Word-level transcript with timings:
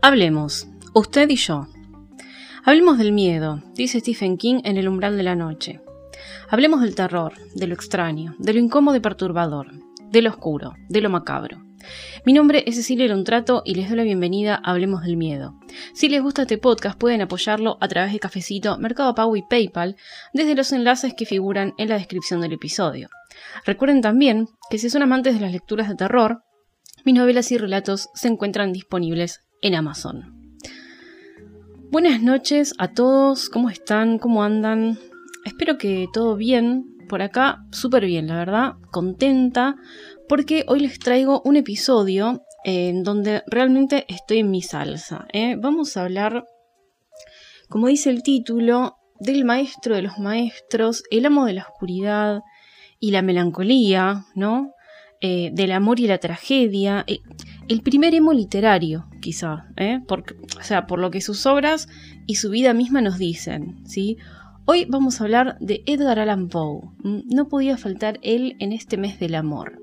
Hablemos, 0.00 0.68
usted 0.94 1.28
y 1.28 1.34
yo. 1.34 1.66
Hablemos 2.64 2.98
del 2.98 3.10
miedo, 3.10 3.60
dice 3.74 3.98
Stephen 3.98 4.36
King 4.36 4.60
en 4.62 4.76
El 4.76 4.86
umbral 4.86 5.16
de 5.16 5.24
la 5.24 5.34
noche. 5.34 5.80
Hablemos 6.48 6.82
del 6.82 6.94
terror, 6.94 7.32
de 7.56 7.66
lo 7.66 7.74
extraño, 7.74 8.36
de 8.38 8.52
lo 8.52 8.60
incómodo 8.60 8.96
y 8.96 9.00
perturbador, 9.00 9.72
de 10.08 10.22
lo 10.22 10.30
oscuro, 10.30 10.74
de 10.88 11.00
lo 11.00 11.10
macabro. 11.10 11.64
Mi 12.24 12.32
nombre 12.32 12.62
es 12.68 12.76
Cecilia 12.76 13.08
Lontrato 13.08 13.62
y 13.64 13.74
les 13.74 13.88
doy 13.88 13.96
la 13.96 14.04
bienvenida 14.04 14.54
a 14.54 14.70
Hablemos 14.70 15.02
del 15.02 15.16
Miedo. 15.16 15.58
Si 15.94 16.08
les 16.08 16.22
gusta 16.22 16.42
este 16.42 16.58
podcast 16.58 16.96
pueden 16.96 17.20
apoyarlo 17.20 17.76
a 17.80 17.88
través 17.88 18.12
de 18.12 18.20
Cafecito, 18.20 18.78
Mercado 18.78 19.16
Pago 19.16 19.34
y 19.34 19.42
PayPal 19.42 19.96
desde 20.32 20.54
los 20.54 20.70
enlaces 20.70 21.12
que 21.14 21.26
figuran 21.26 21.74
en 21.76 21.88
la 21.88 21.96
descripción 21.96 22.40
del 22.40 22.52
episodio. 22.52 23.08
Recuerden 23.64 24.00
también 24.00 24.46
que 24.70 24.78
si 24.78 24.90
son 24.90 25.02
amantes 25.02 25.34
de 25.34 25.40
las 25.40 25.50
lecturas 25.50 25.88
de 25.88 25.96
terror, 25.96 26.44
mis 27.04 27.16
novelas 27.16 27.50
y 27.50 27.58
relatos 27.58 28.10
se 28.14 28.28
encuentran 28.28 28.72
disponibles 28.72 29.40
en 29.62 29.74
Amazon. 29.74 30.34
Buenas 31.90 32.22
noches 32.22 32.74
a 32.78 32.92
todos, 32.92 33.48
¿cómo 33.48 33.70
están? 33.70 34.18
¿Cómo 34.18 34.42
andan? 34.42 34.98
Espero 35.44 35.78
que 35.78 36.06
todo 36.12 36.36
bien. 36.36 36.94
Por 37.08 37.22
acá, 37.22 37.64
súper 37.72 38.04
bien, 38.04 38.26
la 38.26 38.36
verdad, 38.36 38.74
contenta, 38.90 39.76
porque 40.28 40.64
hoy 40.68 40.80
les 40.80 40.98
traigo 40.98 41.40
un 41.44 41.56
episodio 41.56 42.42
en 42.64 43.02
donde 43.02 43.42
realmente 43.46 44.04
estoy 44.08 44.40
en 44.40 44.50
mi 44.50 44.60
salsa. 44.60 45.26
¿eh? 45.32 45.56
Vamos 45.58 45.96
a 45.96 46.04
hablar, 46.04 46.44
como 47.70 47.86
dice 47.86 48.10
el 48.10 48.22
título, 48.22 48.98
del 49.18 49.44
maestro 49.44 49.94
de 49.94 50.02
los 50.02 50.18
maestros, 50.18 51.02
el 51.10 51.24
amo 51.24 51.46
de 51.46 51.54
la 51.54 51.62
oscuridad 51.62 52.42
y 53.00 53.10
la 53.10 53.22
melancolía, 53.22 54.26
¿no? 54.34 54.74
Eh, 55.20 55.50
del 55.52 55.72
amor 55.72 55.98
y 55.98 56.06
la 56.06 56.18
tragedia. 56.18 57.04
Eh, 57.06 57.20
el 57.68 57.80
primer 57.82 58.14
emo 58.14 58.32
literario, 58.32 59.07
quizá, 59.20 59.66
¿eh? 59.76 60.00
o 60.08 60.62
sea, 60.62 60.86
por 60.86 60.98
lo 60.98 61.10
que 61.10 61.20
sus 61.20 61.46
obras 61.46 61.88
y 62.26 62.36
su 62.36 62.50
vida 62.50 62.74
misma 62.74 63.00
nos 63.00 63.18
dicen, 63.18 63.76
¿sí? 63.84 64.16
Hoy 64.64 64.84
vamos 64.84 65.20
a 65.20 65.24
hablar 65.24 65.56
de 65.60 65.82
Edgar 65.86 66.18
Allan 66.18 66.48
Poe. 66.48 66.90
Mm, 67.02 67.20
no 67.34 67.48
podía 67.48 67.76
faltar 67.76 68.18
él 68.22 68.56
en 68.58 68.72
este 68.72 68.98
mes 68.98 69.18
del 69.18 69.34
amor. 69.34 69.80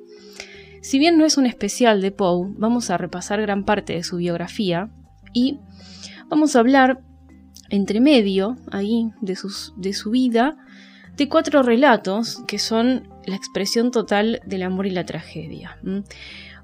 Si 0.81 0.99
bien 0.99 1.17
no 1.17 1.25
es 1.25 1.37
un 1.37 1.47
especial 1.47 2.01
de 2.01 2.11
Poe, 2.11 2.53
vamos 2.57 2.91
a 2.91 2.97
repasar 2.97 3.41
gran 3.41 3.63
parte 3.65 3.93
de 3.93 4.03
su 4.03 4.17
biografía 4.17 4.91
y 5.33 5.59
vamos 6.29 6.55
a 6.55 6.59
hablar 6.59 7.01
entre 7.69 7.99
medio 7.99 8.57
ahí 8.71 9.09
de, 9.21 9.35
sus, 9.35 9.73
de 9.77 9.93
su 9.93 10.11
vida 10.11 10.57
de 11.17 11.29
cuatro 11.29 11.63
relatos 11.63 12.43
que 12.47 12.59
son 12.59 13.07
la 13.25 13.35
expresión 13.35 13.91
total 13.91 14.41
del 14.45 14.63
amor 14.63 14.85
y 14.85 14.91
la 14.91 15.05
tragedia. 15.05 15.77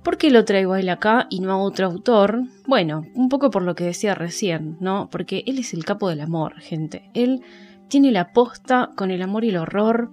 ¿Por 0.03 0.17
qué 0.17 0.31
lo 0.31 0.45
traigo 0.45 0.73
a 0.73 0.79
él 0.79 0.89
acá 0.89 1.27
y 1.29 1.41
no 1.41 1.51
a 1.51 1.57
otro 1.57 1.85
autor? 1.85 2.41
Bueno, 2.65 3.05
un 3.13 3.29
poco 3.29 3.51
por 3.51 3.61
lo 3.61 3.75
que 3.75 3.83
decía 3.83 4.15
recién, 4.15 4.77
¿no? 4.79 5.09
Porque 5.11 5.43
él 5.45 5.59
es 5.59 5.73
el 5.73 5.85
capo 5.85 6.09
del 6.09 6.21
amor, 6.21 6.59
gente. 6.59 7.11
Él 7.13 7.41
tiene 7.87 8.11
la 8.11 8.33
posta 8.33 8.89
con 8.95 9.11
el 9.11 9.21
amor 9.21 9.43
y 9.43 9.49
el 9.49 9.57
horror, 9.57 10.11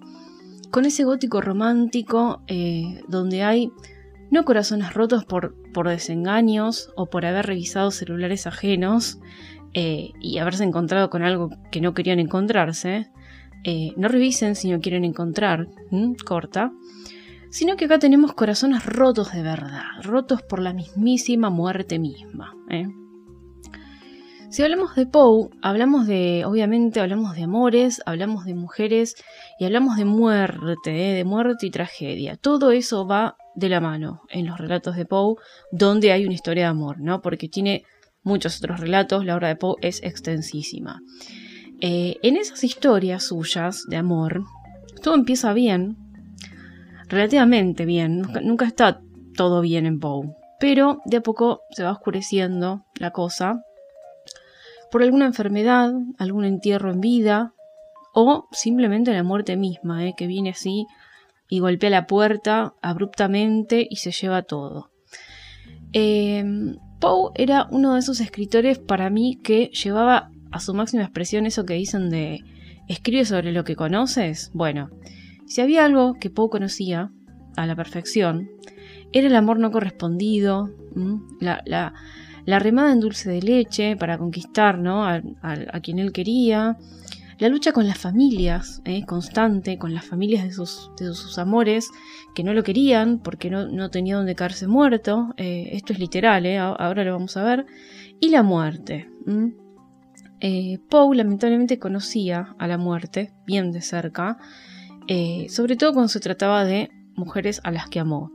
con 0.71 0.85
ese 0.85 1.05
gótico 1.05 1.41
romántico 1.41 2.43
eh, 2.49 3.01
donde 3.09 3.43
hay 3.43 3.73
no 4.31 4.45
corazones 4.45 4.93
rotos 4.93 5.25
por, 5.25 5.55
por 5.73 5.89
desengaños 5.89 6.91
o 6.95 7.07
por 7.07 7.25
haber 7.25 7.47
revisado 7.47 7.91
celulares 7.91 8.47
ajenos 8.47 9.19
eh, 9.73 10.11
y 10.21 10.37
haberse 10.37 10.65
encontrado 10.65 11.09
con 11.09 11.23
algo 11.23 11.49
que 11.71 11.81
no 11.81 11.95
querían 11.95 12.19
encontrarse. 12.19 13.11
Eh, 13.65 13.93
no 13.97 14.09
revisen 14.09 14.55
si 14.55 14.71
no 14.71 14.81
quieren 14.81 15.05
encontrar, 15.05 15.69
corta 16.27 16.73
sino 17.51 17.77
que 17.77 17.87
acá 17.87 17.99
tenemos 17.99 18.35
corazones 18.35 18.85
rotos 18.85 19.33
de 19.33 19.43
verdad, 19.43 19.85
rotos 20.03 20.43
por 20.43 20.61
la 20.61 20.73
mismísima 20.73 21.51
muerte 21.51 21.99
misma. 21.99 22.55
¿eh? 22.71 22.87
Si 24.51 24.63
hablamos 24.63 24.95
de 24.95 25.07
Poe, 25.07 25.51
hablamos 25.61 26.07
de, 26.07 26.45
obviamente, 26.47 27.01
hablamos 27.01 27.37
de 27.37 27.43
amores, 27.43 28.01
hablamos 28.07 28.47
de 28.47 28.55
mujeres 28.55 29.15
y 29.59 29.67
hablamos 29.67 29.99
de 29.99 30.07
muerte, 30.07 31.11
¿eh? 31.11 31.15
de 31.15 31.25
muerte 31.25 31.67
y 31.67 31.71
tragedia. 31.71 32.37
Todo 32.37 32.71
eso 32.71 33.07
va 33.07 33.37
de 33.55 33.69
la 33.69 33.81
mano 33.81 34.23
en 34.31 34.47
los 34.47 34.57
relatos 34.57 34.97
de 34.97 35.05
Poe, 35.05 35.37
donde 35.71 36.13
hay 36.13 36.25
una 36.25 36.35
historia 36.35 36.65
de 36.65 36.71
amor, 36.71 36.99
¿no? 36.99 37.21
Porque 37.21 37.49
tiene 37.49 37.85
muchos 38.23 38.59
otros 38.59 38.81
relatos, 38.81 39.25
la 39.27 39.37
obra 39.37 39.49
de 39.49 39.57
Poe 39.57 39.77
es 39.83 40.03
extensísima. 40.03 41.03
Eh, 41.81 42.17
en 42.23 42.37
esas 42.37 42.65
historias 42.65 43.25
suyas 43.25 43.85
de 43.87 43.97
amor, 43.97 44.45
todo 45.03 45.15
empieza 45.15 45.53
bien, 45.53 46.08
relativamente 47.09 47.85
bien. 47.85 48.23
Nunca, 48.43 48.67
está 48.67 49.01
todo 49.37 49.61
bien 49.61 49.87
en 49.87 50.01
Poe. 50.01 50.35
Pero 50.61 51.01
de 51.05 51.19
a 51.19 51.21
poco 51.21 51.63
se 51.71 51.85
va 51.85 51.93
oscureciendo 51.93 52.85
la 52.97 53.11
cosa. 53.13 53.63
Por 54.91 55.03
alguna 55.03 55.27
enfermedad, 55.27 55.93
algún 56.19 56.45
entierro 56.45 56.91
en 56.91 57.01
vida. 57.01 57.53
O 58.15 58.49
simplemente 58.53 59.13
la 59.13 59.23
muerte 59.23 59.57
misma, 59.57 60.07
¿eh? 60.07 60.15
que 60.17 60.27
viene 60.27 60.51
así 60.51 60.87
y 61.49 61.61
golpea 61.61 61.91
la 61.91 62.07
puerta 62.07 62.75
abruptamente 62.83 63.87
y 63.89 63.97
se 63.97 64.11
lleva 64.11 64.43
todo. 64.43 64.91
Eh, 65.93 66.45
Poe 67.01 67.31
era 67.37 67.69
uno 67.71 67.95
de 67.95 68.01
esos 68.01 68.21
escritores 68.21 68.79
para 68.79 69.09
mí 69.09 69.39
que 69.43 69.67
llevaba 69.69 70.31
a 70.51 70.61
su 70.61 70.75
máxima 70.75 71.05
expresión 71.05 71.47
eso 71.47 71.65
que 71.65 71.75
dicen 71.75 72.11
de 72.11 72.43
escribe 72.89 73.25
sobre 73.25 73.53
lo 73.53 73.65
que 73.65 73.77
conoces. 73.77 74.51
Bueno, 74.53 74.91
si 75.49 75.61
había 75.61 75.85
algo 75.85 76.15
que 76.15 76.31
Poe 76.31 76.51
conocía 76.51 77.11
a 77.57 77.67
la 77.67 77.75
perfección, 77.75 78.51
era 79.13 79.27
el 79.27 79.35
amor 79.35 79.59
no 79.59 79.71
correspondido, 79.71 80.71
la, 81.41 81.95
remada 82.47 82.93
en 82.93 83.01
dulce 83.01 83.31
de 83.31 83.43
leche 83.43 83.97
para 83.97 84.19
conquistar 84.19 84.79
¿no? 84.79 85.05
a, 85.07 85.21
quien 85.83 85.99
él 85.99 86.13
quería, 86.13 86.77
la 87.39 87.49
lucha 87.49 87.73
con 87.73 87.87
las 87.87 87.99
familias, 87.99 88.83
¿eh? 88.85 89.05
constante, 89.07 89.79
con 89.79 89.95
las 89.95 90.05
familias 90.05 90.45
de 90.45 90.53
sus, 90.53 91.39
amores 91.39 91.89
que 92.35 92.43
no 92.43 92.53
lo 92.53 92.65
querían 92.65 93.21
porque 93.21 93.49
no, 93.49 93.91
tenía 93.91 94.17
donde 94.17 94.35
caerse 94.35 94.67
muerto, 94.67 95.35
eh, 95.37 95.71
esto 95.73 95.93
es 95.93 96.01
literal, 96.01 96.47
¿eh? 96.47 96.59
ahora 96.59 97.05
lo 97.05 97.13
vamos 97.13 97.37
a 97.37 97.45
ver, 97.45 97.67
y 98.21 98.31
la 98.31 98.43
muerte. 98.43 99.09
Poe 100.91 101.17
lamentablemente 101.17 101.79
conocía 101.79 102.55
a 102.59 102.67
la 102.67 102.77
muerte 102.77 103.33
bien 103.47 103.73
de 103.73 103.83
cerca, 103.83 104.39
eh, 105.09 105.47
sobre 105.49 105.77
todo 105.77 105.93
cuando 105.93 106.09
se 106.09 106.21
trataba 106.21 106.65
de 106.65 106.91
mujeres 107.15 107.61
a 107.65 107.71
las 107.71 107.89
que 107.89 108.01
amó. 108.01 108.33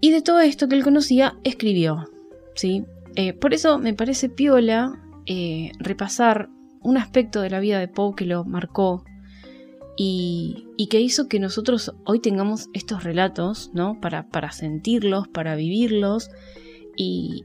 Y 0.00 0.10
de 0.10 0.20
todo 0.20 0.40
esto 0.40 0.68
que 0.68 0.74
él 0.74 0.84
conocía, 0.84 1.36
escribió. 1.44 2.10
¿sí? 2.54 2.84
Eh, 3.14 3.32
por 3.32 3.54
eso 3.54 3.78
me 3.78 3.94
parece 3.94 4.28
piola 4.28 5.00
eh, 5.26 5.72
repasar 5.78 6.48
un 6.80 6.96
aspecto 6.96 7.40
de 7.40 7.50
la 7.50 7.60
vida 7.60 7.78
de 7.78 7.88
Poe 7.88 8.14
que 8.16 8.26
lo 8.26 8.44
marcó 8.44 9.04
y, 9.96 10.66
que 10.90 11.00
hizo 11.00 11.28
que 11.28 11.38
nosotros 11.38 11.94
hoy 12.04 12.18
tengamos 12.20 12.68
estos 12.74 13.04
relatos, 13.04 13.70
¿no? 13.72 14.00
Para, 14.00 14.28
para 14.28 14.50
sentirlos, 14.50 15.28
para 15.28 15.54
vivirlos 15.54 16.28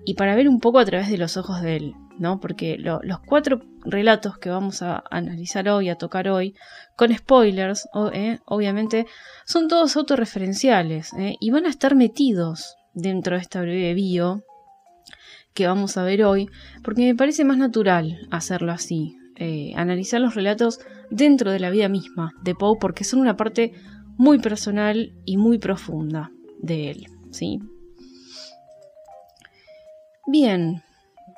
y, 0.05 0.13
para 0.15 0.35
ver 0.35 0.49
un 0.49 0.59
poco 0.59 0.79
a 0.79 0.85
través 0.85 1.09
de 1.09 1.17
los 1.17 1.37
ojos 1.37 1.61
de 1.61 1.75
él, 1.77 1.95
¿no? 2.17 2.39
Porque 2.39 2.77
los 2.77 3.19
cuatro 3.25 3.61
relatos 3.83 4.37
que 4.37 4.49
vamos 4.49 4.81
a 4.81 5.03
analizar 5.11 5.67
hoy, 5.69 5.89
a 5.89 5.95
tocar 5.95 6.29
hoy, 6.29 6.55
con 6.95 7.15
spoilers, 7.15 7.87
eh, 8.13 8.39
obviamente, 8.45 9.05
son 9.45 9.67
todos 9.67 9.95
autorreferenciales 9.95 11.13
eh, 11.13 11.35
y 11.39 11.51
van 11.51 11.65
a 11.65 11.69
estar 11.69 11.95
metidos 11.95 12.75
dentro 12.93 13.35
de 13.35 13.41
esta 13.41 13.61
breve 13.61 13.93
bio 13.93 14.43
que 15.53 15.67
vamos 15.67 15.97
a 15.97 16.03
ver 16.03 16.23
hoy, 16.23 16.49
porque 16.83 17.01
me 17.01 17.15
parece 17.15 17.43
más 17.43 17.57
natural 17.57 18.27
hacerlo 18.29 18.71
así, 18.71 19.17
eh, 19.37 19.73
analizar 19.75 20.21
los 20.21 20.35
relatos 20.35 20.79
dentro 21.09 21.51
de 21.51 21.59
la 21.59 21.71
vida 21.71 21.89
misma 21.89 22.33
de 22.43 22.53
Poe, 22.53 22.77
porque 22.79 23.03
son 23.03 23.21
una 23.21 23.37
parte 23.37 23.73
muy 24.17 24.39
personal 24.39 25.13
y 25.25 25.37
muy 25.37 25.57
profunda 25.57 26.31
de 26.59 26.91
él, 26.91 27.07
¿sí? 27.31 27.59
Bien, 30.29 30.83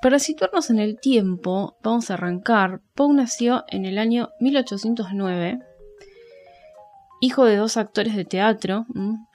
para 0.01 0.17
situarnos 0.17 0.71
en 0.71 0.79
el 0.79 0.99
tiempo, 0.99 1.77
vamos 1.83 2.09
a 2.09 2.15
arrancar. 2.15 2.81
Poe 2.95 3.13
nació 3.13 3.63
en 3.67 3.85
el 3.85 3.99
año 3.99 4.29
1809, 4.39 5.59
hijo 7.21 7.45
de 7.45 7.55
dos 7.55 7.77
actores 7.77 8.15
de 8.15 8.25
teatro 8.25 8.87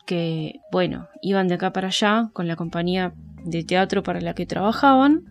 que, 0.06 0.60
bueno, 0.72 1.06
iban 1.22 1.46
de 1.46 1.54
acá 1.54 1.72
para 1.72 1.86
allá 1.86 2.30
con 2.32 2.48
la 2.48 2.56
compañía 2.56 3.14
de 3.44 3.62
teatro 3.62 4.02
para 4.02 4.20
la 4.20 4.34
que 4.34 4.44
trabajaban. 4.44 5.22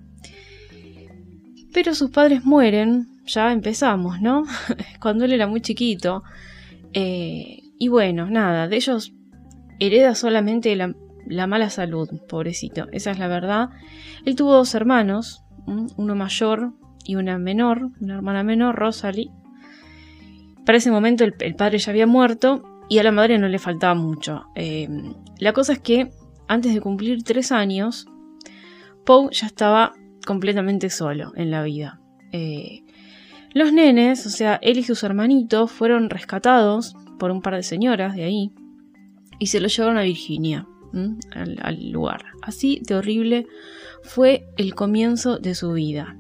Pero 1.73 1.93
sus 1.93 2.09
padres 2.09 2.45
mueren, 2.45 3.19
ya 3.25 3.51
empezamos, 3.51 4.21
¿no? 4.21 4.45
Cuando 5.01 5.25
él 5.25 5.33
era 5.33 5.47
muy 5.47 5.59
chiquito. 5.59 6.23
Eh, 6.93 7.59
y 7.77 7.89
bueno, 7.89 8.29
nada, 8.29 8.69
de 8.69 8.77
ellos 8.77 9.11
hereda 9.79 10.15
solamente 10.15 10.73
la, 10.77 10.95
la 11.27 11.47
mala 11.47 11.69
salud, 11.69 12.09
pobrecito, 12.27 12.87
esa 12.91 13.11
es 13.11 13.19
la 13.19 13.27
verdad. 13.27 13.69
Él 14.25 14.35
tuvo 14.35 14.53
dos 14.53 14.75
hermanos, 14.75 15.43
uno 15.65 16.15
mayor 16.15 16.73
y 17.05 17.15
una 17.15 17.37
menor, 17.37 17.89
una 17.99 18.15
hermana 18.15 18.43
menor, 18.43 18.75
Rosalie. 18.75 19.31
Para 20.65 20.77
ese 20.77 20.91
momento 20.91 21.23
el, 21.23 21.55
padre 21.55 21.77
ya 21.77 21.91
había 21.91 22.07
muerto 22.07 22.63
y 22.89 22.99
a 22.99 23.03
la 23.03 23.11
madre 23.11 23.37
no 23.37 23.47
le 23.47 23.59
faltaba 23.59 23.95
mucho. 23.95 24.45
Eh, 24.55 24.87
la 25.39 25.53
cosa 25.53 25.73
es 25.73 25.79
que 25.79 26.11
antes 26.47 26.73
de 26.73 26.81
cumplir 26.81 27.23
tres 27.23 27.51
años, 27.51 28.07
Poe 29.05 29.29
ya 29.31 29.47
estaba 29.47 29.93
completamente 30.25 30.89
solo 30.89 31.33
en 31.35 31.51
la 31.51 31.63
vida. 31.63 31.99
Eh, 32.31 32.83
los 33.53 33.71
nenes, 33.71 34.25
o 34.25 34.29
sea, 34.29 34.59
él 34.61 34.77
y 34.77 34.83
sus 34.83 35.03
hermanitos, 35.03 35.71
fueron 35.71 36.09
rescatados 36.09 36.95
por 37.19 37.31
un 37.31 37.41
par 37.41 37.55
de 37.55 37.63
señoras 37.63 38.15
de 38.15 38.23
ahí 38.23 38.51
y 39.39 39.47
se 39.47 39.59
los 39.59 39.75
llevaron 39.75 39.97
a 39.97 40.03
Virginia, 40.03 40.67
al, 41.31 41.91
lugar. 41.91 42.25
Así 42.41 42.81
de 42.85 42.95
horrible 42.95 43.47
fue 44.03 44.47
el 44.57 44.75
comienzo 44.75 45.37
de 45.37 45.55
su 45.55 45.73
vida. 45.73 46.17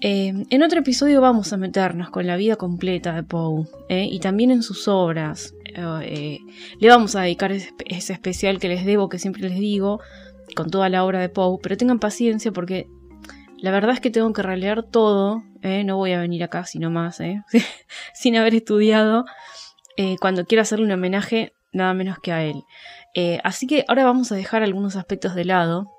Eh, 0.00 0.34
en 0.50 0.62
otro 0.62 0.80
episodio 0.80 1.20
vamos 1.20 1.52
a 1.52 1.56
meternos 1.56 2.10
con 2.10 2.26
la 2.26 2.36
vida 2.36 2.56
completa 2.56 3.14
de 3.14 3.22
Poe 3.22 3.66
eh, 3.88 4.06
y 4.10 4.20
también 4.20 4.50
en 4.50 4.62
sus 4.62 4.86
obras. 4.86 5.54
Eh, 5.74 6.38
le 6.78 6.88
vamos 6.88 7.16
a 7.16 7.22
dedicar 7.22 7.52
ese, 7.52 7.72
especial 7.88 8.60
que 8.60 8.68
les 8.68 8.84
debo, 8.84 9.08
que 9.08 9.18
siempre 9.18 9.48
les 9.48 9.58
digo, 9.58 10.00
con 10.54 10.70
toda 10.70 10.88
la 10.88 11.04
obra 11.04 11.20
de 11.20 11.30
Poe, 11.30 11.58
pero 11.62 11.76
tengan 11.76 11.98
paciencia 11.98 12.52
porque 12.52 12.86
la 13.56 13.70
verdad 13.70 13.94
es 13.94 14.00
que 14.00 14.10
tengo 14.10 14.32
que 14.32 14.42
releer 14.42 14.82
todo, 14.82 15.42
no 15.62 15.96
voy 15.96 16.12
a 16.12 16.20
venir 16.20 16.44
acá 16.44 16.66
sino 16.66 16.90
más, 16.90 17.18
sin 18.14 18.36
haber 18.36 18.54
estudiado, 18.54 19.24
cuando 20.20 20.44
quiero 20.44 20.60
hacerle 20.60 20.84
un 20.84 20.92
homenaje 20.92 21.54
nada 21.74 21.92
menos 21.92 22.18
que 22.18 22.32
a 22.32 22.44
él. 22.44 22.64
Así 23.42 23.66
que 23.66 23.84
ahora 23.88 24.04
vamos 24.04 24.32
a 24.32 24.36
dejar 24.36 24.62
algunos 24.62 24.96
aspectos 24.96 25.34
de 25.34 25.44
lado 25.44 25.90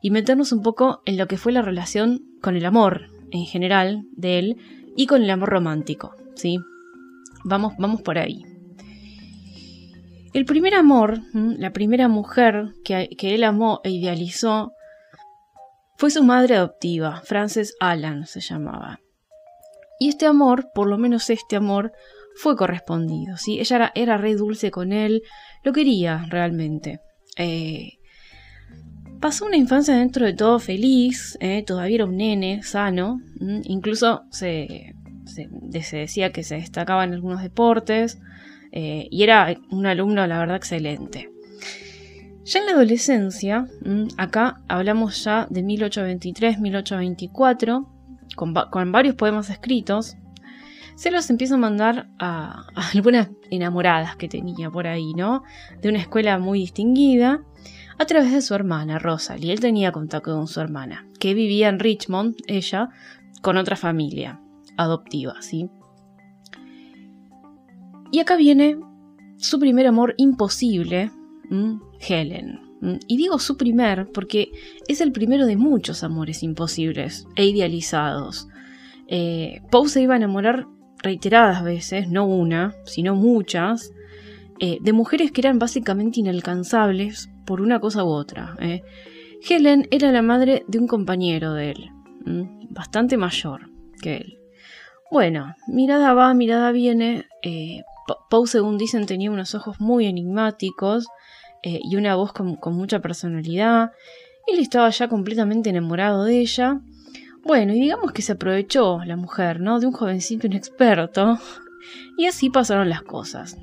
y 0.00 0.10
meternos 0.10 0.52
un 0.52 0.62
poco 0.62 1.02
en 1.06 1.16
lo 1.16 1.28
que 1.28 1.36
fue 1.36 1.52
la 1.52 1.62
relación 1.62 2.22
con 2.40 2.56
el 2.56 2.64
amor 2.64 3.10
en 3.30 3.44
general 3.44 4.04
de 4.16 4.38
él 4.38 4.56
y 4.96 5.06
con 5.06 5.22
el 5.22 5.30
amor 5.30 5.50
romántico, 5.50 6.14
¿sí? 6.34 6.58
Vamos, 7.44 7.74
vamos 7.78 8.02
por 8.02 8.18
ahí. 8.18 8.44
El 10.32 10.44
primer 10.44 10.74
amor, 10.74 11.20
la 11.34 11.72
primera 11.72 12.08
mujer 12.08 12.72
que, 12.84 13.10
que 13.18 13.34
él 13.34 13.44
amó 13.44 13.80
e 13.84 13.90
idealizó, 13.90 14.72
fue 15.96 16.10
su 16.10 16.24
madre 16.24 16.56
adoptiva, 16.56 17.20
Frances 17.20 17.76
Allan 17.78 18.26
se 18.26 18.40
llamaba. 18.40 19.00
Y 20.00 20.08
este 20.08 20.26
amor, 20.26 20.70
por 20.74 20.88
lo 20.88 20.98
menos 20.98 21.30
este 21.30 21.54
amor, 21.54 21.92
fue 22.34 22.56
correspondido, 22.56 23.36
¿sí? 23.36 23.60
Ella 23.60 23.76
era, 23.76 23.92
era 23.94 24.16
re 24.16 24.34
dulce 24.34 24.70
con 24.70 24.92
él, 24.92 25.22
lo 25.62 25.72
quería 25.72 26.26
realmente. 26.28 27.00
Eh, 27.36 27.98
Pasó 29.22 29.46
una 29.46 29.56
infancia 29.56 29.94
dentro 29.94 30.26
de 30.26 30.34
todo 30.34 30.58
feliz, 30.58 31.38
¿eh? 31.40 31.62
todavía 31.64 31.94
era 31.94 32.06
un 32.06 32.16
nene, 32.16 32.64
sano, 32.64 33.20
incluso 33.62 34.24
se, 34.30 34.96
decía 35.70 36.32
que 36.32 36.42
se 36.42 36.56
destacaba 36.56 37.04
en 37.04 37.12
algunos 37.12 37.40
deportes 37.40 38.18
eh, 38.72 39.06
y 39.12 39.22
era 39.22 39.54
un 39.70 39.86
alumno, 39.86 40.26
la 40.26 40.40
verdad, 40.40 40.56
excelente. 40.56 41.30
Ya 42.44 42.58
en 42.58 42.66
la 42.66 42.72
adolescencia, 42.72 43.68
acá 44.16 44.56
hablamos 44.66 45.22
ya 45.22 45.46
de 45.48 45.62
1823-1824, 45.62 47.86
con, 48.34 48.54
con, 48.72 48.90
varios 48.90 49.14
poemas 49.14 49.50
escritos, 49.50 50.16
se 50.94 51.10
los 51.10 51.28
empiezo 51.30 51.54
a 51.54 51.58
mandar 51.58 52.08
a, 52.18 52.66
algunas 52.94 53.30
enamoradas 53.50 54.16
que 54.16 54.28
tenía 54.28 54.70
por 54.70 54.86
ahí, 54.86 55.14
¿no? 55.14 55.42
De 55.80 55.88
una 55.88 55.98
escuela 55.98 56.38
muy 56.38 56.60
distinguida 56.60 57.42
a 57.98 58.04
través 58.06 58.32
de 58.32 58.42
su 58.42 58.54
hermana, 58.54 58.98
Rosalie. 58.98 59.52
Él 59.52 59.60
tenía 59.60 59.92
contacto 59.92 60.34
con 60.34 60.46
su 60.46 60.60
hermana, 60.60 61.06
que 61.18 61.34
vivía 61.34 61.68
en 61.68 61.78
Richmond, 61.78 62.36
ella, 62.46 62.88
con 63.42 63.56
otra 63.56 63.76
familia 63.76 64.40
adoptiva, 64.76 65.40
¿sí? 65.40 65.68
Y 68.10 68.20
acá 68.20 68.36
viene 68.36 68.78
su 69.38 69.58
primer 69.58 69.86
amor 69.86 70.14
imposible, 70.18 71.10
Helen. 72.00 72.60
Y 73.06 73.16
digo 73.16 73.38
su 73.38 73.56
primer 73.56 74.08
porque 74.12 74.50
es 74.88 75.00
el 75.00 75.12
primero 75.12 75.46
de 75.46 75.56
muchos 75.56 76.02
amores 76.02 76.42
imposibles 76.42 77.26
e 77.36 77.46
idealizados. 77.46 78.48
Eh, 79.06 79.62
Poe 79.70 79.88
se 79.88 80.02
iba 80.02 80.14
a 80.14 80.16
enamorar 80.16 80.66
reiteradas 81.02 81.62
veces, 81.64 82.08
no 82.08 82.26
una, 82.26 82.74
sino 82.84 83.14
muchas, 83.14 83.92
eh, 84.60 84.78
de 84.80 84.92
mujeres 84.92 85.32
que 85.32 85.40
eran 85.40 85.58
básicamente 85.58 86.20
inalcanzables 86.20 87.28
por 87.44 87.60
una 87.60 87.80
cosa 87.80 88.04
u 88.04 88.08
otra. 88.08 88.54
¿eh? 88.60 88.82
Helen 89.48 89.88
era 89.90 90.12
la 90.12 90.22
madre 90.22 90.64
de 90.68 90.78
un 90.78 90.86
compañero 90.86 91.54
de 91.54 91.70
él, 91.70 91.90
bastante 92.70 93.16
mayor 93.16 93.70
que 94.00 94.16
él. 94.18 94.38
Bueno, 95.10 95.54
mirada 95.66 96.14
va, 96.14 96.32
mirada 96.32 96.72
viene. 96.72 97.26
Eh, 97.42 97.82
Poe, 98.30 98.46
según 98.46 98.78
dicen, 98.78 99.06
tenía 99.06 99.30
unos 99.30 99.54
ojos 99.54 99.80
muy 99.80 100.06
enigmáticos 100.06 101.06
eh, 101.62 101.80
y 101.82 101.96
una 101.96 102.16
voz 102.16 102.32
con, 102.32 102.56
con, 102.56 102.74
mucha 102.74 103.00
personalidad. 103.00 103.90
Él 104.46 104.58
estaba 104.58 104.88
ya 104.90 105.08
completamente 105.08 105.70
enamorado 105.70 106.24
de 106.24 106.40
ella. 106.40 106.80
Bueno, 107.44 107.72
y 107.74 107.80
digamos 107.80 108.12
que 108.12 108.22
se 108.22 108.32
aprovechó 108.32 109.00
la 109.04 109.16
mujer, 109.16 109.60
¿no? 109.60 109.80
De 109.80 109.86
un 109.86 109.92
jovencito 109.92 110.46
inexperto. 110.46 111.38
Y 112.16 112.26
así 112.26 112.50
pasaron 112.50 112.88
las 112.88 113.02
cosas. 113.02 113.56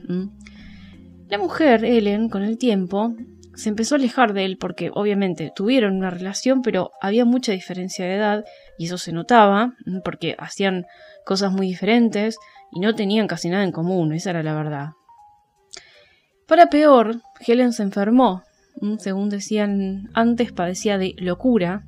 La 1.30 1.38
mujer, 1.38 1.86
Helen, 1.86 2.30
con 2.30 2.44
el 2.44 2.58
tiempo, 2.58 3.16
se 3.56 3.70
empezó 3.70 3.96
a 3.96 3.98
alejar 3.98 4.34
de 4.34 4.46
él 4.46 4.58
porque 4.58 4.90
obviamente 4.94 5.52
tuvieron 5.56 5.96
una 5.96 6.10
relación, 6.10 6.62
pero 6.62 6.92
había 7.02 7.26
mucha 7.26 7.52
diferencia 7.52 8.06
de 8.06 8.16
edad 8.16 8.46
y 8.78 8.86
eso 8.86 8.98
se 8.98 9.12
notaba 9.12 9.76
porque 10.04 10.36
hacían 10.40 10.86
cosas 11.26 11.52
muy 11.52 11.68
diferentes 11.68 12.38
y 12.72 12.80
no 12.80 12.96
tenían 12.96 13.28
casi 13.28 13.50
nada 13.50 13.64
en 13.64 13.72
común, 13.72 14.14
esa 14.14 14.32
era 14.32 14.44
la 14.44 14.54
verdad. 14.54 14.90
Para 16.48 16.68
peor, 16.68 17.22
Helen 17.46 17.74
se 17.74 17.84
enfermó, 17.84 18.44
según 18.98 19.30
decían 19.30 20.10
antes, 20.14 20.52
padecía 20.52 20.98
de 20.98 21.14
locura 21.18 21.84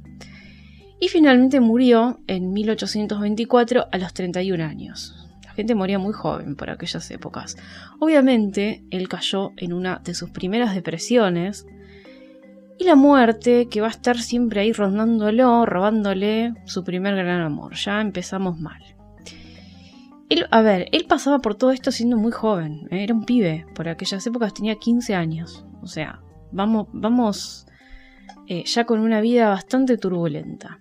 y 1.01 1.07
finalmente 1.07 1.59
murió 1.59 2.19
en 2.27 2.53
1824 2.53 3.87
a 3.91 3.97
los 3.97 4.13
31 4.13 4.63
años. 4.63 5.15
La 5.43 5.51
gente 5.51 5.73
moría 5.73 5.97
muy 5.97 6.13
joven 6.13 6.55
por 6.55 6.69
aquellas 6.69 7.09
épocas. 7.09 7.57
Obviamente, 7.99 8.85
él 8.91 9.09
cayó 9.09 9.51
en 9.57 9.73
una 9.73 9.99
de 10.03 10.13
sus 10.13 10.29
primeras 10.29 10.75
depresiones. 10.75 11.65
Y 12.77 12.83
la 12.83 12.95
muerte, 12.95 13.67
que 13.67 13.81
va 13.81 13.87
a 13.87 13.89
estar 13.89 14.19
siempre 14.19 14.61
ahí 14.61 14.73
rondándolo, 14.73 15.65
robándole 15.65 16.53
su 16.65 16.83
primer 16.83 17.15
gran 17.15 17.41
amor. 17.41 17.73
Ya 17.73 17.99
empezamos 17.99 18.59
mal. 18.59 18.81
A 20.51 20.61
ver, 20.61 20.87
él 20.91 21.05
pasaba 21.09 21.39
por 21.39 21.55
todo 21.55 21.71
esto 21.71 21.91
siendo 21.91 22.15
muy 22.15 22.31
joven. 22.31 22.87
¿eh? 22.91 23.03
Era 23.03 23.15
un 23.15 23.25
pibe. 23.25 23.65
Por 23.73 23.89
aquellas 23.89 24.25
épocas 24.27 24.53
tenía 24.53 24.75
15 24.75 25.15
años. 25.15 25.65
O 25.81 25.87
sea, 25.87 26.21
vamos, 26.51 26.87
vamos 26.93 27.65
eh, 28.47 28.63
ya 28.65 28.85
con 28.85 28.99
una 28.99 29.19
vida 29.19 29.49
bastante 29.49 29.97
turbulenta. 29.97 30.77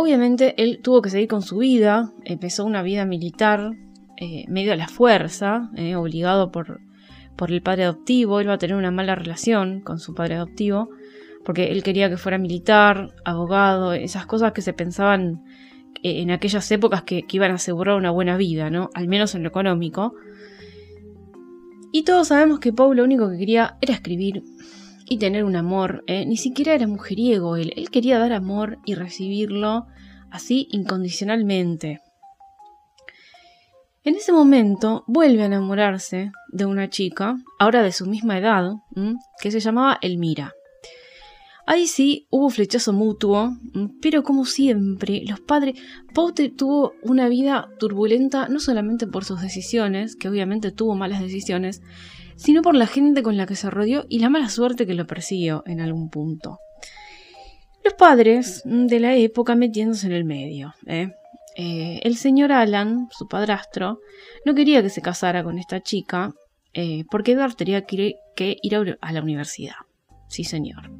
Obviamente 0.00 0.54
él 0.56 0.80
tuvo 0.82 1.02
que 1.02 1.10
seguir 1.10 1.28
con 1.28 1.42
su 1.42 1.58
vida, 1.58 2.10
empezó 2.24 2.64
una 2.64 2.82
vida 2.82 3.04
militar 3.04 3.72
eh, 4.16 4.46
medio 4.48 4.72
a 4.72 4.76
la 4.76 4.88
fuerza, 4.88 5.70
eh, 5.76 5.94
obligado 5.94 6.50
por, 6.50 6.80
por 7.36 7.52
el 7.52 7.60
padre 7.60 7.84
adoptivo, 7.84 8.40
él 8.40 8.48
va 8.48 8.54
a 8.54 8.58
tener 8.58 8.76
una 8.76 8.90
mala 8.90 9.14
relación 9.14 9.82
con 9.82 9.98
su 9.98 10.14
padre 10.14 10.36
adoptivo, 10.36 10.88
porque 11.44 11.70
él 11.70 11.82
quería 11.82 12.08
que 12.08 12.16
fuera 12.16 12.38
militar, 12.38 13.14
abogado, 13.26 13.92
esas 13.92 14.24
cosas 14.24 14.52
que 14.52 14.62
se 14.62 14.72
pensaban 14.72 15.44
eh, 16.02 16.22
en 16.22 16.30
aquellas 16.30 16.70
épocas 16.72 17.02
que, 17.02 17.26
que, 17.26 17.36
iban 17.36 17.50
a 17.50 17.56
asegurar 17.56 17.96
una 17.96 18.10
buena 18.10 18.38
vida, 18.38 18.70
¿no? 18.70 18.88
Al 18.94 19.06
menos 19.06 19.34
en 19.34 19.42
lo 19.42 19.50
económico. 19.50 20.14
Y 21.92 22.04
todos 22.04 22.28
sabemos 22.28 22.58
que 22.58 22.72
Paul 22.72 22.96
lo 22.96 23.04
único 23.04 23.28
que 23.28 23.36
quería 23.36 23.76
era 23.82 23.92
escribir, 23.92 24.44
y 25.10 25.18
tener 25.18 25.44
un 25.44 25.56
amor. 25.56 26.02
¿eh? 26.06 26.24
Ni 26.24 26.38
siquiera 26.38 26.72
era 26.72 26.86
mujeriego 26.86 27.56
él. 27.56 27.74
Él 27.76 27.90
quería 27.90 28.18
dar 28.18 28.32
amor 28.32 28.78
y 28.86 28.94
recibirlo 28.94 29.86
así 30.30 30.68
incondicionalmente. 30.70 32.00
En 34.04 34.14
ese 34.14 34.32
momento 34.32 35.04
vuelve 35.06 35.42
a 35.42 35.46
enamorarse 35.46 36.32
de 36.48 36.64
una 36.64 36.88
chica, 36.88 37.36
ahora 37.58 37.82
de 37.82 37.92
su 37.92 38.06
misma 38.06 38.38
edad, 38.38 38.72
que 39.42 39.50
se 39.50 39.60
llamaba 39.60 39.98
Elmira. 40.00 40.54
Ahí 41.66 41.86
sí 41.86 42.26
hubo 42.30 42.48
flechazo 42.48 42.92
mutuo, 42.92 43.56
pero 44.00 44.22
como 44.22 44.44
siempre, 44.44 45.22
los 45.26 45.40
padres. 45.40 45.78
Pote 46.14 46.48
tuvo 46.48 46.94
una 47.02 47.28
vida 47.28 47.68
turbulenta 47.78 48.48
no 48.48 48.58
solamente 48.58 49.06
por 49.06 49.24
sus 49.24 49.40
decisiones, 49.42 50.16
que 50.16 50.28
obviamente 50.28 50.72
tuvo 50.72 50.94
malas 50.94 51.20
decisiones, 51.20 51.82
sino 52.40 52.62
por 52.62 52.74
la 52.74 52.86
gente 52.86 53.22
con 53.22 53.36
la 53.36 53.44
que 53.44 53.54
se 53.54 53.68
rodeó 53.68 54.06
y 54.08 54.18
la 54.18 54.30
mala 54.30 54.48
suerte 54.48 54.86
que 54.86 54.94
lo 54.94 55.06
persiguió 55.06 55.62
en 55.66 55.80
algún 55.80 56.08
punto. 56.08 56.58
Los 57.84 57.92
padres 57.94 58.62
de 58.64 58.98
la 58.98 59.14
época 59.14 59.54
metiéndose 59.54 60.06
en 60.06 60.14
el 60.14 60.24
medio. 60.24 60.72
¿eh? 60.86 61.12
Eh, 61.56 62.00
el 62.02 62.16
señor 62.16 62.50
Alan, 62.50 63.08
su 63.10 63.28
padrastro, 63.28 64.00
no 64.46 64.54
quería 64.54 64.82
que 64.82 64.88
se 64.88 65.02
casara 65.02 65.44
con 65.44 65.58
esta 65.58 65.82
chica 65.82 66.32
eh, 66.72 67.04
porque 67.10 67.32
Edward 67.32 67.56
tenía 67.56 67.84
que 67.84 68.16
ir, 68.36 68.96
a 69.00 69.12
la 69.12 69.20
universidad. 69.20 69.74
Sí, 70.28 70.44
señor. 70.44 70.90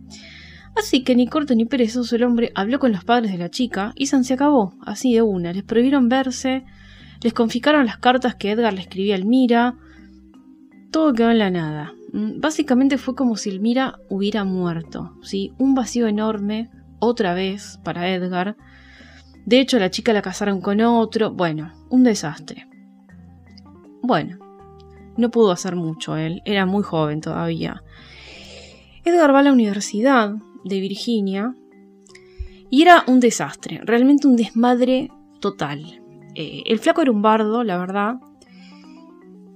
Así 0.77 1.05
que 1.05 1.17
ni 1.17 1.27
corto 1.27 1.55
ni 1.55 1.65
perezoso 1.65 2.17
el 2.17 2.25
hombre 2.25 2.53
habló 2.55 2.79
con 2.79 2.93
los 2.93 3.05
padres 3.05 3.33
de 3.33 3.39
la 3.39 3.49
chica 3.49 3.93
y 3.97 4.07
se 4.07 4.35
acabó, 4.35 4.75
así 4.85 5.15
de 5.15 5.23
una. 5.23 5.55
Les 5.55 5.63
prohibieron 5.63 6.11
verse, 6.11 6.65
les 7.23 7.33
confiscaron 7.33 7.87
las 7.87 7.97
cartas 7.97 8.35
que 8.35 8.51
Edgar 8.51 8.75
le 8.75 8.83
escribía 8.83 9.15
a 9.15 9.19
Elmira, 9.19 9.75
todo 10.91 11.13
quedó 11.13 11.31
en 11.31 11.39
la 11.39 11.51
nada. 11.51 11.95
Mm, 12.13 12.41
básicamente 12.41 12.99
fue 12.99 13.15
como 13.15 13.37
si 13.37 13.51
Elmira 13.51 13.99
hubiera 14.09 14.45
muerto, 14.45 15.17
¿sí? 15.23 15.53
Un 15.59 15.75
vacío 15.75 16.07
enorme, 16.07 16.71
otra 16.99 17.35
vez 17.35 17.79
para 17.85 18.09
Edgar. 18.11 18.57
De 19.47 19.61
hecho, 19.61 19.79
la 19.79 19.91
chica 19.91 20.13
la 20.13 20.23
casaron 20.23 20.61
con 20.61 20.81
otro. 20.81 21.33
Bueno, 21.33 21.73
un 21.89 22.05
desastre. 22.05 22.67
Bueno, 24.03 24.39
no 25.17 25.31
pudo 25.31 25.53
hacer 25.53 25.77
mucho 25.77 26.17
él, 26.17 26.43
era 26.45 26.67
muy 26.67 26.83
joven 26.83 27.21
todavía. 27.21 27.83
Edgar 29.05 29.35
va 29.35 29.41
a 29.41 29.43
la 29.43 29.53
Universidad 29.53 30.35
de 30.65 30.81
Virginia 30.81 31.55
y 32.71 32.83
era 32.83 33.05
un 33.07 33.21
desastre, 33.21 33.81
realmente 33.85 34.27
un 34.27 34.37
desmadre 34.37 35.11
total. 35.41 36.01
Eh, 36.35 36.63
el 36.67 36.79
flaco 36.79 37.03
era 37.03 37.11
un 37.11 37.23
bardo, 37.23 37.65
la 37.65 37.79
verdad, 37.79 38.17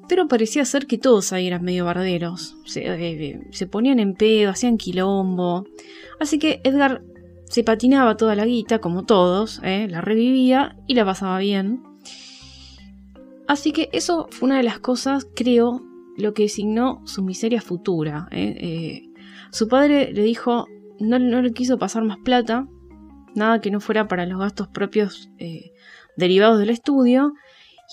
pero 0.08 0.28
parecía 0.28 0.64
ser 0.64 0.86
que 0.86 0.98
todos 0.98 1.32
ahí 1.32 1.46
eran 1.46 1.62
medio 1.62 1.84
barderos. 1.84 2.56
Se, 2.64 2.82
eh, 2.84 3.40
se, 3.50 3.66
ponían 3.66 3.98
en 3.98 4.14
pedo, 4.14 4.50
hacían 4.50 4.76
quilombo. 4.76 5.64
Así 6.20 6.38
que 6.38 6.60
Edgar 6.64 7.02
se 7.44 7.64
patinaba 7.64 8.16
toda 8.16 8.34
la 8.34 8.46
guita, 8.46 8.80
como 8.80 9.04
todos, 9.04 9.60
eh, 9.62 9.86
la 9.88 10.00
revivía 10.00 10.76
y 10.86 10.94
la 10.94 11.04
pasaba 11.04 11.38
bien. 11.38 11.82
Así 13.46 13.72
que 13.72 13.90
eso 13.92 14.28
fue 14.30 14.46
una 14.46 14.56
de 14.56 14.62
las 14.62 14.78
cosas, 14.78 15.26
creo, 15.34 15.82
lo 16.16 16.32
que 16.32 16.44
designó 16.44 17.02
su 17.06 17.22
miseria 17.22 17.60
futura. 17.60 18.28
su 19.50 19.68
padre 19.68 20.12
le 20.12 20.22
dijo, 20.22 20.66
no, 20.98 21.18
le 21.18 21.52
quiso 21.52 21.78
pasar 21.78 22.04
más 22.04 22.18
plata, 22.24 22.66
nada 23.34 23.60
que 23.60 23.70
no 23.70 23.80
fuera 23.80 24.08
para 24.08 24.24
los 24.24 24.38
gastos 24.38 24.68
propios 24.68 25.28
derivados 26.16 26.58
del 26.58 26.70
estudio, 26.70 27.34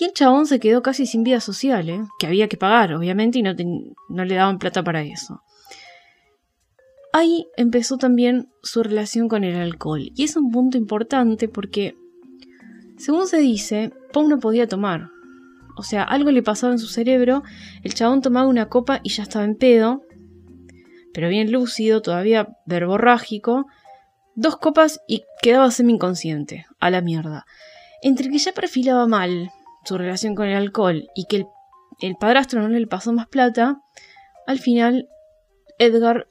y 0.02 0.06
el 0.06 0.14
chabón 0.14 0.48
se 0.48 0.60
quedó 0.60 0.82
casi 0.82 1.06
sin 1.06 1.24
vida 1.24 1.40
social, 1.40 1.88
¿eh? 1.88 2.02
que 2.18 2.26
había 2.26 2.48
que 2.48 2.58
pagar, 2.58 2.92
obviamente, 2.96 3.38
y 3.38 3.44
no, 3.44 3.54
no 4.10 4.26
le 4.26 4.34
daban 4.34 4.58
plata 4.58 4.84
para 4.84 5.04
eso. 5.04 5.44
Ahí 7.14 7.46
empezó 7.56 7.98
también 8.00 8.50
su 8.64 8.82
relación 8.82 9.30
con 9.30 9.44
el 9.44 9.56
alcohol, 9.56 10.12
y 10.16 10.24
es 10.24 10.36
un 10.36 10.50
punto 10.50 10.80
importante 10.80 11.48
porque, 11.48 11.96
según 12.98 13.28
se 13.28 13.38
dice, 13.38 13.94
Pau 14.12 14.28
no 14.28 14.40
podía 14.40 14.68
tomar. 14.68 15.10
O 15.78 15.84
sea, 15.84 16.02
algo 16.02 16.32
le 16.32 16.42
pasaba 16.42 16.74
en 16.74 16.80
su 16.80 16.88
cerebro, 16.88 17.44
el 17.84 17.94
chabón 17.94 18.24
tomaba 18.24 18.48
una 18.48 18.70
copa 18.70 19.02
y 19.04 19.10
ya 19.10 19.22
estaba 19.22 19.46
en 19.46 19.56
pedo, 19.56 20.02
pero 21.14 21.30
bien 21.30 21.52
lúcido, 21.52 22.02
todavía 22.02 22.58
verborrágico, 22.66 23.68
dos 24.34 24.58
copas 24.58 25.00
y 25.08 25.26
quedaba 25.44 25.70
semi 25.70 25.94
inconsciente, 25.94 26.66
a 26.80 26.90
la 26.90 27.02
mierda. 27.02 27.46
Entre 28.02 28.32
que 28.32 28.40
ya 28.40 28.52
perfilaba 28.52 29.06
mal 29.06 29.52
su 29.84 29.98
relación 29.98 30.36
con 30.36 30.48
el 30.48 30.56
alcohol 30.56 31.08
y 31.16 31.26
que 31.26 31.46
el, 32.02 32.16
padrastro 32.16 32.62
no 32.62 32.70
le 32.70 32.88
pasó 32.88 33.14
más 33.14 33.28
plata, 33.28 33.82
al 34.48 34.60
final 34.60 35.08
Edgar 35.80 36.28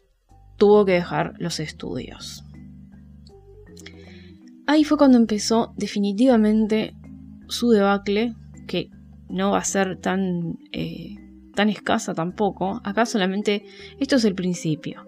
tuvo 0.56 0.84
que 0.84 0.92
dejar 0.92 1.34
los 1.38 1.60
estudios. 1.60 2.44
Ahí 4.66 4.84
fue 4.84 4.98
cuando 4.98 5.18
empezó 5.18 5.72
definitivamente 5.76 6.94
su 7.48 7.70
debacle, 7.70 8.34
que 8.68 8.90
no 9.28 9.50
va 9.50 9.58
a 9.58 9.64
ser 9.64 9.98
tan, 9.98 10.58
eh, 10.72 11.16
tan 11.54 11.68
escasa 11.68 12.14
tampoco. 12.14 12.80
Acá 12.84 13.06
solamente 13.06 13.64
esto 13.98 14.16
es 14.16 14.24
el 14.24 14.34
principio. 14.34 15.06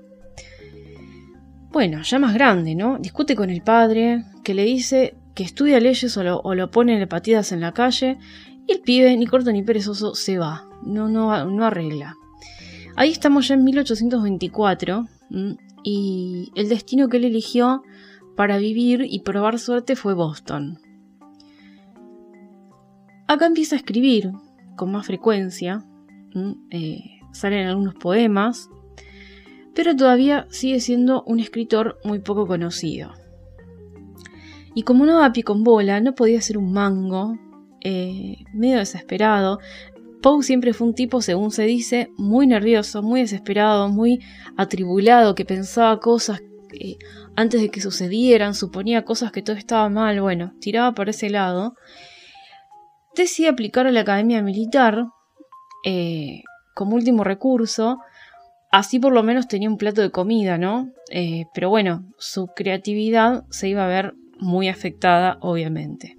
Bueno, 1.71 2.03
ya 2.03 2.19
más 2.19 2.35
grande, 2.35 2.75
¿no? 2.75 2.99
Discute 2.99 3.35
con 3.35 3.51
el 3.51 3.63
padre, 3.63 4.25
que 4.45 4.53
le 4.53 4.65
dice 4.65 5.15
que 5.35 5.45
estudia 5.45 5.81
leyes 5.81 6.17
o 6.17 6.55
lo, 6.55 6.71
pone 6.71 7.01
en 7.01 7.09
patidas 7.09 7.53
en 7.53 7.61
la 7.61 7.73
calle 7.73 8.19
y 8.67 8.73
el 8.73 8.81
pibe, 8.81 9.17
ni 9.17 9.27
corto 9.27 9.53
ni 9.53 9.63
perezoso, 9.63 10.15
se 10.15 10.39
va, 10.39 10.69
no, 10.83 11.09
no, 11.09 11.45
no 11.47 11.65
arregla. 11.65 12.17
Ahí 12.97 13.11
estamos 13.11 13.49
ya 13.49 13.55
en 13.55 13.65
1824 13.65 15.07
y 15.83 16.53
el 16.55 16.69
destino 16.69 17.09
que 17.09 17.17
él 17.17 17.25
eligió 17.25 17.83
para 18.37 18.59
vivir 18.59 19.07
y 19.09 19.21
probar 19.21 19.59
suerte 19.59 19.97
fue 19.97 20.15
Boston. 20.15 20.79
Acá 23.27 23.47
empieza 23.47 23.77
a 23.77 23.79
escribir 23.79 24.31
con 24.77 24.93
más 24.93 25.07
frecuencia, 25.07 25.85
eh, 26.71 27.21
salen 27.33 27.67
algunos 27.67 27.95
poemas, 27.95 28.69
pero 29.75 29.97
todavía 29.97 30.47
sigue 30.51 30.81
siendo 30.81 31.23
un 31.25 31.41
escritor 31.41 31.99
muy 32.05 32.19
poco 32.19 32.47
conocido. 32.47 33.22
Y 34.75 34.83
como 34.83 35.07
no 35.07 35.19
va 35.19 35.33
pie 35.33 35.43
con 35.43 35.65
bola, 35.65 36.01
no 36.01 36.15
podía 36.15 36.41
ser 36.41 36.59
un 36.59 36.73
mango, 36.73 37.39
eh, 37.81 38.37
medio 38.55 38.79
desesperado. 38.79 39.59
Poe 40.23 40.43
siempre 40.43 40.73
fue 40.73 40.87
un 40.87 40.95
tipo, 40.95 41.21
según 41.21 41.51
se 41.51 41.65
dice, 41.65 42.11
muy 42.17 42.47
nervioso, 42.47 43.03
muy 43.03 43.21
desesperado, 43.21 43.89
muy 43.89 44.21
atribulado, 44.57 45.35
que 45.35 45.45
pensaba 45.45 45.99
cosas 46.01 46.41
antes 47.37 47.61
de 47.61 47.71
que 47.71 47.81
sucedieran, 47.81 48.55
suponía 48.55 49.05
cosas 49.05 49.33
que 49.33 49.43
todo 49.43 49.57
estaba 49.57 49.89
mal, 49.89 50.21
bueno, 50.21 50.55
tiraba 50.61 50.93
por 50.93 51.09
ese 51.09 51.31
lado. 51.31 51.75
Decide 53.15 53.49
aplicar 53.49 53.87
a 53.87 53.91
la 53.91 54.01
academia 54.01 54.43
militar 54.43 55.07
eh, 55.85 56.43
como 56.75 56.95
último 56.95 57.25
recurso, 57.25 57.99
así 58.71 58.99
por 58.99 59.13
lo 59.13 59.23
menos 59.23 59.49
tenía 59.49 59.69
un 59.69 59.77
plato 59.77 60.01
de 60.01 60.11
comida, 60.11 60.59
¿no? 60.59 60.91
Eh, 61.11 61.47
pero 61.55 61.69
bueno, 61.69 62.05
su 62.19 62.49
creatividad 62.49 63.45
se 63.51 63.69
iba 63.69 63.85
a 63.85 63.89
ver 63.89 64.15
muy 64.43 64.69
afectada, 64.69 65.39
obviamente. 65.41 66.17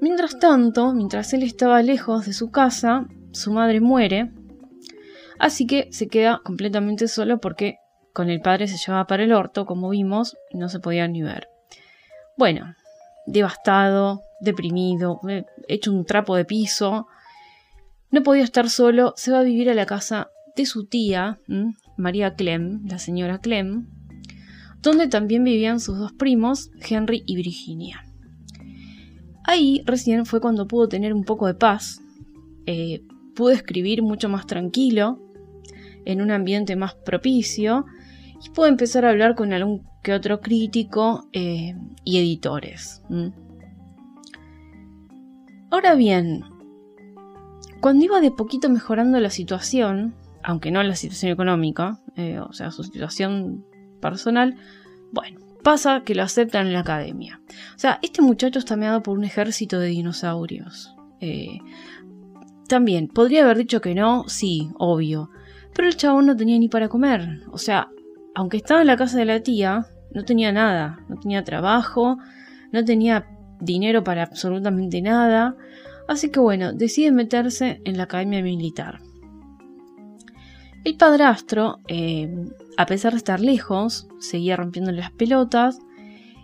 Mientras 0.00 0.38
tanto, 0.38 0.92
mientras 0.92 1.32
él 1.32 1.42
estaba 1.42 1.82
lejos 1.82 2.26
de 2.26 2.32
su 2.32 2.50
casa, 2.50 3.06
su 3.32 3.52
madre 3.52 3.80
muere, 3.80 4.30
así 5.38 5.66
que 5.66 5.88
se 5.90 6.08
queda 6.08 6.40
completamente 6.44 7.08
solo 7.08 7.38
porque 7.38 7.78
con 8.12 8.30
el 8.30 8.40
padre 8.40 8.68
se 8.68 8.78
llevaba 8.78 9.06
para 9.06 9.24
el 9.24 9.32
orto, 9.32 9.66
como 9.66 9.90
vimos, 9.90 10.36
y 10.50 10.58
no 10.58 10.68
se 10.68 10.80
podía 10.80 11.08
ni 11.08 11.22
ver. 11.22 11.48
Bueno, 12.38 12.74
devastado, 13.26 14.22
deprimido, 14.40 15.20
eh, 15.28 15.44
hecho 15.68 15.92
un 15.92 16.04
trapo 16.04 16.36
de 16.36 16.44
piso, 16.44 17.08
no 18.10 18.22
podía 18.22 18.44
estar 18.44 18.70
solo, 18.70 19.12
se 19.16 19.32
va 19.32 19.40
a 19.40 19.42
vivir 19.42 19.68
a 19.70 19.74
la 19.74 19.86
casa 19.86 20.30
de 20.54 20.66
su 20.66 20.86
tía, 20.86 21.38
María 21.96 22.34
Clem, 22.34 22.86
la 22.86 22.98
señora 22.98 23.40
Clem, 23.40 23.86
donde 24.86 25.08
también 25.08 25.42
vivían 25.44 25.80
sus 25.80 25.98
dos 25.98 26.12
primos, 26.12 26.70
Henry 26.88 27.24
y 27.26 27.36
Virginia. 27.36 28.04
Ahí 29.44 29.82
recién 29.84 30.26
fue 30.26 30.40
cuando 30.40 30.66
pudo 30.66 30.88
tener 30.88 31.12
un 31.12 31.24
poco 31.24 31.46
de 31.46 31.54
paz, 31.54 32.00
eh, 32.66 33.02
pudo 33.34 33.50
escribir 33.50 34.02
mucho 34.02 34.28
más 34.28 34.46
tranquilo, 34.46 35.20
en 36.04 36.22
un 36.22 36.30
ambiente 36.30 36.76
más 36.76 36.94
propicio, 36.94 37.84
y 38.44 38.50
pudo 38.50 38.66
empezar 38.66 39.04
a 39.04 39.10
hablar 39.10 39.34
con 39.34 39.52
algún 39.52 39.84
que 40.02 40.12
otro 40.14 40.40
crítico 40.40 41.28
eh, 41.32 41.74
y 42.04 42.18
editores. 42.18 43.02
Ahora 45.70 45.96
bien, 45.96 46.44
cuando 47.80 48.04
iba 48.04 48.20
de 48.20 48.30
poquito 48.30 48.68
mejorando 48.68 49.18
la 49.18 49.30
situación, 49.30 50.14
aunque 50.44 50.70
no 50.70 50.80
la 50.84 50.94
situación 50.94 51.32
económica, 51.32 51.98
eh, 52.14 52.38
o 52.38 52.52
sea, 52.52 52.70
su 52.70 52.84
situación 52.84 53.64
personal, 54.00 54.56
bueno, 55.12 55.40
pasa 55.62 56.02
que 56.04 56.14
lo 56.14 56.22
aceptan 56.22 56.66
en 56.66 56.72
la 56.72 56.80
academia. 56.80 57.40
O 57.74 57.78
sea, 57.78 57.98
este 58.02 58.22
muchacho 58.22 58.58
está 58.58 58.76
meado 58.76 59.02
por 59.02 59.18
un 59.18 59.24
ejército 59.24 59.78
de 59.78 59.88
dinosaurios. 59.88 60.94
Eh, 61.20 61.58
también, 62.68 63.08
podría 63.08 63.44
haber 63.44 63.58
dicho 63.58 63.80
que 63.80 63.94
no, 63.94 64.28
sí, 64.28 64.70
obvio. 64.78 65.30
Pero 65.74 65.88
el 65.88 65.96
chabón 65.96 66.26
no 66.26 66.36
tenía 66.36 66.58
ni 66.58 66.68
para 66.68 66.88
comer. 66.88 67.40
O 67.50 67.58
sea, 67.58 67.88
aunque 68.34 68.58
estaba 68.58 68.80
en 68.80 68.86
la 68.86 68.96
casa 68.96 69.18
de 69.18 69.24
la 69.24 69.40
tía, 69.40 69.86
no 70.12 70.24
tenía 70.24 70.52
nada. 70.52 71.00
No 71.08 71.16
tenía 71.16 71.44
trabajo, 71.44 72.18
no 72.72 72.84
tenía 72.84 73.26
dinero 73.60 74.04
para 74.04 74.22
absolutamente 74.22 75.02
nada. 75.02 75.56
Así 76.08 76.30
que 76.30 76.40
bueno, 76.40 76.72
decide 76.72 77.10
meterse 77.12 77.80
en 77.84 77.96
la 77.96 78.04
academia 78.04 78.42
militar. 78.42 79.00
El 80.86 80.96
padrastro, 80.96 81.80
eh, 81.88 82.32
a 82.76 82.86
pesar 82.86 83.10
de 83.10 83.18
estar 83.18 83.40
lejos, 83.40 84.06
seguía 84.20 84.54
rompiéndole 84.54 85.00
las 85.00 85.10
pelotas 85.10 85.80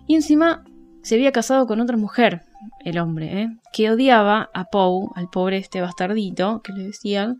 y 0.08 0.16
encima 0.16 0.64
se 1.02 1.14
había 1.14 1.30
casado 1.30 1.68
con 1.68 1.80
otra 1.80 1.96
mujer, 1.96 2.42
el 2.84 2.99
hombre, 2.99 3.42
¿eh? 3.42 3.49
que 3.72 3.88
odiaba 3.88 4.50
a 4.52 4.64
Poe, 4.64 5.11
al 5.14 5.30
pobre 5.30 5.58
este 5.58 5.80
bastardito 5.80 6.61
que 6.61 6.72
le 6.72 6.82
decían. 6.82 7.38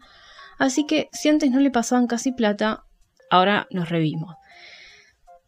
Así 0.61 0.87
que 0.87 1.09
si 1.11 1.29
antes 1.29 1.51
no 1.51 1.59
le 1.59 1.73
pasaban 1.73 2.07
casi 2.07 2.31
plata, 2.31 2.85
ahora 3.31 3.67
nos 3.73 3.89
revimos. 3.89 4.37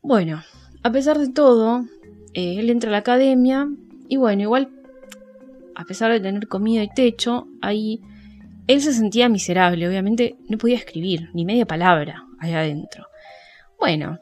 Bueno, 0.02 0.42
a 0.82 0.90
pesar 0.90 1.20
de 1.20 1.28
todo, 1.28 1.84
eh, 2.32 2.56
él 2.58 2.68
entra 2.68 2.88
a 2.88 2.90
la 2.90 2.98
academia 2.98 3.68
y 4.08 4.16
bueno, 4.16 4.42
igual, 4.42 4.70
a 5.76 5.84
pesar 5.84 6.10
de 6.10 6.18
tener 6.18 6.48
comida 6.48 6.82
y 6.82 6.88
techo, 6.92 7.46
ahí 7.62 8.02
él 8.66 8.80
se 8.80 8.92
sentía 8.92 9.28
miserable, 9.28 9.86
obviamente 9.86 10.36
no 10.48 10.58
podía 10.58 10.76
escribir 10.76 11.30
ni 11.34 11.44
media 11.44 11.66
palabra 11.66 12.24
allá 12.38 12.60
adentro. 12.60 13.06
Bueno, 13.78 14.18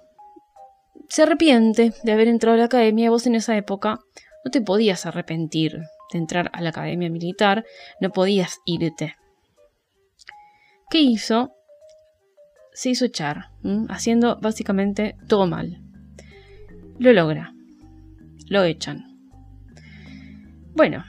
se 1.09 1.23
arrepiente 1.23 1.93
de 2.03 2.13
haber 2.13 2.29
entrado 2.29 2.55
a 2.55 2.59
la 2.59 2.65
academia. 2.65 3.11
Vos 3.11 3.27
en 3.27 3.35
esa 3.35 3.57
época 3.57 4.01
no 4.45 4.51
te 4.51 4.61
podías 4.61 5.07
arrepentir 5.07 5.83
de 6.13 6.19
entrar 6.19 6.51
a 6.53 6.61
la 6.61 6.71
academia 6.71 7.11
militar, 7.11 7.65
no 8.01 8.11
podías 8.11 8.59
irte. 8.65 9.15
¿Qué 10.91 11.01
hizo? 11.01 11.53
Se 12.73 12.91
hizo 12.91 13.05
echar, 13.05 13.51
haciendo 13.89 14.39
básicamente 14.41 15.17
todo 15.29 15.47
mal. 15.47 15.83
Lo 16.99 17.13
logra. 17.13 17.53
Lo 18.49 18.65
echan. 18.65 19.05
Bueno, 20.75 21.05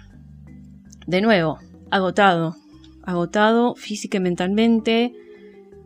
de 1.08 1.22
nuevo, 1.22 1.60
agotado. 1.90 2.56
Agotado 3.04 3.76
física 3.76 4.18
y 4.18 4.22
mentalmente, 4.22 5.14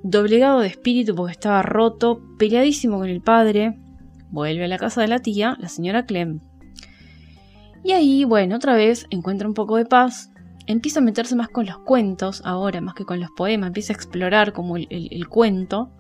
doblegado 0.04 0.62
de 0.62 0.68
espíritu 0.68 1.16
porque 1.16 1.34
estaba 1.34 1.62
roto, 1.62 2.22
peleadísimo 2.38 2.98
con 2.98 3.10
el 3.10 3.22
padre, 3.22 3.78
vuelve 4.30 4.66
a 4.66 4.68
la 4.68 4.78
casa 4.78 5.02
de 5.02 5.08
la 5.08 5.20
tía, 5.20 5.58
la 5.60 5.70
señora 5.70 6.06
Clem. 6.06 6.40
Y 7.84 7.92
ahí, 7.92 8.24
bueno, 8.24 8.58
otra 8.58 8.76
vez 8.76 9.06
encuentra 9.10 9.48
un 9.48 9.54
poco 9.54 9.78
de 9.78 9.86
paz, 9.86 10.32
empieza 10.66 11.00
a 11.00 11.04
meterse 11.04 11.36
más 11.36 11.50
con 11.50 11.66
los 11.66 11.80
cuentos 11.80 12.42
ahora, 12.46 12.82
más 12.82 12.94
que 12.94 13.06
con 13.06 13.20
los 13.20 13.32
poemas, 13.32 13.68
empieza 13.68 13.94
a 13.94 13.96
explorar 13.96 14.54
como 14.54 14.78
el, 14.78 15.28
cuento. 15.30 15.92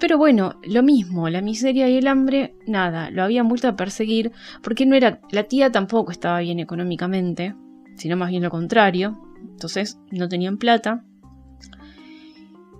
Pero 0.00 0.18
bueno, 0.18 0.58
lo 0.64 0.82
mismo, 0.82 1.28
la 1.28 1.40
miseria 1.40 1.88
y 1.88 1.96
el 1.96 2.08
hambre, 2.08 2.56
nada, 2.66 3.10
lo 3.10 3.22
habían 3.22 3.48
vuelto 3.48 3.68
a 3.68 3.76
perseguir 3.76 4.32
porque 4.62 4.86
no 4.86 4.96
era, 4.96 5.20
la 5.30 5.44
tía 5.44 5.70
tampoco 5.70 6.10
estaba 6.10 6.40
bien 6.40 6.58
económicamente, 6.58 7.54
sino 7.96 8.16
más 8.16 8.30
bien 8.30 8.42
lo 8.42 8.50
contrario, 8.50 9.23
entonces 9.54 9.98
no 10.10 10.28
tenían 10.28 10.58
plata. 10.58 11.04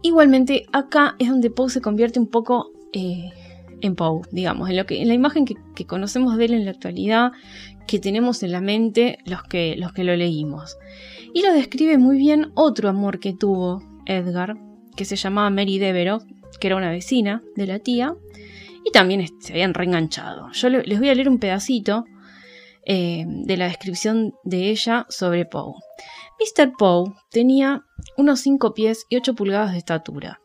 Igualmente, 0.02 0.66
acá 0.72 1.16
es 1.18 1.28
donde 1.28 1.50
Poe 1.50 1.70
se 1.70 1.80
convierte 1.80 2.18
un 2.18 2.26
poco 2.26 2.72
eh, 2.92 3.30
en 3.80 3.94
Poe, 3.94 4.22
digamos, 4.32 4.68
en, 4.68 4.76
lo 4.76 4.86
que, 4.86 5.00
en 5.00 5.08
la 5.08 5.14
imagen 5.14 5.46
que, 5.46 5.86
conocemos 5.86 6.36
de 6.36 6.46
él 6.46 6.54
en 6.54 6.64
la 6.64 6.72
actualidad, 6.72 7.32
que 7.86 7.98
tenemos 7.98 8.42
en 8.42 8.52
la 8.52 8.60
mente 8.60 9.18
los 9.24 9.42
que, 9.44 9.76
los 9.76 9.92
que 9.92 10.04
lo 10.04 10.14
leímos. 10.16 10.76
Y 11.32 11.42
lo 11.42 11.52
describe 11.52 11.96
muy 11.96 12.18
bien 12.18 12.50
otro 12.54 12.88
amor 12.88 13.18
que 13.18 13.32
tuvo 13.32 13.82
Edgar, 14.06 14.56
que 14.96 15.04
se 15.04 15.16
llamaba 15.16 15.50
Mary 15.50 15.78
Devereux, 15.78 16.24
que 16.60 16.66
era 16.66 16.76
una 16.76 16.90
vecina 16.90 17.42
de 17.56 17.66
la 17.66 17.78
tía, 17.78 18.14
y 18.84 18.90
también 18.90 19.26
se 19.40 19.52
habían 19.52 19.74
reenganchado. 19.74 20.50
Yo 20.52 20.68
les 20.68 20.98
voy 20.98 21.08
a 21.08 21.14
leer 21.14 21.28
un 21.28 21.38
pedacito 21.38 22.04
eh, 22.86 23.24
de 23.26 23.56
la 23.56 23.66
descripción 23.66 24.34
de 24.44 24.68
ella 24.68 25.06
sobre 25.08 25.46
Poe. 25.46 25.74
Mr. 26.40 26.72
Poe 26.76 27.12
tenía 27.30 27.84
unos 28.16 28.40
5 28.40 28.74
pies 28.74 29.06
y 29.08 29.16
8 29.16 29.34
pulgadas 29.34 29.72
de 29.72 29.78
estatura, 29.78 30.40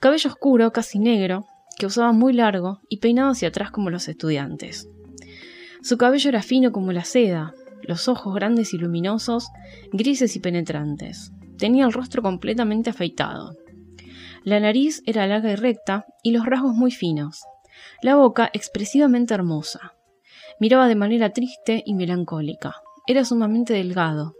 cabello 0.00 0.30
oscuro, 0.30 0.72
casi 0.72 0.98
negro, 0.98 1.46
que 1.78 1.86
usaba 1.86 2.12
muy 2.12 2.32
largo 2.32 2.80
y 2.88 2.98
peinado 2.98 3.30
hacia 3.30 3.48
atrás 3.48 3.70
como 3.70 3.90
los 3.90 4.08
estudiantes. 4.08 4.88
Su 5.82 5.96
cabello 5.96 6.28
era 6.28 6.42
fino 6.42 6.72
como 6.72 6.92
la 6.92 7.04
seda, 7.04 7.54
los 7.82 8.08
ojos 8.08 8.34
grandes 8.34 8.74
y 8.74 8.78
luminosos, 8.78 9.48
grises 9.92 10.34
y 10.36 10.40
penetrantes. 10.40 11.32
Tenía 11.56 11.86
el 11.86 11.92
rostro 11.92 12.22
completamente 12.22 12.90
afeitado. 12.90 13.56
La 14.44 14.60
nariz 14.60 15.02
era 15.06 15.26
larga 15.26 15.52
y 15.52 15.56
recta 15.56 16.06
y 16.22 16.32
los 16.32 16.46
rasgos 16.46 16.74
muy 16.74 16.90
finos. 16.90 17.44
La 18.02 18.16
boca 18.16 18.50
expresivamente 18.52 19.34
hermosa. 19.34 19.94
Miraba 20.60 20.88
de 20.88 20.96
manera 20.96 21.30
triste 21.30 21.82
y 21.86 21.94
melancólica. 21.94 22.74
Era 23.06 23.24
sumamente 23.24 23.72
delgado. 23.72 24.34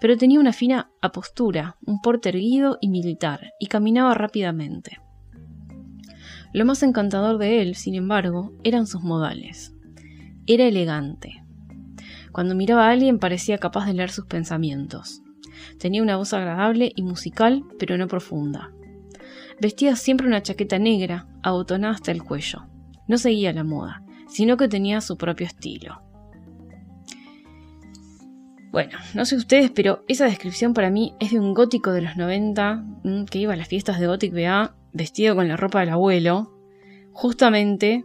Pero 0.00 0.16
tenía 0.16 0.40
una 0.40 0.52
fina 0.52 0.90
apostura, 1.00 1.76
un 1.86 2.00
porte 2.00 2.28
erguido 2.28 2.78
y 2.80 2.88
militar, 2.88 3.52
y 3.58 3.66
caminaba 3.66 4.14
rápidamente. 4.14 5.00
Lo 6.52 6.64
más 6.64 6.82
encantador 6.82 7.38
de 7.38 7.62
él, 7.62 7.74
sin 7.74 7.94
embargo, 7.94 8.52
eran 8.64 8.86
sus 8.86 9.02
modales. 9.02 9.74
Era 10.46 10.64
elegante. 10.64 11.42
Cuando 12.32 12.54
miraba 12.54 12.86
a 12.86 12.90
alguien 12.90 13.18
parecía 13.18 13.58
capaz 13.58 13.86
de 13.86 13.94
leer 13.94 14.10
sus 14.10 14.26
pensamientos. 14.26 15.22
Tenía 15.78 16.02
una 16.02 16.16
voz 16.16 16.32
agradable 16.32 16.92
y 16.94 17.02
musical, 17.02 17.64
pero 17.78 17.96
no 17.96 18.08
profunda. 18.08 18.72
Vestía 19.60 19.96
siempre 19.96 20.26
una 20.26 20.42
chaqueta 20.42 20.78
negra, 20.78 21.28
abotonada 21.42 21.94
hasta 21.94 22.12
el 22.12 22.22
cuello. 22.22 22.66
No 23.08 23.18
seguía 23.18 23.52
la 23.52 23.64
moda, 23.64 24.02
sino 24.28 24.56
que 24.56 24.68
tenía 24.68 25.00
su 25.00 25.16
propio 25.16 25.46
estilo. 25.46 26.02
Bueno, 28.72 28.98
no 29.14 29.24
sé 29.24 29.36
ustedes, 29.36 29.70
pero 29.70 30.04
esa 30.08 30.26
descripción 30.26 30.74
para 30.74 30.90
mí 30.90 31.14
es 31.20 31.30
de 31.30 31.40
un 31.40 31.54
gótico 31.54 31.92
de 31.92 32.02
los 32.02 32.16
90 32.16 32.74
mm, 33.04 33.24
que 33.24 33.38
iba 33.38 33.54
a 33.54 33.56
las 33.56 33.68
fiestas 33.68 34.00
de 34.00 34.06
Gothic 34.06 34.32
BA 34.34 34.74
vestido 34.92 35.34
con 35.34 35.48
la 35.48 35.56
ropa 35.56 35.80
del 35.80 35.90
abuelo, 35.90 36.52
justamente 37.12 38.04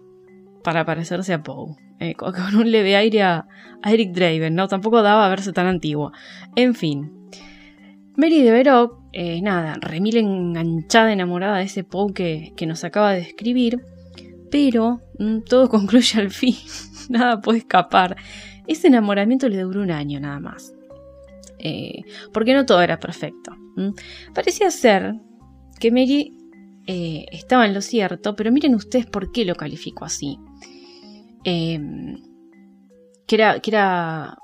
para 0.63 0.85
parecerse 0.85 1.33
a 1.33 1.43
Poe. 1.43 1.75
Eh, 1.99 2.15
con 2.17 2.55
un 2.55 2.71
leve 2.71 2.95
aire 2.95 3.23
a, 3.23 3.47
Eric 3.83 4.11
Draven, 4.13 4.53
¿no? 4.53 4.67
Tampoco 4.67 5.01
daba 5.01 5.25
a 5.25 5.29
verse 5.29 5.53
tan 5.53 5.65
antiguo. 5.65 6.11
En 6.55 6.75
fin. 6.75 7.11
Mary 8.15 8.43
de 8.43 8.51
Veroc, 8.51 8.99
eh, 9.11 9.41
nada, 9.41 9.77
remil 9.81 10.17
enganchada, 10.17 11.11
enamorada 11.11 11.57
de 11.57 11.63
ese 11.63 11.83
Poe 11.83 12.13
que, 12.13 12.53
que 12.55 12.67
nos 12.67 12.83
acaba 12.83 13.11
de 13.11 13.21
describir, 13.21 13.81
pero 14.51 15.01
mm, 15.17 15.39
todo 15.49 15.69
concluye 15.69 16.19
al 16.19 16.29
fin, 16.29 16.55
nada 17.09 17.41
puede 17.41 17.59
escapar. 17.59 18.17
Ese 18.67 18.87
enamoramiento 18.87 19.49
le 19.49 19.61
duró 19.61 19.81
un 19.81 19.91
año 19.91 20.19
nada 20.19 20.39
más. 20.39 20.73
Eh, 21.59 22.01
porque 22.33 22.53
no 22.53 22.65
todo 22.65 22.81
era 22.81 22.99
perfecto. 22.99 23.55
Parecía 24.33 24.71
ser 24.71 25.15
que 25.79 25.91
Mary 25.91 26.35
estaba 26.85 27.65
en 27.65 27.73
lo 27.73 27.81
cierto, 27.81 28.35
pero 28.35 28.51
miren 28.51 28.75
ustedes 28.75 29.05
por 29.05 29.31
qué 29.31 29.45
lo 29.45 29.55
calificó 29.55 30.05
así. 30.05 30.37
Em, 31.43 32.21
que, 33.25 33.35
era, 33.35 33.59
que, 33.59 33.71
era, 33.71 34.37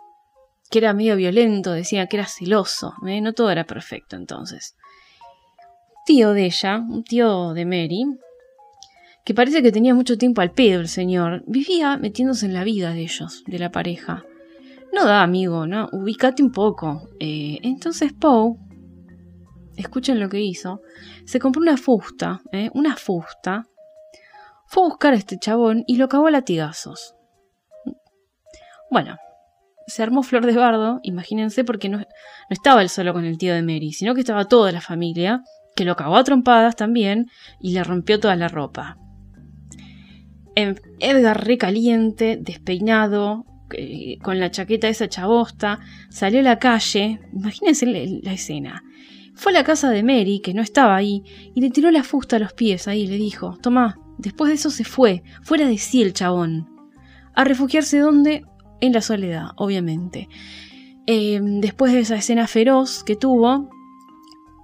que 0.69 0.80
era 0.80 0.93
medio 0.93 1.15
violento, 1.15 1.71
decía 1.71 2.08
que 2.08 2.17
era 2.17 2.25
celoso, 2.25 2.93
¿eh? 3.06 3.21
no 3.21 3.34
todo 3.34 3.51
era 3.51 3.65
perfecto 3.65 4.15
entonces. 4.15 4.75
Tío 6.06 6.32
de 6.32 6.45
ella, 6.45 6.77
un 6.77 7.03
tío 7.03 7.53
de 7.53 7.65
Mary, 7.65 8.06
que 9.27 9.33
parece 9.33 9.61
que 9.61 9.73
tenía 9.73 9.93
mucho 9.93 10.17
tiempo 10.17 10.39
al 10.39 10.51
pedo 10.51 10.79
el 10.79 10.87
señor, 10.87 11.43
vivía 11.47 11.97
metiéndose 11.97 12.45
en 12.45 12.53
la 12.53 12.63
vida 12.63 12.93
de 12.93 13.01
ellos, 13.01 13.43
de 13.45 13.59
la 13.59 13.73
pareja. 13.73 14.23
No 14.93 15.03
da, 15.03 15.21
amigo, 15.21 15.67
¿no? 15.67 15.89
Ubicate 15.91 16.41
un 16.41 16.53
poco. 16.53 17.09
Eh, 17.19 17.57
entonces 17.61 18.13
Poe, 18.13 18.55
escuchen 19.75 20.21
lo 20.21 20.29
que 20.29 20.39
hizo, 20.39 20.79
se 21.25 21.39
compró 21.39 21.61
una 21.61 21.75
fusta, 21.75 22.39
¿eh? 22.53 22.69
una 22.73 22.95
fusta, 22.95 23.65
fue 24.65 24.83
a 24.83 24.87
buscar 24.87 25.11
a 25.11 25.17
este 25.17 25.37
chabón 25.37 25.83
y 25.87 25.97
lo 25.97 26.07
cagó 26.07 26.27
a 26.27 26.31
latigazos. 26.31 27.13
Bueno, 28.89 29.17
se 29.87 30.03
armó 30.03 30.23
flor 30.23 30.45
de 30.45 30.55
bardo, 30.55 31.01
imagínense, 31.03 31.65
porque 31.65 31.89
no, 31.89 31.97
no 31.97 32.05
estaba 32.49 32.81
él 32.81 32.87
solo 32.87 33.11
con 33.11 33.25
el 33.25 33.37
tío 33.37 33.53
de 33.53 33.61
Mary, 33.61 33.91
sino 33.91 34.13
que 34.13 34.21
estaba 34.21 34.45
toda 34.45 34.71
la 34.71 34.79
familia, 34.79 35.43
que 35.75 35.83
lo 35.83 35.97
cagó 35.97 36.15
a 36.15 36.23
trompadas 36.23 36.77
también 36.77 37.25
y 37.59 37.73
le 37.73 37.83
rompió 37.83 38.21
toda 38.21 38.37
la 38.37 38.47
ropa. 38.47 38.97
Edgar 40.99 41.45
recaliente, 41.45 42.37
despeinado, 42.41 43.45
eh, 43.73 44.17
con 44.23 44.39
la 44.39 44.49
chaqueta 44.49 44.87
esa 44.87 45.07
chabosta, 45.07 45.79
salió 46.09 46.39
a 46.39 46.43
la 46.43 46.59
calle, 46.59 47.19
imagínense 47.33 47.85
la 47.85 48.33
escena. 48.33 48.83
Fue 49.35 49.51
a 49.51 49.53
la 49.53 49.63
casa 49.63 49.91
de 49.91 50.03
Mary, 50.03 50.39
que 50.39 50.53
no 50.53 50.61
estaba 50.61 50.95
ahí, 50.95 51.23
y 51.53 51.61
le 51.61 51.69
tiró 51.69 51.91
la 51.91 52.03
fusta 52.03 52.37
a 52.37 52.39
los 52.39 52.53
pies 52.53 52.87
ahí 52.87 53.01
y 53.01 53.07
le 53.07 53.17
dijo, 53.17 53.57
Tomá, 53.61 53.97
Después 54.17 54.49
de 54.49 54.55
eso 54.55 54.69
se 54.69 54.83
fue, 54.83 55.23
fuera 55.43 55.67
de 55.67 55.77
sí 55.77 56.01
el 56.01 56.13
chabón. 56.13 56.67
A 57.35 57.43
refugiarse 57.43 57.99
donde? 57.99 58.43
En 58.81 58.93
la 58.93 59.01
soledad, 59.01 59.49
obviamente. 59.55 60.27
Em, 61.05 61.61
después 61.61 61.93
de 61.93 61.99
esa 61.99 62.15
escena 62.15 62.47
feroz 62.47 63.03
que 63.03 63.15
tuvo, 63.15 63.69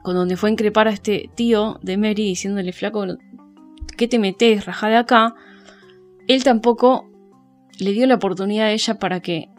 con 0.02 0.16
donde 0.16 0.38
fue 0.38 0.50
a 0.50 0.52
increpar 0.52 0.88
a 0.88 0.92
este 0.92 1.30
tío 1.36 1.80
de 1.82 1.98
Mary 1.98 2.26
diciéndole, 2.26 2.74
flaco, 2.74 3.06
¿qué 3.96 4.08
te 4.08 4.20
metes? 4.20 4.66
Rajá 4.66 4.90
de 4.90 4.98
acá. 4.98 5.36
Él 6.28 6.44
tampoco 6.44 7.10
le 7.80 7.92
dio 7.92 8.06
la 8.08 8.16
oportunidad 8.16 8.68
a 8.68 8.72
ella 8.72 9.00
para 9.00 9.20
que 9.20 9.50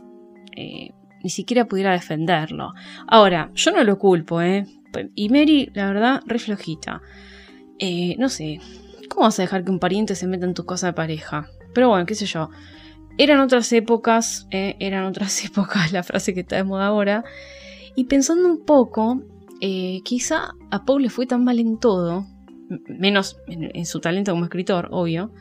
eh, 0.56 0.90
ni 1.22 1.30
siquiera 1.30 1.66
pudiera 1.66 1.92
defenderlo. 1.92 2.72
Ahora, 3.06 3.50
yo 3.54 3.70
no 3.72 3.82
lo 3.84 3.98
culpo, 3.98 4.40
¿eh? 4.40 4.66
Y 5.14 5.28
Mary, 5.28 5.70
la 5.74 5.86
verdad, 5.86 6.20
re 6.26 6.38
flojita. 6.38 7.02
Eh, 7.80 8.14
no 8.18 8.28
sé, 8.28 8.60
¿Cómo 9.08 9.26
vas 9.26 9.38
a 9.38 9.42
dejar 9.42 9.64
que 9.64 9.70
un 9.70 9.78
pariente 9.78 10.14
se 10.14 10.26
meta 10.26 10.44
en 10.44 10.54
tu 10.54 10.64
cosa 10.64 10.88
de 10.88 10.92
pareja? 10.92 11.48
Pero 11.72 11.88
bueno, 11.88 12.06
qué 12.06 12.14
sé 12.14 12.26
yo. 12.26 12.50
Eran 13.16 13.40
otras 13.40 13.72
épocas, 13.72 14.48
eh, 14.50 14.76
eran 14.80 15.04
otras 15.04 15.44
épocas, 15.44 15.92
la 15.92 16.02
frase 16.02 16.34
que 16.34 16.40
está 16.40 16.56
de 16.56 16.64
moda 16.64 16.86
ahora. 16.86 17.24
Y 17.94 18.04
pensando 18.04 18.48
un 18.48 18.64
poco, 18.64 19.22
eh, 19.60 20.00
quizá 20.04 20.54
a 20.70 20.84
Paul 20.84 21.02
le 21.02 21.10
fue 21.10 21.26
tan 21.26 21.44
mal 21.44 21.60
en 21.60 21.78
todo, 21.78 22.26
menos 22.88 23.36
en, 23.46 23.86
su 23.86 24.00
talento 24.00 24.32
como 24.32 24.44
escritor, 24.44 24.88
obvio, 24.90 25.32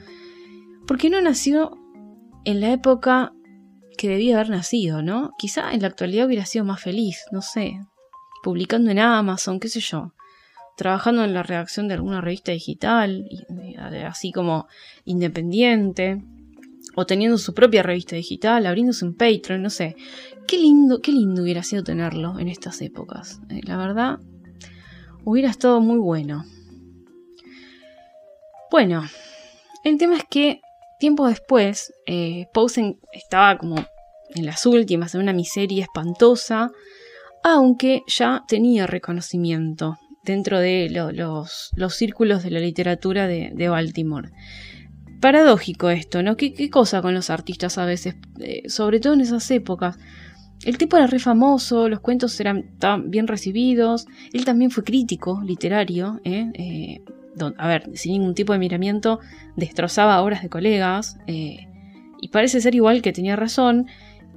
porque 0.87 1.09
no 1.09 1.21
nació 1.21 1.77
en 2.45 2.59
la 2.61 2.71
época 2.71 3.33
que 3.97 4.09
debía 4.09 4.35
haber 4.35 4.49
nacido, 4.49 5.01
¿no? 5.01 5.31
Quizá 5.37 5.73
en 5.73 5.81
la 5.81 5.87
actualidad 5.87 6.25
hubiera 6.27 6.45
sido 6.45 6.65
más 6.65 6.81
feliz, 6.81 7.23
no 7.31 7.41
sé, 7.41 7.79
publicando 8.43 8.91
en 8.91 8.99
Amazon, 8.99 9.59
qué 9.59 9.69
sé 9.69 9.79
yo 9.79 10.13
trabajando 10.75 11.23
en 11.23 11.33
la 11.33 11.43
redacción 11.43 11.87
de 11.87 11.93
alguna 11.95 12.21
revista 12.21 12.51
digital, 12.51 13.25
así 14.05 14.31
como 14.31 14.67
independiente, 15.05 16.23
o 16.95 17.05
teniendo 17.05 17.37
su 17.37 17.53
propia 17.53 17.83
revista 17.83 18.15
digital, 18.15 18.65
abriéndose 18.65 19.05
un 19.05 19.15
Patreon, 19.15 19.61
no 19.61 19.69
sé. 19.69 19.95
Qué 20.47 20.57
lindo, 20.57 21.01
qué 21.01 21.11
lindo 21.11 21.41
hubiera 21.41 21.63
sido 21.63 21.83
tenerlo 21.83 22.39
en 22.39 22.49
estas 22.49 22.81
épocas. 22.81 23.39
Eh, 23.49 23.61
la 23.63 23.77
verdad, 23.77 24.19
hubiera 25.23 25.49
estado 25.49 25.79
muy 25.79 25.97
bueno. 25.97 26.45
Bueno, 28.69 29.03
el 29.83 29.97
tema 29.97 30.17
es 30.17 30.25
que 30.29 30.61
tiempo 31.03 31.27
después, 31.27 31.93
eh, 32.05 32.47
Posen 32.53 32.97
estaba 33.11 33.57
como 33.57 33.75
en 34.35 34.45
las 34.45 34.65
últimas, 34.65 35.13
en 35.13 35.19
una 35.19 35.33
miseria 35.33 35.83
espantosa, 35.83 36.71
aunque 37.43 38.03
ya 38.07 38.45
tenía 38.47 38.87
reconocimiento 38.87 39.97
dentro 40.23 40.59
de 40.59 40.87
los, 40.89 41.73
círculos 41.89 42.41
de 42.41 42.51
la 42.51 42.61
literatura 42.61 43.27
de, 43.27 43.67
Baltimore. 43.67 44.29
Paradójico 45.19 45.89
esto, 45.89 46.23
¿no? 46.23 46.37
¿Qué, 46.37 46.69
cosa 46.69 47.01
con 47.01 47.13
los 47.13 47.29
artistas 47.29 47.77
a 47.77 47.85
veces? 47.85 48.15
Eh, 48.39 48.69
sobre 48.69 49.01
todo 49.01 49.11
en 49.11 49.19
esas 49.19 49.51
épocas. 49.51 49.97
El 50.63 50.77
tipo 50.77 50.95
era 50.95 51.07
re 51.07 51.19
famoso, 51.19 51.89
los 51.89 51.99
cuentos 51.99 52.39
eran 52.39 52.63
bien 53.07 53.27
recibidos, 53.27 54.05
él 54.31 54.45
también 54.45 54.71
fue 54.71 54.85
crítico 54.85 55.41
literario, 55.45 56.21
¿eh? 56.23 56.49
Eh, 56.53 57.01
a 57.57 57.67
ver, 57.67 57.89
sin 57.93 58.13
ningún 58.13 58.35
tipo 58.35 58.53
de 58.53 58.59
miramiento, 58.59 59.19
destrozaba 59.55 60.21
obras 60.21 60.41
de 60.43 60.49
colegas, 60.49 61.17
y 61.27 62.29
parece 62.29 62.61
ser 62.61 62.75
igual 62.75 63.01
que 63.01 63.13
tenía 63.13 63.35
razón, 63.35 63.87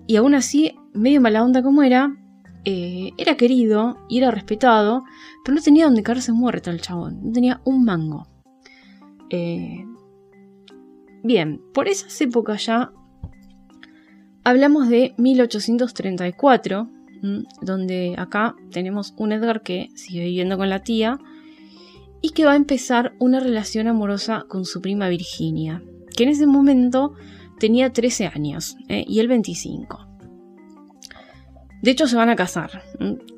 y 0.06 0.16
aún 0.16 0.34
así, 0.34 0.74
medio 0.92 1.20
mala 1.20 1.42
onda 1.42 1.62
como 1.62 1.82
era, 1.82 2.16
eh, 2.64 3.12
era 3.16 3.36
querido 3.36 3.96
y 4.08 4.18
era 4.18 4.32
respetado, 4.32 5.04
pero 5.44 5.54
no 5.54 5.62
tenía 5.62 5.84
donde 5.84 6.02
caerse 6.02 6.32
muerto 6.32 6.70
el 6.70 6.80
chabón, 6.80 7.20
no 7.22 7.32
tenía 7.32 7.60
un 7.64 7.84
mango. 7.84 8.26
Eh, 9.30 9.84
bien, 11.22 11.60
por 11.72 11.86
esas 11.88 12.20
épocas 12.20 12.66
ya 12.66 12.92
hablamos 14.42 14.88
de 14.88 15.14
1834, 15.16 16.88
donde 17.62 18.14
acá 18.18 18.54
tenemos 18.70 19.14
un 19.16 19.32
Edgar 19.32 19.62
que 19.62 19.88
sigue 19.94 20.24
viviendo 20.24 20.56
con 20.56 20.68
la 20.68 20.80
tía 20.80 21.18
y 22.26 22.30
que 22.30 22.44
va 22.44 22.54
a 22.54 22.56
empezar 22.56 23.14
una 23.20 23.38
relación 23.38 23.86
amorosa 23.86 24.46
con 24.48 24.64
su 24.64 24.80
prima 24.80 25.08
Virginia, 25.08 25.80
que 26.16 26.24
en 26.24 26.30
ese 26.30 26.44
momento 26.44 27.14
tenía 27.60 27.92
13 27.92 28.26
años 28.26 28.76
eh, 28.88 29.04
y 29.06 29.20
él 29.20 29.28
25. 29.28 30.08
De 31.82 31.92
hecho, 31.92 32.08
se 32.08 32.16
van 32.16 32.28
a 32.28 32.34
casar. 32.34 32.82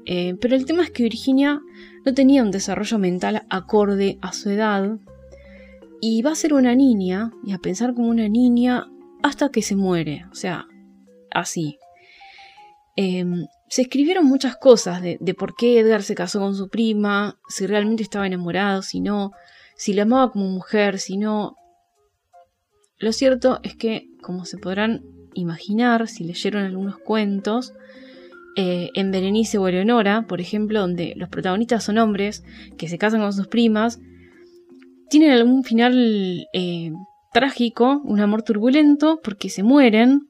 Eh, 0.07 0.37
pero 0.41 0.57
el 0.57 0.65
tema 0.65 0.85
es 0.85 0.91
que 0.91 1.03
Virginia 1.03 1.61
no 2.07 2.15
tenía 2.15 2.43
un 2.43 2.51
desarrollo 2.51 2.99
mental 2.99 3.45
acorde 3.51 4.17
a 4.23 4.33
su 4.33 4.49
edad. 4.49 4.97
Y 6.01 6.23
va 6.23 6.33
a 6.33 6.35
ser 6.35 6.55
una 6.55 6.75
niña, 6.75 7.31
y 7.45 7.53
a 7.53 7.59
pensar 7.59 7.93
como 7.93 8.09
una 8.09 8.27
niña, 8.31 8.87
hasta 9.23 9.51
que 9.51 9.61
se 9.61 9.77
muere. 9.77 10.25
O 10.33 10.35
sea, 10.35 10.67
así. 11.31 11.77
Em, 12.97 13.45
se 13.69 13.83
escribieron 13.83 14.25
muchas 14.25 14.57
cosas 14.57 15.03
de, 15.03 15.35
por 15.35 15.55
qué 15.55 15.81
Edgar 15.81 16.03
se 16.03 16.15
casó 16.15 16.41
con 16.41 16.55
su 16.55 16.69
prima, 16.69 17.39
si 17.49 17.67
realmente 17.67 18.03
estaba 18.03 18.27
enamorado, 18.27 18.83
si 18.83 19.01
no, 19.01 19.33
si 19.77 19.93
la 19.93 20.03
amaba 20.03 20.33
como 20.33 20.49
mujer, 20.49 20.99
si 20.99 21.17
no. 21.17 21.57
Lo 22.99 23.13
cierto 23.13 23.61
es 23.63 23.77
que, 23.77 24.09
como 24.23 24.45
se 24.45 24.59
podrán 24.59 25.05
imaginar, 25.35 26.09
si 26.09 26.25
leyeron 26.25 26.65
algunos 26.65 26.99
cuentos, 26.99 27.75
eh, 28.57 28.91
en 28.95 29.13
Berenice 29.13 29.59
o 29.59 29.69
Eleonora, 29.69 30.27
por 30.27 30.41
ejemplo, 30.41 30.81
donde 30.81 31.13
los 31.17 31.29
protagonistas 31.29 31.85
son 31.85 31.99
hombres 31.99 32.43
que 32.77 32.89
se 32.89 32.99
casan 32.99 33.21
con 33.21 33.33
sus 33.33 33.47
primas, 33.47 34.01
tienen 35.11 35.31
algún 35.31 35.63
final 35.63 36.49
eh, 36.53 36.93
trágico, 37.33 38.01
un 38.05 38.21
amor 38.21 38.43
turbulento, 38.43 39.21
porque 39.23 39.49
se 39.49 39.63
mueren. 39.63 40.29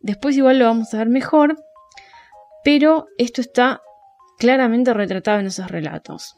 Después 0.00 0.36
igual 0.36 0.58
lo 0.58 0.66
vamos 0.66 0.94
a 0.94 0.98
ver 0.98 1.08
mejor, 1.08 1.56
pero 2.64 3.06
esto 3.18 3.40
está 3.40 3.80
claramente 4.38 4.94
retratado 4.94 5.40
en 5.40 5.46
esos 5.46 5.70
relatos. 5.70 6.36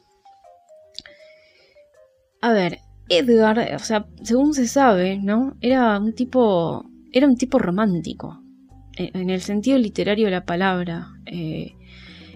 A 2.43 2.53
ver, 2.53 2.79
Edgar, 3.09 3.75
o 3.75 3.79
sea, 3.81 4.07
según 4.23 4.55
se 4.55 4.67
sabe, 4.67 5.19
¿no? 5.19 5.57
Era 5.61 5.99
un 5.99 6.15
tipo, 6.15 6.85
era 7.13 7.27
un 7.27 7.37
tipo 7.37 7.59
romántico. 7.59 8.41
Eh, 8.97 9.11
en 9.15 9.31
el 9.31 9.41
sentido 9.41 9.79
literario 9.79 10.27
de 10.27 10.33
la 10.33 10.45
palabra. 10.45 11.09
Eh, 11.27 11.75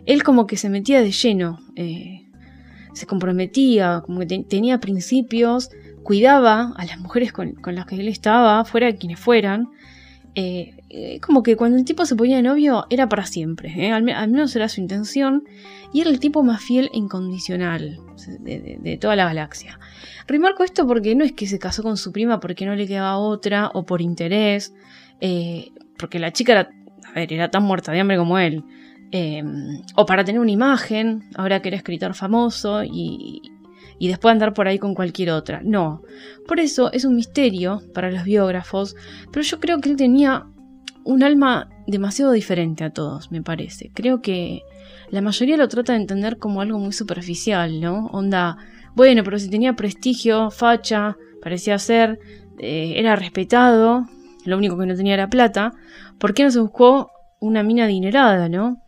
él 0.07 0.23
como 0.23 0.47
que 0.47 0.57
se 0.57 0.69
metía 0.69 1.01
de 1.01 1.11
lleno, 1.11 1.59
eh, 1.77 2.29
se 2.93 3.07
comprometía, 3.07 4.03
como 4.05 4.21
que 4.21 4.45
tenía 4.49 4.79
principios, 4.79 5.71
cuidaba 6.03 6.73
a 6.77 6.85
las 6.85 6.99
mujeres 7.01 7.33
con, 7.33 7.57
las 7.67 7.87
que 7.87 7.97
él 7.97 8.09
estaba, 8.09 8.65
fuera 8.65 8.95
quienes 8.97 9.19
fueran. 9.21 9.69
Como 11.21 11.43
que 11.43 11.57
cuando 11.57 11.79
el 11.79 11.85
tipo 11.85 12.07
se 12.07 12.17
ponía 12.17 12.37
de 12.37 12.43
novio 12.43 12.87
era 12.91 13.09
para 13.09 13.27
siempre, 13.27 13.91
al, 13.91 14.03
menos 14.03 14.55
era 14.55 14.69
su 14.69 14.81
intención, 14.81 15.45
y 15.93 16.01
era 16.01 16.11
el 16.11 16.21
tipo 16.21 16.43
más 16.43 16.63
fiel 16.63 16.91
e 16.93 16.99
incondicional 16.99 17.99
de, 18.41 18.99
toda 19.01 19.17
la 19.17 19.25
galaxia. 19.27 19.79
Remarco 20.27 20.65
esto 20.65 20.87
porque 20.87 21.15
no 21.15 21.25
es 21.25 21.33
que 21.33 21.47
se 21.47 21.59
casó 21.59 21.83
con 21.83 21.97
su 21.97 22.13
prima 22.13 22.41
porque 22.41 22.67
no 22.67 22.75
le 22.75 22.87
quedaba 22.87 23.19
otra 23.19 23.71
o 23.75 23.85
por 23.85 24.01
interés, 24.01 24.75
eh, 25.21 25.71
porque 25.99 26.19
la 26.19 26.33
chica 26.33 26.53
era, 26.53 26.71
a 27.05 27.13
ver, 27.13 27.33
era 27.33 27.51
tan 27.51 27.63
muerta 27.65 27.93
de 27.93 28.01
hambre 28.01 28.17
como 28.17 28.39
él. 28.39 28.65
Em, 29.11 29.83
o 29.95 30.07
para 30.07 30.25
tener 30.25 30.41
una 30.41 30.51
imagen, 30.51 31.25
ahora 31.37 31.61
que 31.61 31.69
era 31.69 31.77
escritor 31.77 32.15
famoso 32.15 32.83
y, 32.83 33.41
y 33.99 34.09
después 34.09 34.33
andar 34.33 34.55
por 34.55 34.67
ahí 34.67 34.79
con 34.79 34.95
cualquier 34.95 35.31
otra. 35.31 35.61
No. 35.65 36.03
Por 36.49 36.59
eso 36.59 36.91
es 36.93 37.05
un 37.05 37.15
misterio 37.15 37.83
para 37.93 38.11
los 38.11 38.25
biógrafos, 38.25 38.97
pero 39.31 39.43
yo 39.43 39.61
creo 39.61 39.81
que 39.81 39.91
él 39.91 39.97
tenía 39.97 40.47
un 41.05 41.23
alma 41.23 41.69
demasiado 41.87 42.33
diferente 42.33 42.85
a 42.85 42.91
todos, 42.91 43.31
me 43.31 43.43
parece. 43.43 43.91
Creo 43.95 44.23
que 44.23 44.63
la 45.11 45.21
mayoría 45.21 45.57
lo 45.57 45.69
trata 45.69 45.93
de 45.93 46.01
entender 46.01 46.39
como 46.39 46.61
algo 46.61 46.79
muy 46.79 46.93
superficial, 46.93 47.81
¿no? 47.81 48.07
Onda, 48.07 48.57
bueno, 48.95 49.23
pero 49.23 49.39
si 49.39 49.51
tenía 49.51 49.75
prestigio, 49.75 50.51
facha, 50.51 51.17
parecía 51.43 51.79
ser, 51.79 52.19
eh, 52.59 52.95
era 52.97 53.17
respetado, 53.17 54.07
lo 54.45 54.57
único 54.57 54.79
que 54.79 54.87
no 54.87 54.95
tenía 54.95 55.15
era 55.15 55.29
plata, 55.29 55.73
¿por 56.19 56.35
qué 56.35 56.45
no 56.45 56.51
se 56.51 56.61
buscó 56.61 57.11
una 57.41 57.63
mina 57.63 57.85
adinerada, 57.85 58.49
no? 58.49 58.84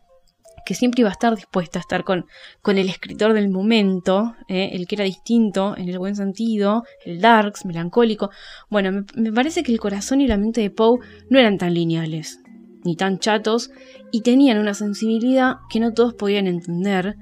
Que 0.66 0.74
siempre 0.74 1.02
iba 1.02 1.08
a 1.08 1.12
estar 1.12 1.34
dispuesta 1.36 1.78
a 1.78 1.80
estar 1.80 2.02
con, 2.02 2.26
con 2.60 2.76
el 2.76 2.88
escritor 2.88 3.32
del 3.32 3.48
momento, 3.48 4.34
¿eh? 4.48 4.70
el 4.72 4.88
que 4.88 4.96
era 4.96 5.04
distinto 5.04 5.76
en 5.76 5.88
el 5.88 5.98
buen 5.98 6.16
sentido, 6.16 6.82
el 7.04 7.20
darks, 7.20 7.64
melancólico. 7.64 8.30
Bueno, 8.68 9.04
me, 9.14 9.32
parece 9.32 9.62
que 9.62 9.70
el 9.70 9.78
corazón 9.78 10.20
y 10.20 10.26
la 10.26 10.36
mente 10.36 10.60
de 10.60 10.70
Poe 10.70 10.98
no 11.30 11.38
eran 11.38 11.56
tan 11.56 11.72
lineales, 11.72 12.40
ni 12.84 12.96
tan 12.96 13.20
chatos, 13.20 13.70
y 14.10 14.22
tenían 14.22 14.58
una 14.58 14.74
sensibilidad 14.74 15.58
que 15.70 15.78
no 15.78 15.94
todos 15.94 16.14
podían 16.14 16.48
entender, 16.48 17.14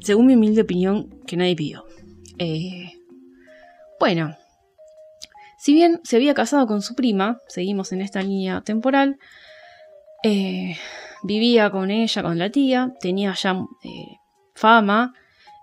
según 0.00 0.26
mi 0.26 0.34
humilde 0.34 0.60
opinión, 0.60 1.08
que 1.26 1.38
nadie 1.38 1.56
pidió. 1.56 1.86
Eh, 2.38 2.92
bueno, 3.98 4.36
si 5.58 5.72
bien 5.72 6.00
se 6.04 6.16
había 6.16 6.34
casado 6.34 6.66
con 6.66 6.82
su 6.82 6.94
prima, 6.94 7.40
seguimos 7.48 7.92
en 7.92 8.02
esta 8.02 8.20
línea 8.20 8.60
temporal, 8.60 9.18
eh, 10.22 10.76
vivía 11.22 11.70
con 11.70 11.90
ella, 11.90 12.22
con 12.22 12.38
la 12.38 12.50
tía, 12.50 12.94
tenía 13.00 13.34
ya 13.34 13.64
eh, 13.82 14.18
fama 14.54 15.14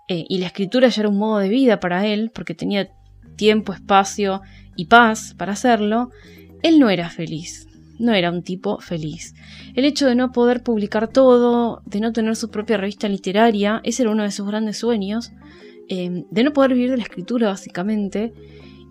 eh, 0.08 0.24
y 0.28 0.38
la 0.38 0.46
escritura 0.46 0.88
ya 0.88 1.02
era 1.02 1.08
un 1.08 1.18
modo 1.18 1.38
de 1.38 1.48
vida 1.48 1.80
para 1.80 2.06
él, 2.06 2.30
porque 2.34 2.54
tenía 2.54 2.90
tiempo, 3.36 3.72
espacio 3.72 4.42
y 4.76 4.86
paz 4.86 5.34
para 5.36 5.52
hacerlo, 5.52 6.10
él 6.62 6.78
no 6.78 6.90
era 6.90 7.10
feliz, 7.10 7.66
no 7.98 8.12
era 8.12 8.30
un 8.30 8.42
tipo 8.42 8.78
feliz. 8.80 9.34
El 9.74 9.84
hecho 9.84 10.06
de 10.06 10.14
no 10.14 10.32
poder 10.32 10.62
publicar 10.62 11.08
todo, 11.08 11.82
de 11.86 12.00
no 12.00 12.12
tener 12.12 12.36
su 12.36 12.50
propia 12.50 12.76
revista 12.76 13.08
literaria, 13.08 13.80
ese 13.84 14.02
era 14.02 14.12
uno 14.12 14.22
de 14.22 14.30
sus 14.30 14.46
grandes 14.46 14.78
sueños, 14.78 15.32
de 15.88 16.42
no 16.42 16.52
poder 16.52 16.74
vivir 16.74 16.90
de 16.90 16.96
la 16.96 17.04
escritura 17.04 17.48
básicamente, 17.48 18.32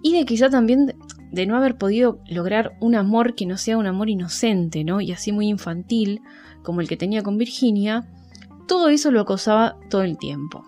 y 0.01 0.13
de 0.13 0.25
quizá 0.25 0.49
también 0.49 0.93
de 1.31 1.45
no 1.47 1.57
haber 1.57 1.77
podido 1.77 2.19
lograr 2.29 2.77
un 2.79 2.95
amor 2.95 3.35
que 3.35 3.45
no 3.45 3.57
sea 3.57 3.77
un 3.77 3.87
amor 3.87 4.09
inocente, 4.09 4.83
¿no? 4.83 5.01
Y 5.01 5.11
así 5.11 5.31
muy 5.31 5.47
infantil, 5.47 6.21
como 6.65 6.81
el 6.81 6.89
que 6.89 6.97
tenía 6.97 7.23
con 7.23 7.37
Virginia, 7.37 8.05
todo 8.67 8.89
eso 8.89 9.11
lo 9.11 9.21
acosaba 9.21 9.77
todo 9.89 10.03
el 10.03 10.17
tiempo. 10.17 10.65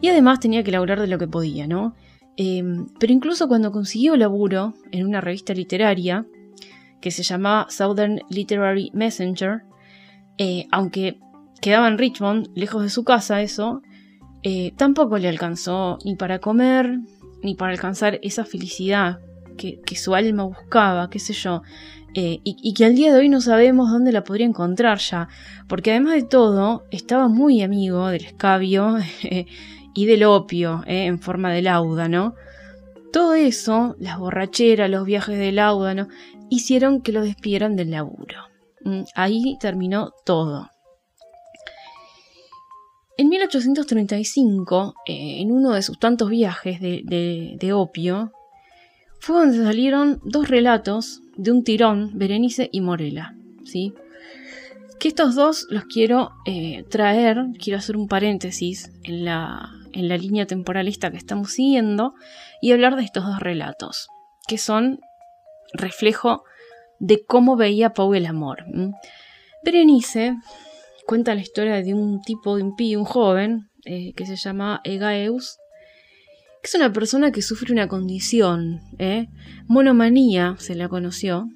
Y 0.00 0.08
además 0.08 0.40
tenía 0.40 0.62
que 0.62 0.70
laburar 0.70 1.00
de 1.00 1.06
lo 1.06 1.18
que 1.18 1.26
podía, 1.26 1.66
¿no? 1.66 1.94
Em, 2.36 2.86
pero 2.98 3.12
incluso 3.12 3.48
cuando 3.48 3.72
consiguió 3.72 4.16
laburo 4.16 4.74
en 4.90 5.06
una 5.06 5.20
revista 5.20 5.54
literaria, 5.54 6.26
que 7.00 7.10
se 7.10 7.22
llamaba 7.22 7.66
Southern 7.68 8.20
Literary 8.30 8.90
Messenger, 8.94 9.62
eh, 10.38 10.66
aunque 10.70 11.18
quedaba 11.60 11.88
en 11.88 11.98
Richmond, 11.98 12.48
lejos 12.54 12.82
de 12.82 12.90
su 12.90 13.04
casa 13.04 13.42
eso, 13.42 13.82
eh, 14.42 14.72
tampoco 14.76 15.18
le 15.18 15.28
alcanzó 15.28 15.98
ni 16.04 16.16
para 16.16 16.38
comer, 16.38 16.98
ni 17.42 17.54
para 17.54 17.72
alcanzar 17.72 18.18
esa 18.22 18.44
felicidad 18.44 19.20
que, 19.56 19.96
su 19.96 20.14
alma 20.14 20.44
buscaba, 20.44 21.10
qué 21.10 21.18
sé 21.18 21.32
yo, 21.32 21.62
eh, 22.14 22.40
y, 22.44 22.74
que 22.74 22.84
al 22.84 22.94
día 22.94 23.12
de 23.12 23.20
hoy 23.20 23.28
no 23.28 23.40
sabemos 23.40 23.90
dónde 23.90 24.12
la 24.12 24.24
podría 24.24 24.46
encontrar 24.46 24.98
ya, 24.98 25.28
porque 25.68 25.92
además 25.92 26.14
de 26.14 26.22
todo 26.24 26.84
estaba 26.90 27.28
muy 27.28 27.62
amigo 27.62 28.08
del 28.08 28.24
escabio 28.24 28.96
y 29.94 30.06
del 30.06 30.24
opio 30.24 30.82
eh, 30.86 31.06
en 31.06 31.18
forma 31.18 31.52
de 31.52 31.62
láudano. 31.62 32.34
Todo 33.12 33.34
eso, 33.34 33.96
las 33.98 34.18
borracheras, 34.18 34.90
los 34.90 35.04
viajes 35.04 35.38
de 35.38 35.52
láudano, 35.52 36.08
hicieron 36.50 37.02
que 37.02 37.12
lo 37.12 37.22
despidieran 37.22 37.76
del 37.76 37.90
laburo. 37.90 38.38
Mm, 38.84 39.02
ahí 39.14 39.56
terminó 39.60 40.12
todo. 40.24 40.68
En 43.16 43.28
1835, 43.28 44.94
eh, 45.06 45.40
en 45.40 45.52
uno 45.52 45.72
de 45.72 45.82
sus 45.82 45.98
tantos 45.98 46.28
viajes 46.28 46.80
de, 46.80 47.72
opio, 47.72 48.32
fue 49.20 49.36
donde 49.36 49.64
salieron 49.64 50.20
dos 50.24 50.48
relatos 50.48 51.21
de 51.36 51.50
un 51.50 51.64
tirón, 51.64 52.10
Berenice 52.14 52.68
y 52.72 52.80
Morela. 52.80 53.34
¿sí? 53.64 53.94
Que 54.98 55.08
estos 55.08 55.34
dos 55.34 55.66
los 55.70 55.84
quiero 55.84 56.30
eh, 56.46 56.84
traer, 56.88 57.44
quiero 57.58 57.78
hacer 57.78 57.96
un 57.96 58.08
paréntesis 58.08 58.92
en 59.04 59.24
la, 59.24 59.70
en 59.92 60.08
la 60.08 60.16
línea 60.16 60.46
temporalista 60.46 61.10
que 61.10 61.16
estamos 61.16 61.52
siguiendo 61.52 62.14
y 62.60 62.72
hablar 62.72 62.96
de 62.96 63.02
estos 63.02 63.24
dos 63.24 63.40
relatos, 63.40 64.08
que 64.46 64.58
son 64.58 65.00
reflejo 65.72 66.44
de 66.98 67.24
cómo 67.24 67.56
veía 67.56 67.94
Pau 67.94 68.14
el 68.14 68.26
amor. 68.26 68.64
Berenice 69.64 70.36
cuenta 71.06 71.34
la 71.34 71.40
historia 71.40 71.82
de 71.82 71.94
un 71.94 72.22
tipo 72.22 72.56
de 72.56 72.62
un 72.96 73.04
joven, 73.04 73.68
eh, 73.84 74.12
que 74.14 74.26
se 74.26 74.36
llama 74.36 74.80
Egaeus, 74.84 75.58
es 76.62 76.76
una 76.76 76.92
persona 76.92 77.32
que 77.32 77.42
sufre 77.42 77.72
una 77.72 77.88
condición, 77.88 78.80
¿eh? 78.98 79.28
monomanía 79.66 80.54
se 80.58 80.76
la 80.76 80.88
conoció, 80.88 81.48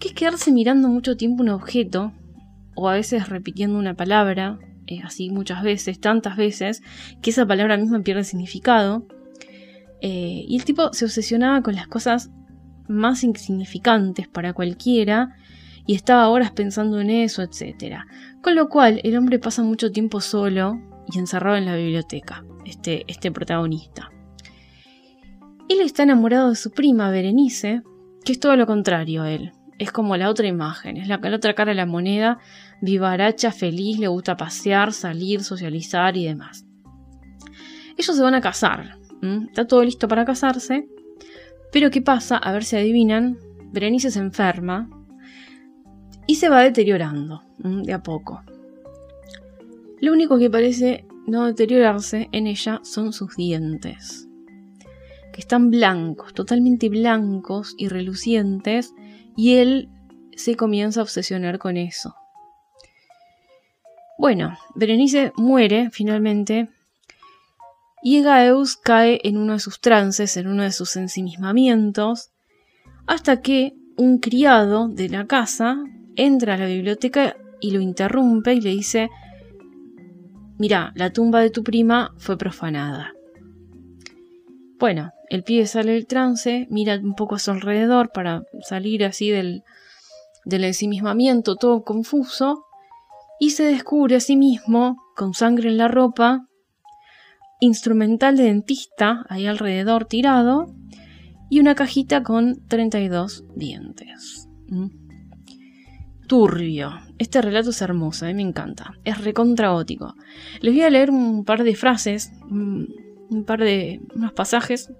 que 0.00 0.08
es 0.08 0.14
quedarse 0.14 0.50
mirando 0.50 0.88
mucho 0.88 1.16
tiempo 1.16 1.44
un 1.44 1.50
objeto, 1.50 2.12
o 2.74 2.88
a 2.88 2.94
veces 2.94 3.28
repitiendo 3.28 3.78
una 3.78 3.94
palabra, 3.94 4.58
eh, 4.88 5.00
así 5.04 5.30
muchas 5.30 5.62
veces, 5.62 6.00
tantas 6.00 6.36
veces, 6.36 6.82
que 7.22 7.30
esa 7.30 7.46
palabra 7.46 7.76
misma 7.76 8.00
pierde 8.00 8.24
significado. 8.24 9.06
Eh, 10.02 10.44
y 10.46 10.56
el 10.56 10.64
tipo 10.64 10.92
se 10.92 11.04
obsesionaba 11.04 11.62
con 11.62 11.74
las 11.74 11.86
cosas 11.86 12.30
más 12.88 13.22
insignificantes 13.24 14.28
para 14.28 14.52
cualquiera 14.52 15.36
y 15.86 15.94
estaba 15.94 16.28
horas 16.28 16.50
pensando 16.50 17.00
en 17.00 17.10
eso, 17.10 17.42
etc. 17.42 18.00
Con 18.42 18.56
lo 18.56 18.68
cual 18.68 19.00
el 19.04 19.16
hombre 19.16 19.38
pasa 19.38 19.62
mucho 19.62 19.90
tiempo 19.92 20.20
solo 20.20 20.78
y 21.10 21.18
encerrado 21.18 21.56
en 21.56 21.64
la 21.64 21.76
biblioteca, 21.76 22.44
este, 22.66 23.04
este 23.08 23.30
protagonista. 23.32 24.10
Él 25.68 25.80
está 25.80 26.04
enamorado 26.04 26.50
de 26.50 26.56
su 26.56 26.70
prima 26.70 27.10
Berenice, 27.10 27.82
que 28.24 28.32
es 28.32 28.40
todo 28.40 28.56
lo 28.56 28.66
contrario 28.66 29.22
a 29.22 29.30
él. 29.30 29.52
Es 29.78 29.92
como 29.92 30.16
la 30.16 30.30
otra 30.30 30.46
imagen, 30.46 30.96
es 30.96 31.08
la, 31.08 31.18
la 31.18 31.36
otra 31.36 31.54
cara 31.54 31.70
de 31.70 31.76
la 31.76 31.86
moneda, 31.86 32.38
vivaracha, 32.80 33.52
feliz, 33.52 33.98
le 33.98 34.08
gusta 34.08 34.36
pasear, 34.36 34.92
salir, 34.92 35.42
socializar 35.42 36.16
y 36.16 36.24
demás. 36.24 36.64
Ellos 37.96 38.16
se 38.16 38.22
van 38.22 38.34
a 38.34 38.40
casar, 38.40 38.98
está 39.48 39.66
todo 39.66 39.82
listo 39.82 40.08
para 40.08 40.24
casarse, 40.24 40.88
pero 41.72 41.90
¿qué 41.90 42.00
pasa? 42.00 42.36
A 42.36 42.52
ver 42.52 42.64
si 42.64 42.76
adivinan, 42.76 43.38
Berenice 43.72 44.10
se 44.10 44.20
enferma 44.20 44.88
y 46.26 46.36
se 46.36 46.48
va 46.48 46.62
deteriorando 46.62 47.42
de 47.58 47.92
a 47.92 48.02
poco. 48.02 48.42
Lo 50.00 50.12
único 50.12 50.38
que 50.38 50.50
parece 50.50 51.06
no 51.26 51.46
deteriorarse 51.46 52.28
en 52.32 52.46
ella 52.46 52.80
son 52.82 53.12
sus 53.12 53.36
dientes, 53.36 54.25
que 55.36 55.42
están 55.42 55.70
blancos, 55.70 56.32
totalmente 56.32 56.88
blancos 56.88 57.74
y 57.76 57.88
relucientes, 57.88 58.94
y 59.36 59.56
él 59.56 59.90
se 60.34 60.56
comienza 60.56 61.00
a 61.00 61.02
obsesionar 61.02 61.58
con 61.58 61.76
eso. 61.76 62.14
Bueno, 64.16 64.56
Berenice 64.74 65.34
muere 65.36 65.90
finalmente 65.90 66.70
y 68.02 68.16
Egaeus 68.16 68.78
cae 68.78 69.20
en 69.24 69.36
uno 69.36 69.52
de 69.52 69.58
sus 69.58 69.78
trances, 69.78 70.38
en 70.38 70.46
uno 70.46 70.62
de 70.62 70.72
sus 70.72 70.96
ensimismamientos, 70.96 72.30
hasta 73.06 73.42
que 73.42 73.74
un 73.98 74.20
criado 74.20 74.88
de 74.88 75.10
la 75.10 75.26
casa 75.26 75.76
entra 76.14 76.54
a 76.54 76.56
la 76.56 76.66
biblioteca 76.66 77.36
y 77.60 77.72
lo 77.72 77.80
interrumpe 77.80 78.54
y 78.54 78.62
le 78.62 78.70
dice, 78.70 79.10
mira, 80.56 80.92
la 80.94 81.12
tumba 81.12 81.40
de 81.40 81.50
tu 81.50 81.62
prima 81.62 82.14
fue 82.16 82.38
profanada. 82.38 83.12
Bueno, 84.78 85.12
el 85.28 85.42
pibe 85.42 85.66
sale 85.66 85.92
del 85.92 86.06
trance, 86.06 86.66
mira 86.70 86.96
un 86.96 87.14
poco 87.14 87.34
a 87.34 87.38
su 87.38 87.50
alrededor 87.50 88.10
para 88.12 88.44
salir 88.62 89.04
así 89.04 89.30
del, 89.30 89.62
del 90.44 90.64
ensimismamiento 90.64 91.56
todo 91.56 91.82
confuso, 91.82 92.64
y 93.38 93.50
se 93.50 93.64
descubre 93.64 94.16
a 94.16 94.20
sí 94.20 94.36
mismo, 94.36 94.96
con 95.14 95.34
sangre 95.34 95.68
en 95.68 95.76
la 95.76 95.88
ropa, 95.88 96.46
instrumental 97.60 98.36
de 98.36 98.44
dentista 98.44 99.24
ahí 99.28 99.46
alrededor 99.46 100.06
tirado, 100.06 100.66
y 101.50 101.60
una 101.60 101.74
cajita 101.74 102.22
con 102.22 102.66
32 102.66 103.44
dientes. 103.54 104.48
¿Mm? 104.68 104.86
Turbio. 106.26 106.92
Este 107.18 107.40
relato 107.40 107.70
es 107.70 107.80
hermoso, 107.82 108.24
a 108.24 108.28
mí 108.28 108.34
me 108.34 108.42
encanta. 108.42 108.94
Es 109.04 109.22
recontragótico. 109.22 110.14
Les 110.60 110.74
voy 110.74 110.82
a 110.82 110.90
leer 110.90 111.10
un 111.10 111.44
par 111.44 111.62
de 111.62 111.76
frases, 111.76 112.32
un 112.50 113.44
par 113.46 113.60
de 113.60 114.00
unos 114.14 114.32
pasajes, 114.32 114.90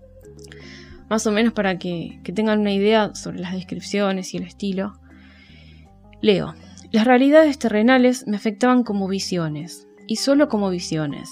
más 1.09 1.27
o 1.27 1.33
menos 1.33 1.53
para 1.53 1.79
que, 1.79 2.21
tengan 2.35 2.61
una 2.61 2.73
idea 2.73 3.15
sobre 3.15 3.39
las 3.39 3.53
descripciones 3.53 4.35
y 4.35 4.39
el 4.39 4.45
estilo. 4.45 4.95
Leo. 6.21 6.55
Las 6.93 7.05
realidades 7.05 7.59
terrenales 7.59 8.27
me 8.27 8.37
afectaban 8.37 8.85
como 8.85 9.09
visiones, 9.09 9.89
y 10.07 10.17
solo 10.17 10.49
como 10.49 10.71
visiones. 10.71 11.31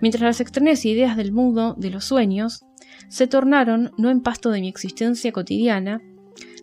Mientras 0.00 0.22
las 0.22 0.40
extrañas 0.40 0.84
ideas 0.84 1.16
del 1.16 1.32
mundo 1.32 1.74
de 1.76 1.90
los 1.90 2.04
sueños 2.04 2.64
se 3.08 3.26
tornaron 3.26 3.92
no 3.98 4.10
en 4.10 4.20
pasto 4.20 4.50
de 4.50 4.60
mi 4.60 4.68
existencia 4.68 5.32
cotidiana, 5.32 6.00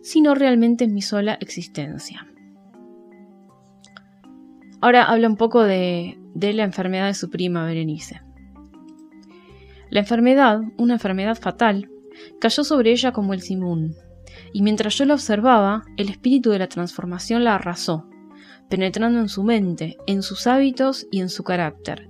sino 0.02 0.34
realmente 0.34 0.84
en 0.84 0.94
mi 0.94 1.02
sola 1.02 1.34
existencia. 1.40 2.26
Ahora 4.80 5.04
habla 5.04 5.28
un 5.28 5.36
poco 5.36 5.62
de, 5.62 6.18
la 6.34 6.64
enfermedad 6.64 7.06
de 7.06 7.14
su 7.14 7.28
prima 7.28 7.64
Berenice. 7.66 8.22
La 9.90 10.00
enfermedad, 10.00 10.60
una 10.78 10.94
enfermedad 10.94 11.36
fatal, 11.36 11.90
cayó 12.40 12.64
sobre 12.64 12.92
ella 12.92 13.12
como 13.12 13.34
el 13.34 13.42
simún, 13.42 13.96
y 14.52 14.62
mientras 14.62 14.96
yo 14.96 15.04
la 15.04 15.14
observaba, 15.14 15.84
el 15.96 16.08
espíritu 16.08 16.50
de 16.50 16.58
la 16.58 16.68
transformación 16.68 17.44
la 17.44 17.54
arrasó, 17.54 18.06
penetrando 18.68 19.20
en 19.20 19.28
su 19.28 19.42
mente, 19.42 19.96
en 20.06 20.22
sus 20.22 20.46
hábitos 20.46 21.06
y 21.10 21.20
en 21.20 21.28
su 21.28 21.44
carácter, 21.44 22.08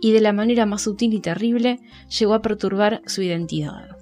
y 0.00 0.12
de 0.12 0.20
la 0.20 0.32
manera 0.32 0.66
más 0.66 0.82
sutil 0.82 1.14
y 1.14 1.20
terrible 1.20 1.80
llegó 2.18 2.34
a 2.34 2.42
perturbar 2.42 3.02
su 3.06 3.22
identidad. 3.22 3.96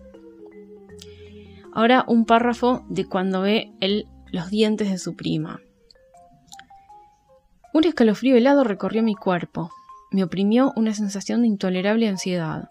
Ahora 1.73 2.05
un 2.09 2.25
párrafo 2.25 2.85
de 2.89 3.07
cuando 3.07 3.43
ve 3.43 3.73
él 3.81 4.07
los 4.33 4.51
dientes 4.51 4.91
de 4.91 4.99
su 4.99 5.15
prima. 5.15 5.61
Un 7.73 7.85
escalofrío 7.85 8.37
helado 8.37 8.65
recorrió 8.65 9.03
mi 9.03 9.15
cuerpo. 9.15 9.71
Me 10.11 10.25
oprimió 10.25 10.73
una 10.75 10.93
sensación 10.93 11.43
de 11.43 11.47
intolerable 11.47 12.09
ansiedad. 12.09 12.71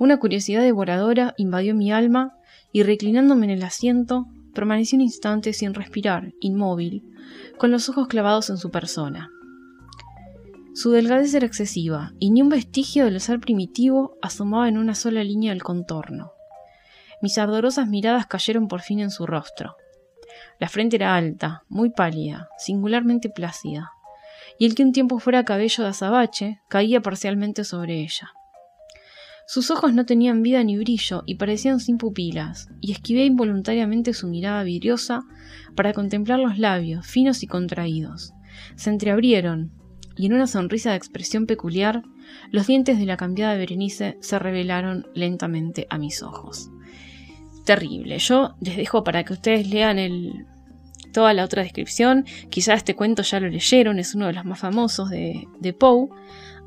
Una 0.00 0.16
curiosidad 0.16 0.62
devoradora 0.62 1.34
invadió 1.36 1.74
mi 1.74 1.92
alma 1.92 2.34
y 2.72 2.84
reclinándome 2.84 3.44
en 3.44 3.50
el 3.50 3.62
asiento, 3.62 4.28
permanecí 4.54 4.96
un 4.96 5.02
instante 5.02 5.52
sin 5.52 5.74
respirar, 5.74 6.32
inmóvil, 6.40 7.04
con 7.58 7.70
los 7.70 7.90
ojos 7.90 8.08
clavados 8.08 8.48
en 8.48 8.56
su 8.56 8.70
persona. 8.70 9.28
Su 10.72 10.90
delgadez 10.90 11.34
era 11.34 11.44
excesiva, 11.44 12.14
y 12.18 12.30
ni 12.30 12.40
un 12.40 12.48
vestigio 12.48 13.04
del 13.04 13.20
ser 13.20 13.40
primitivo 13.40 14.16
asomaba 14.22 14.70
en 14.70 14.78
una 14.78 14.94
sola 14.94 15.22
línea 15.22 15.52
del 15.52 15.62
contorno. 15.62 16.32
Mis 17.20 17.36
ardorosas 17.36 17.86
miradas 17.86 18.26
cayeron 18.26 18.68
por 18.68 18.80
fin 18.80 19.00
en 19.00 19.10
su 19.10 19.26
rostro. 19.26 19.76
La 20.58 20.70
frente 20.70 20.96
era 20.96 21.14
alta, 21.14 21.64
muy 21.68 21.90
pálida, 21.90 22.48
singularmente 22.56 23.28
plácida 23.28 23.90
y 24.58 24.64
el 24.64 24.74
que 24.74 24.82
un 24.82 24.92
tiempo 24.92 25.18
fuera 25.18 25.44
cabello 25.44 25.84
de 25.84 25.90
azabache 25.90 26.62
caía 26.68 27.02
parcialmente 27.02 27.64
sobre 27.64 28.00
ella. 28.00 28.32
Sus 29.52 29.72
ojos 29.72 29.92
no 29.92 30.06
tenían 30.06 30.44
vida 30.44 30.62
ni 30.62 30.76
brillo 30.78 31.24
y 31.26 31.34
parecían 31.34 31.80
sin 31.80 31.98
pupilas, 31.98 32.68
y 32.80 32.92
esquivé 32.92 33.24
involuntariamente 33.24 34.14
su 34.14 34.28
mirada 34.28 34.62
vidriosa 34.62 35.22
para 35.74 35.92
contemplar 35.92 36.38
los 36.38 36.56
labios, 36.56 37.04
finos 37.04 37.42
y 37.42 37.48
contraídos. 37.48 38.32
Se 38.76 38.90
entreabrieron, 38.90 39.72
y 40.16 40.26
en 40.26 40.34
una 40.34 40.46
sonrisa 40.46 40.90
de 40.90 40.98
expresión 40.98 41.46
peculiar, 41.46 42.04
los 42.52 42.68
dientes 42.68 43.00
de 43.00 43.06
la 43.06 43.16
cambiada 43.16 43.56
Berenice 43.56 44.18
se 44.20 44.38
revelaron 44.38 45.08
lentamente 45.16 45.88
a 45.90 45.98
mis 45.98 46.22
ojos. 46.22 46.70
Terrible. 47.64 48.20
Yo 48.20 48.54
les 48.60 48.76
dejo 48.76 49.02
para 49.02 49.24
que 49.24 49.32
ustedes 49.32 49.68
lean 49.68 49.98
el, 49.98 50.46
toda 51.12 51.34
la 51.34 51.44
otra 51.44 51.64
descripción. 51.64 52.24
Quizá 52.50 52.74
este 52.74 52.94
cuento 52.94 53.22
ya 53.22 53.40
lo 53.40 53.48
leyeron, 53.48 53.98
es 53.98 54.14
uno 54.14 54.28
de 54.28 54.32
los 54.32 54.44
más 54.44 54.60
famosos 54.60 55.10
de, 55.10 55.48
de 55.58 55.72
Poe. 55.72 56.08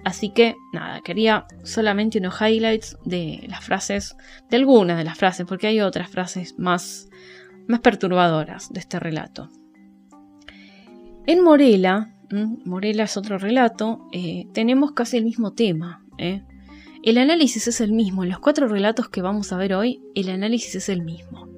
Así 0.04 0.30
que 0.30 0.56
nada, 0.74 1.02
quería 1.02 1.46
solamente 1.64 2.20
unos 2.20 2.40
highlights 2.42 2.98
de 3.06 3.46
las 3.48 3.64
frases, 3.64 4.16
de 4.50 4.58
algunas 4.58 4.98
de 4.98 5.04
las 5.04 5.18
frases, 5.18 5.46
porque 5.48 5.68
hay 5.68 5.80
otras 5.80 6.10
frases 6.10 6.56
más, 6.58 7.10
más 7.68 7.80
perturbadoras 7.80 8.72
de 8.72 8.80
este 8.80 9.00
relato. 9.00 9.50
En 11.26 11.42
Morela, 11.42 12.14
Morela 12.66 13.04
es 13.04 13.16
otro 13.16 13.38
relato, 13.38 14.08
eh, 14.12 14.48
tenemos 14.54 14.92
casi 14.92 15.18
el 15.18 15.24
mismo 15.24 15.54
tema. 15.54 16.04
¿eh? 16.18 16.44
El 17.02 17.18
análisis 17.18 17.68
es 17.68 17.80
el 17.80 17.94
mismo, 17.94 18.24
en 18.24 18.30
los 18.30 18.40
cuatro 18.40 18.68
relatos 18.68 19.08
que 19.08 19.22
vamos 19.22 19.54
a 19.54 19.58
ver 19.58 19.74
hoy, 19.74 20.02
el 20.16 20.30
análisis 20.30 20.76
es 20.76 20.90
el 20.90 21.02
mismo 21.02 21.54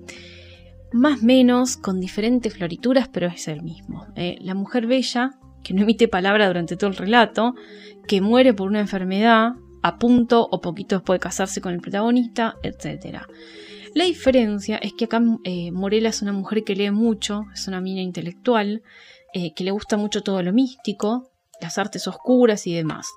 más 0.96 1.22
menos, 1.22 1.76
con 1.76 2.00
diferentes 2.00 2.54
florituras, 2.54 3.10
pero 3.10 3.28
es 3.28 3.50
el 3.50 3.62
mismo. 3.62 4.08
Eh, 4.16 4.38
la 4.40 4.56
mujer 4.56 4.88
bella, 4.88 5.38
que 5.66 5.74
no 5.74 5.82
emite 5.82 6.08
palabra 6.08 6.48
durante 6.48 6.78
todo 6.78 6.92
el 6.92 6.96
relato, 6.96 7.56
que 8.08 8.22
muere 8.22 8.54
por 8.54 8.70
una 8.70 8.80
enfermedad, 8.80 9.54
a 9.82 9.98
punto 9.98 10.48
o 10.50 10.62
poquito 10.62 10.96
después 10.96 11.20
de 11.20 11.24
casarse 11.24 11.60
con 11.60 11.74
el 11.74 11.82
protagonista, 11.82 12.56
etc. 12.62 13.24
La 13.96 14.06
diferencia 14.06 14.78
es 14.78 14.94
que 14.94 15.06
acá 15.06 15.22
eh, 15.44 15.72
Morela 15.72 16.10
es 16.10 16.22
una 16.22 16.34
mujer 16.34 16.64
que 16.64 16.76
lee 16.76 16.92
mucho, 16.92 17.46
es 17.52 17.68
una 17.68 17.82
mina 17.82 18.02
intelectual, 18.02 18.84
eh, 19.34 19.54
que 19.56 19.64
le 19.64 19.72
gusta 19.72 19.98
mucho 19.98 20.22
todo 20.22 20.44
lo 20.44 20.54
místico, 20.54 21.32
las 21.60 21.80
artes 21.80 22.08
oscuras 22.08 22.68
y 22.68 22.74
demás. 22.74 23.08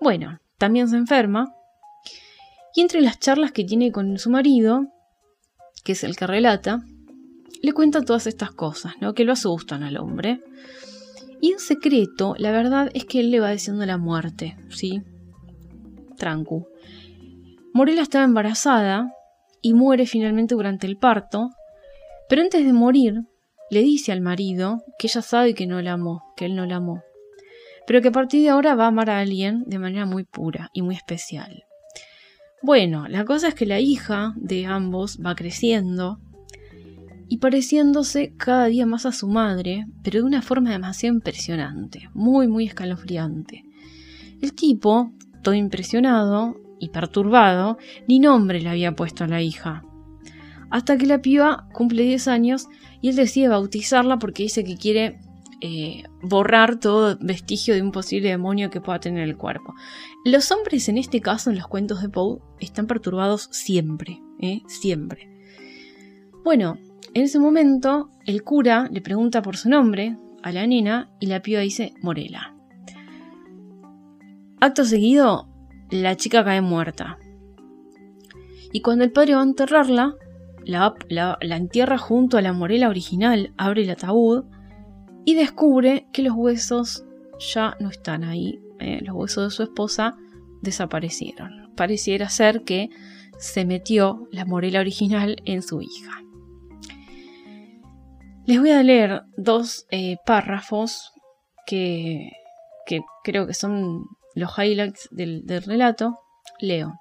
Bueno, 0.00 0.38
también 0.56 0.88
se 0.88 0.96
enferma. 0.96 1.54
Y 2.74 2.80
entre 2.80 3.02
las 3.02 3.20
charlas 3.20 3.52
que 3.52 3.64
tiene 3.64 3.92
con 3.92 4.18
su 4.18 4.30
marido, 4.30 4.86
que 5.84 5.92
es 5.92 6.04
el 6.04 6.16
que 6.16 6.26
relata, 6.26 6.84
le 7.62 7.72
cuenta 7.72 8.02
todas 8.02 8.26
estas 8.26 8.50
cosas, 8.50 8.94
¿no? 9.00 9.14
Que 9.14 9.24
lo 9.24 9.32
asustan 9.32 9.82
al 9.82 9.98
hombre. 9.98 10.40
Y 11.40 11.52
en 11.52 11.58
secreto, 11.58 12.34
la 12.38 12.52
verdad 12.52 12.90
es 12.94 13.04
que 13.04 13.20
él 13.20 13.30
le 13.30 13.40
va 13.40 13.50
diciendo 13.50 13.84
la 13.86 13.98
muerte, 13.98 14.56
¿sí? 14.68 15.02
Trancu. 16.16 16.66
Morela 17.72 18.02
estaba 18.02 18.24
embarazada 18.24 19.12
y 19.60 19.74
muere 19.74 20.06
finalmente 20.06 20.54
durante 20.54 20.86
el 20.86 20.96
parto, 20.96 21.50
pero 22.28 22.42
antes 22.42 22.64
de 22.64 22.72
morir 22.72 23.22
le 23.70 23.82
dice 23.82 24.12
al 24.12 24.20
marido 24.20 24.84
que 24.98 25.08
ella 25.08 25.22
sabe 25.22 25.54
que 25.54 25.66
no 25.66 25.82
la 25.82 25.92
amó, 25.92 26.22
que 26.36 26.44
él 26.44 26.54
no 26.54 26.66
la 26.66 26.76
amó, 26.76 27.02
pero 27.86 28.00
que 28.00 28.08
a 28.08 28.12
partir 28.12 28.42
de 28.42 28.50
ahora 28.50 28.74
va 28.74 28.84
a 28.84 28.88
amar 28.88 29.10
a 29.10 29.18
alguien 29.18 29.64
de 29.66 29.78
manera 29.78 30.06
muy 30.06 30.24
pura 30.24 30.70
y 30.72 30.82
muy 30.82 30.94
especial. 30.94 31.64
Bueno, 32.62 33.08
la 33.08 33.24
cosa 33.24 33.48
es 33.48 33.54
que 33.54 33.66
la 33.66 33.80
hija 33.80 34.32
de 34.36 34.66
ambos 34.66 35.18
va 35.24 35.34
creciendo 35.34 36.18
y 37.28 37.38
pareciéndose 37.38 38.34
cada 38.36 38.66
día 38.66 38.86
más 38.86 39.06
a 39.06 39.12
su 39.12 39.28
madre, 39.28 39.86
pero 40.02 40.20
de 40.20 40.26
una 40.26 40.42
forma 40.42 40.70
demasiado 40.70 41.14
impresionante, 41.14 42.08
muy, 42.14 42.48
muy 42.48 42.66
escalofriante. 42.66 43.64
El 44.40 44.54
tipo, 44.54 45.12
todo 45.42 45.54
impresionado 45.54 46.60
y 46.78 46.90
perturbado, 46.90 47.78
ni 48.08 48.18
nombre 48.18 48.60
le 48.60 48.68
había 48.68 48.94
puesto 48.94 49.24
a 49.24 49.28
la 49.28 49.40
hija. 49.40 49.82
Hasta 50.70 50.96
que 50.96 51.06
la 51.06 51.22
piba 51.22 51.68
cumple 51.72 52.02
10 52.02 52.28
años 52.28 52.66
y 53.00 53.08
él 53.08 53.16
decide 53.16 53.48
bautizarla 53.48 54.18
porque 54.18 54.42
dice 54.42 54.64
que 54.64 54.76
quiere 54.76 55.20
eh, 55.60 56.02
borrar 56.20 56.78
todo 56.78 57.16
vestigio 57.20 57.74
de 57.74 57.82
un 57.82 57.92
posible 57.92 58.28
demonio 58.28 58.70
que 58.70 58.80
pueda 58.80 59.00
tener 59.00 59.22
el 59.22 59.36
cuerpo. 59.36 59.74
Los 60.24 60.50
hombres 60.50 60.88
en 60.88 60.98
este 60.98 61.20
caso, 61.20 61.50
en 61.50 61.56
los 61.56 61.68
cuentos 61.68 62.02
de 62.02 62.08
Poe, 62.08 62.40
están 62.60 62.86
perturbados 62.86 63.48
siempre, 63.52 64.20
¿eh? 64.40 64.62
siempre. 64.66 65.30
Bueno, 66.44 66.76
en 67.14 67.22
ese 67.22 67.38
momento, 67.38 68.10
el 68.26 68.42
cura 68.42 68.88
le 68.90 69.00
pregunta 69.00 69.40
por 69.40 69.56
su 69.56 69.68
nombre 69.68 70.18
a 70.42 70.50
la 70.50 70.66
nena 70.66 71.10
y 71.20 71.26
la 71.26 71.40
piba 71.40 71.60
dice 71.60 71.94
Morela. 72.02 72.54
Acto 74.60 74.84
seguido, 74.84 75.48
la 75.90 76.16
chica 76.16 76.44
cae 76.44 76.60
muerta. 76.60 77.18
Y 78.72 78.82
cuando 78.82 79.04
el 79.04 79.12
padre 79.12 79.36
va 79.36 79.42
a 79.42 79.44
enterrarla, 79.44 80.16
la, 80.66 81.36
entierra 81.40 81.98
junto 81.98 82.36
a 82.36 82.42
la 82.42 82.52
Morela 82.52 82.88
original, 82.88 83.52
abre 83.56 83.84
el 83.84 83.90
ataúd 83.90 84.46
y 85.24 85.34
descubre 85.34 86.08
que 86.12 86.22
los 86.22 86.34
huesos 86.34 87.04
ya 87.54 87.76
no 87.78 87.90
están 87.90 88.24
ahí. 88.24 88.60
Eh, 88.80 89.00
los 89.02 89.14
huesos 89.14 89.44
de 89.44 89.56
su 89.56 89.62
esposa 89.62 90.16
desaparecieron. 90.62 91.70
Pareciera 91.76 92.28
ser 92.28 92.64
que 92.64 92.90
se 93.38 93.64
metió 93.64 94.26
la 94.32 94.44
Morela 94.44 94.80
original 94.80 95.36
en 95.44 95.62
su 95.62 95.80
hija. 95.80 96.23
Les 98.46 98.60
voy 98.60 98.72
a 98.72 98.82
leer 98.82 99.22
dos 99.38 99.86
eh, 99.90 100.18
párrafos 100.26 101.12
que, 101.66 102.30
creo 103.22 103.46
que 103.46 103.54
son 103.54 104.04
los 104.34 104.58
highlights 104.58 105.08
del, 105.10 105.44
relato. 105.64 106.18
Leo. 106.60 107.00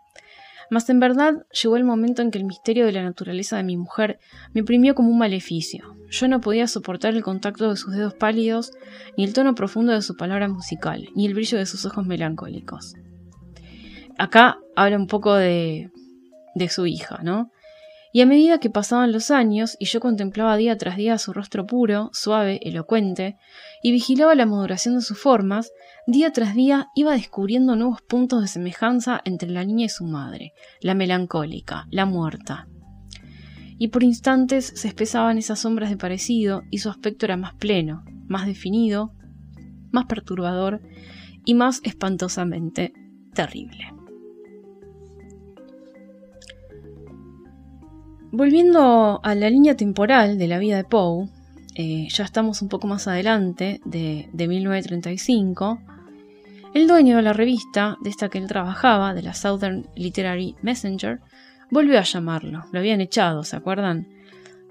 Mas 0.69 0.89
en 0.89 0.99
verdad 0.99 1.45
llegó 1.61 1.75
el 1.75 1.83
momento 1.83 2.21
en 2.21 2.31
que 2.31 2.37
el 2.37 2.45
misterio 2.45 2.85
de 2.85 2.93
la 2.93 3.03
naturaleza 3.03 3.57
de 3.57 3.63
mi 3.63 3.75
mujer 3.75 4.19
me 4.53 4.61
oprimió 4.61 4.95
como 4.95 5.09
un 5.09 5.17
maleficio. 5.17 5.97
Yo 6.09 6.27
no 6.29 6.39
podía 6.39 6.65
soportar 6.67 7.13
el 7.13 7.23
contacto 7.23 7.69
de 7.69 7.75
sus 7.75 7.93
dedos 7.93 8.13
pálidos, 8.13 8.71
ni 9.17 9.25
el 9.25 9.33
tono 9.33 9.53
profundo 9.53 9.91
de 9.91 10.01
su 10.01 10.15
palabra 10.15 10.47
musical, 10.47 11.09
ni 11.13 11.25
el 11.25 11.33
brillo 11.33 11.57
de 11.57 11.65
sus 11.65 11.85
ojos 11.85 12.07
melancólicos. 12.07 12.95
Acá 14.17 14.57
habla 14.75 14.97
un 14.97 15.07
poco 15.07 15.35
de, 15.35 15.91
de 16.55 16.69
su 16.69 16.87
hija, 16.87 17.19
¿no? 17.21 17.51
Y 18.15 18.21
a 18.21 18.27
medida 18.27 18.59
que 18.59 18.69
pasaban 18.69 19.11
los 19.11 19.31
años 19.31 19.75
y 19.79 19.85
yo 19.85 19.99
contemplaba 19.99 20.55
día 20.55 20.77
tras 20.77 20.97
día 20.97 21.17
su 21.17 21.33
rostro 21.33 21.65
puro, 21.65 22.11
suave, 22.13 22.59
elocuente, 22.61 23.37
y 23.81 23.91
vigilaba 23.91 24.35
la 24.35 24.45
modulación 24.45 24.93
de 24.93 25.01
sus 25.01 25.19
formas, 25.19 25.71
día 26.05 26.31
tras 26.31 26.53
día 26.53 26.89
iba 26.95 27.13
descubriendo 27.13 27.75
nuevos 27.75 28.03
puntos 28.03 28.41
de 28.41 28.47
semejanza 28.47 29.19
entre 29.25 29.49
la 29.49 29.65
niña 29.65 29.85
y 29.87 29.89
su 29.89 30.05
madre, 30.05 30.53
la 30.79 30.93
melancólica, 30.93 31.87
la 31.89 32.05
muerta. 32.05 32.67
Y 33.79 33.87
por 33.87 34.03
instantes 34.03 34.71
se 34.75 34.89
espesaban 34.89 35.39
esas 35.39 35.61
sombras 35.61 35.89
de 35.89 35.97
parecido 35.97 36.61
y 36.69 36.77
su 36.77 36.91
aspecto 36.91 37.25
era 37.25 37.35
más 37.35 37.55
pleno, 37.55 38.03
más 38.27 38.45
definido, 38.45 39.15
más 39.91 40.05
perturbador 40.05 40.81
y 41.45 41.55
más 41.55 41.81
espantosamente 41.83 42.93
terrible. 43.33 44.02
Volviendo 48.35 49.19
a 49.21 49.35
la 49.35 49.47
línea 49.47 49.77
temporal 49.77 50.39
de 50.39 50.47
la 50.47 50.57
vida 50.57 50.77
de 50.77 50.83
Poe, 50.83 51.29
eh, 51.75 52.07
ya 52.09 52.23
estamos 52.23 52.63
un 52.63 52.67
poco 52.67 52.87
más 52.87 53.07
adelante 53.07 53.79
de, 53.85 54.27
1935, 54.33 55.79
el 56.73 56.87
dueño 56.87 57.17
de 57.17 57.21
la 57.21 57.33
revista 57.33 57.95
de 58.01 58.09
esta 58.09 58.29
que 58.29 58.39
él 58.39 58.47
trabajaba, 58.47 59.13
de 59.13 59.21
la 59.21 59.35
Southern 59.35 59.85
Literary 59.95 60.55
Messenger, 60.63 61.19
volvió 61.69 61.99
a 61.99 62.01
llamarlo. 62.01 62.63
Lo 62.71 62.79
habían 62.79 63.01
echado, 63.01 63.43
¿se 63.43 63.55
acuerdan? 63.55 64.07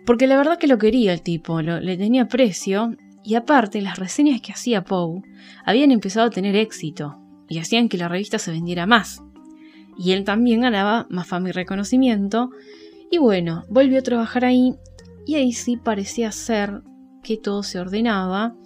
Porque 0.04 0.26
la 0.26 0.36
verdad 0.36 0.58
que 0.58 0.66
lo 0.66 0.78
quería 0.78 1.12
el 1.12 1.22
tipo, 1.22 1.62
le 1.62 1.96
tenía 1.96 2.26
precio 2.26 2.96
y 3.22 3.36
aparte 3.36 3.80
las 3.80 3.96
reseñas 3.96 4.40
que 4.40 4.50
hacía 4.50 4.82
Poe 4.82 5.22
habían 5.64 5.92
empezado 5.92 6.26
a 6.26 6.30
tener 6.30 6.56
éxito 6.56 7.16
y 7.48 7.60
hacían 7.60 7.88
que 7.88 7.96
la 7.96 8.08
revista 8.08 8.40
se 8.40 8.50
vendiera 8.50 8.86
más. 8.86 9.22
Y 9.96 10.10
él 10.14 10.24
también 10.24 10.62
ganaba 10.62 11.06
más 11.10 11.28
fama 11.28 11.50
y 11.50 11.52
reconocimiento 11.52 12.50
y 13.12 13.18
bueno, 13.18 13.66
volvió 13.68 13.98
a 13.98 14.02
trabajar 14.02 14.46
ahí 14.46 14.74
y 15.26 15.34
ahí 15.34 15.52
sí 15.52 15.76
parecía 15.76 16.32
ser 16.32 16.80
que 17.22 17.36
todo 17.36 17.62
se 17.62 17.78
ordenaba 17.78 18.56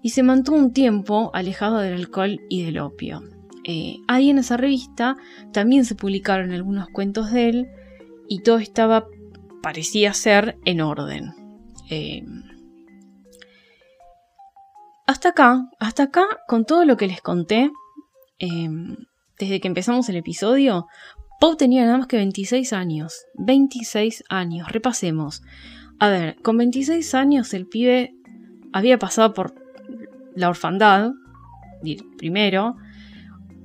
y 0.00 0.10
se 0.10 0.22
mantuvo 0.22 0.56
un 0.56 0.72
tiempo 0.72 1.30
alejado 1.34 1.76
del 1.80 1.92
alcohol 1.92 2.40
y 2.48 2.64
del 2.64 2.78
opio. 2.78 3.22
Eh, 3.64 3.98
ahí 4.08 4.30
en 4.30 4.38
esa 4.38 4.56
revista 4.56 5.16
también 5.52 5.84
se 5.84 5.94
publicaron 5.94 6.52
algunos 6.52 6.88
cuentos 6.88 7.30
de 7.32 7.50
él 7.50 7.68
y 8.28 8.40
todo 8.40 8.56
estaba, 8.56 9.08
parecía 9.62 10.14
ser, 10.14 10.56
en 10.64 10.80
orden. 10.80 11.34
Eh, 11.90 12.24
hasta 15.06 15.28
acá, 15.28 15.68
hasta 15.78 16.04
acá, 16.04 16.24
con 16.48 16.64
todo 16.64 16.86
lo 16.86 16.96
que 16.96 17.08
les 17.08 17.20
conté, 17.20 17.70
eh, 18.38 18.70
desde 19.38 19.60
que 19.60 19.68
empezamos 19.68 20.08
el 20.08 20.16
episodio, 20.16 20.86
Poe 21.38 21.56
tenía 21.56 21.84
nada 21.84 21.98
más 21.98 22.06
que 22.06 22.16
26 22.16 22.72
años. 22.72 23.26
26 23.34 24.24
años, 24.28 24.70
repasemos. 24.70 25.42
A 25.98 26.08
ver, 26.08 26.36
con 26.42 26.56
26 26.56 27.14
años 27.14 27.52
el 27.54 27.66
pibe 27.66 28.14
había 28.72 28.98
pasado 28.98 29.32
por 29.34 29.54
la 30.34 30.48
orfandad, 30.48 31.12
primero, 32.18 32.76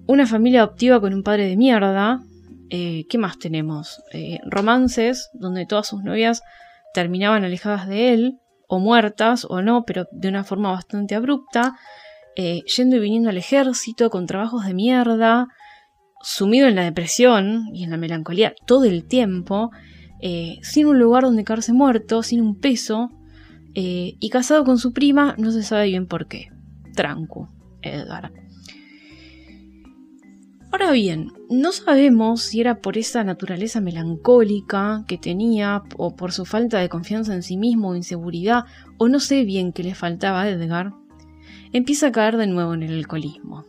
una 0.08 0.26
familia 0.26 0.62
adoptiva 0.62 1.00
con 1.00 1.14
un 1.14 1.24
padre 1.24 1.48
de 1.48 1.58
mierda. 1.58 2.22
Eh, 2.70 3.06
¿Qué 3.10 3.18
más 3.18 3.38
tenemos? 3.40 4.02
Eh, 4.14 4.40
romances 4.46 5.30
donde 5.34 5.66
todas 5.66 5.88
sus 5.88 6.04
novias 6.04 6.42
terminaban 6.94 7.44
alejadas 7.44 7.88
de 7.88 8.14
él, 8.14 8.40
o 8.68 8.80
muertas, 8.80 9.46
o 9.50 9.62
no, 9.62 9.84
pero 9.86 10.08
de 10.12 10.30
una 10.30 10.46
forma 10.46 10.72
bastante 10.72 11.16
abrupta. 11.16 11.76
Eh, 12.38 12.62
yendo 12.78 12.96
y 12.96 13.00
viniendo 13.00 13.30
al 13.30 13.38
ejército 13.38 14.10
con 14.10 14.26
trabajos 14.26 14.66
de 14.66 14.74
mierda, 14.74 15.48
sumido 16.24 16.68
en 16.68 16.76
la 16.76 16.84
depresión 16.84 17.70
y 17.74 17.84
en 17.84 17.92
la 17.92 17.98
melancolía 17.98 18.54
todo 18.66 18.86
el 18.86 19.06
tiempo, 19.06 19.72
eh, 20.22 20.60
sin 20.62 20.88
un 20.88 21.00
lugar 21.00 21.24
donde 21.24 21.44
caerse 21.44 21.74
muerto, 21.74 22.24
sin 22.24 22.42
un 22.42 22.56
peso, 22.56 23.10
eh, 23.74 24.16
y 24.20 24.30
casado 24.30 24.64
con 24.64 24.78
su 24.78 24.94
prima, 24.94 25.36
no 25.38 25.52
se 25.52 25.64
sabe 25.64 25.88
bien 25.88 26.08
por 26.08 26.28
qué. 26.28 26.50
Tranco, 26.96 27.50
Edgar. 27.82 28.32
Ahora 30.72 30.92
bien, 30.92 31.34
no 31.50 31.74
sabemos 31.74 32.44
si 32.44 32.62
era 32.62 32.80
por 32.80 32.98
esa 32.98 33.26
naturaleza 33.26 33.82
melancólica 33.82 35.04
que 35.06 35.18
tenía 35.18 35.84
o 35.98 36.16
por 36.16 36.32
su 36.32 36.46
falta 36.46 36.80
de 36.80 36.88
confianza 36.88 37.34
en 37.34 37.44
sí 37.44 37.58
mismo 37.58 37.90
o 37.90 37.96
inseguridad, 37.96 38.64
o 38.98 39.10
no 39.10 39.20
sé 39.20 39.44
bien 39.44 39.74
qué 39.74 39.84
le 39.84 39.96
faltaba 39.96 40.44
a 40.44 40.50
Edgar, 40.50 40.94
empieza 41.74 42.08
a 42.08 42.12
caer 42.14 42.38
de 42.38 42.48
nuevo 42.48 42.74
en 42.74 42.84
el 42.84 42.94
alcoholismo. 42.94 43.66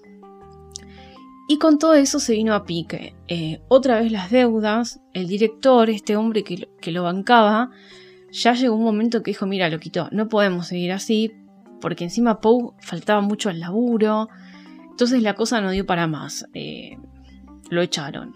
Y 1.49 1.59
con 1.59 1.79
todo 1.79 1.95
eso 1.95 2.21
se 2.21 2.35
vino 2.35 2.55
a 2.55 2.65
pique. 2.65 3.15
Eh, 3.29 3.61
otra 3.69 4.01
vez 4.01 4.13
las 4.13 4.31
deudas, 4.31 5.01
el 5.13 5.27
director, 5.27 5.91
este 5.91 6.17
hombre 6.17 6.45
que, 6.45 6.91
lo 6.91 7.03
bancaba, 7.03 7.71
ya 8.31 8.55
llegó 8.55 8.77
un 8.77 8.85
momento 8.85 9.23
que 9.23 9.33
dijo, 9.33 9.47
mira, 9.47 9.69
lo 9.69 9.79
quitó, 9.79 10.09
no 10.13 10.29
podemos 10.29 10.69
seguir 10.69 10.93
así, 10.93 11.33
porque 11.81 12.05
encima 12.05 12.41
Poe 12.41 12.73
faltaba 12.81 13.21
mucho 13.21 13.51
al 13.51 13.61
laburo, 13.61 14.29
entonces 14.91 15.23
la 15.23 15.35
cosa 15.35 15.61
no 15.61 15.71
dio 15.71 15.85
para 15.85 16.07
más, 16.07 16.47
eh, 16.55 16.97
lo 17.71 17.83
echaron. 17.83 18.33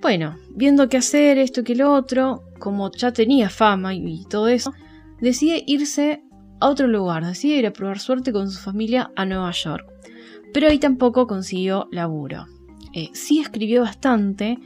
Bueno, 0.00 0.36
viendo 0.50 0.88
qué 0.88 0.96
hacer, 0.96 1.38
esto 1.38 1.62
que 1.62 1.76
lo 1.76 1.92
otro, 1.92 2.42
como 2.58 2.90
ya 2.90 3.12
tenía 3.12 3.48
fama 3.50 3.94
y, 3.94 4.24
todo 4.28 4.48
eso, 4.48 4.72
decide 5.20 5.62
irse 5.66 6.24
a 6.60 6.68
otro 6.68 6.86
lugar, 6.86 7.24
decide 7.24 7.56
ir 7.56 7.66
a 7.66 7.72
probar 7.72 7.98
suerte 8.00 8.32
con 8.32 8.50
su 8.50 8.58
familia 8.60 9.12
a 9.14 9.24
Nueva 9.24 9.52
York. 9.52 9.86
Pero 10.52 10.68
ahí 10.68 10.78
tampoco 10.78 11.26
consiguió 11.26 11.88
laburo. 11.90 12.46
Eh, 12.94 13.10
sí 13.14 13.40
escribió 13.40 13.82
bastante, 13.82 14.58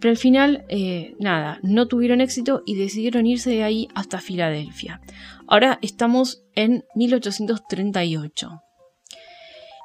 pero 0.00 0.10
al 0.10 0.16
final, 0.16 0.64
eh, 0.68 1.14
nada, 1.18 1.58
no 1.62 1.88
tuvieron 1.88 2.20
éxito 2.20 2.62
y 2.66 2.74
decidieron 2.74 3.26
irse 3.26 3.50
de 3.50 3.62
ahí 3.62 3.88
hasta 3.94 4.20
Filadelfia. 4.20 5.00
Ahora 5.46 5.78
estamos 5.82 6.42
en 6.54 6.84
1838. 6.94 8.62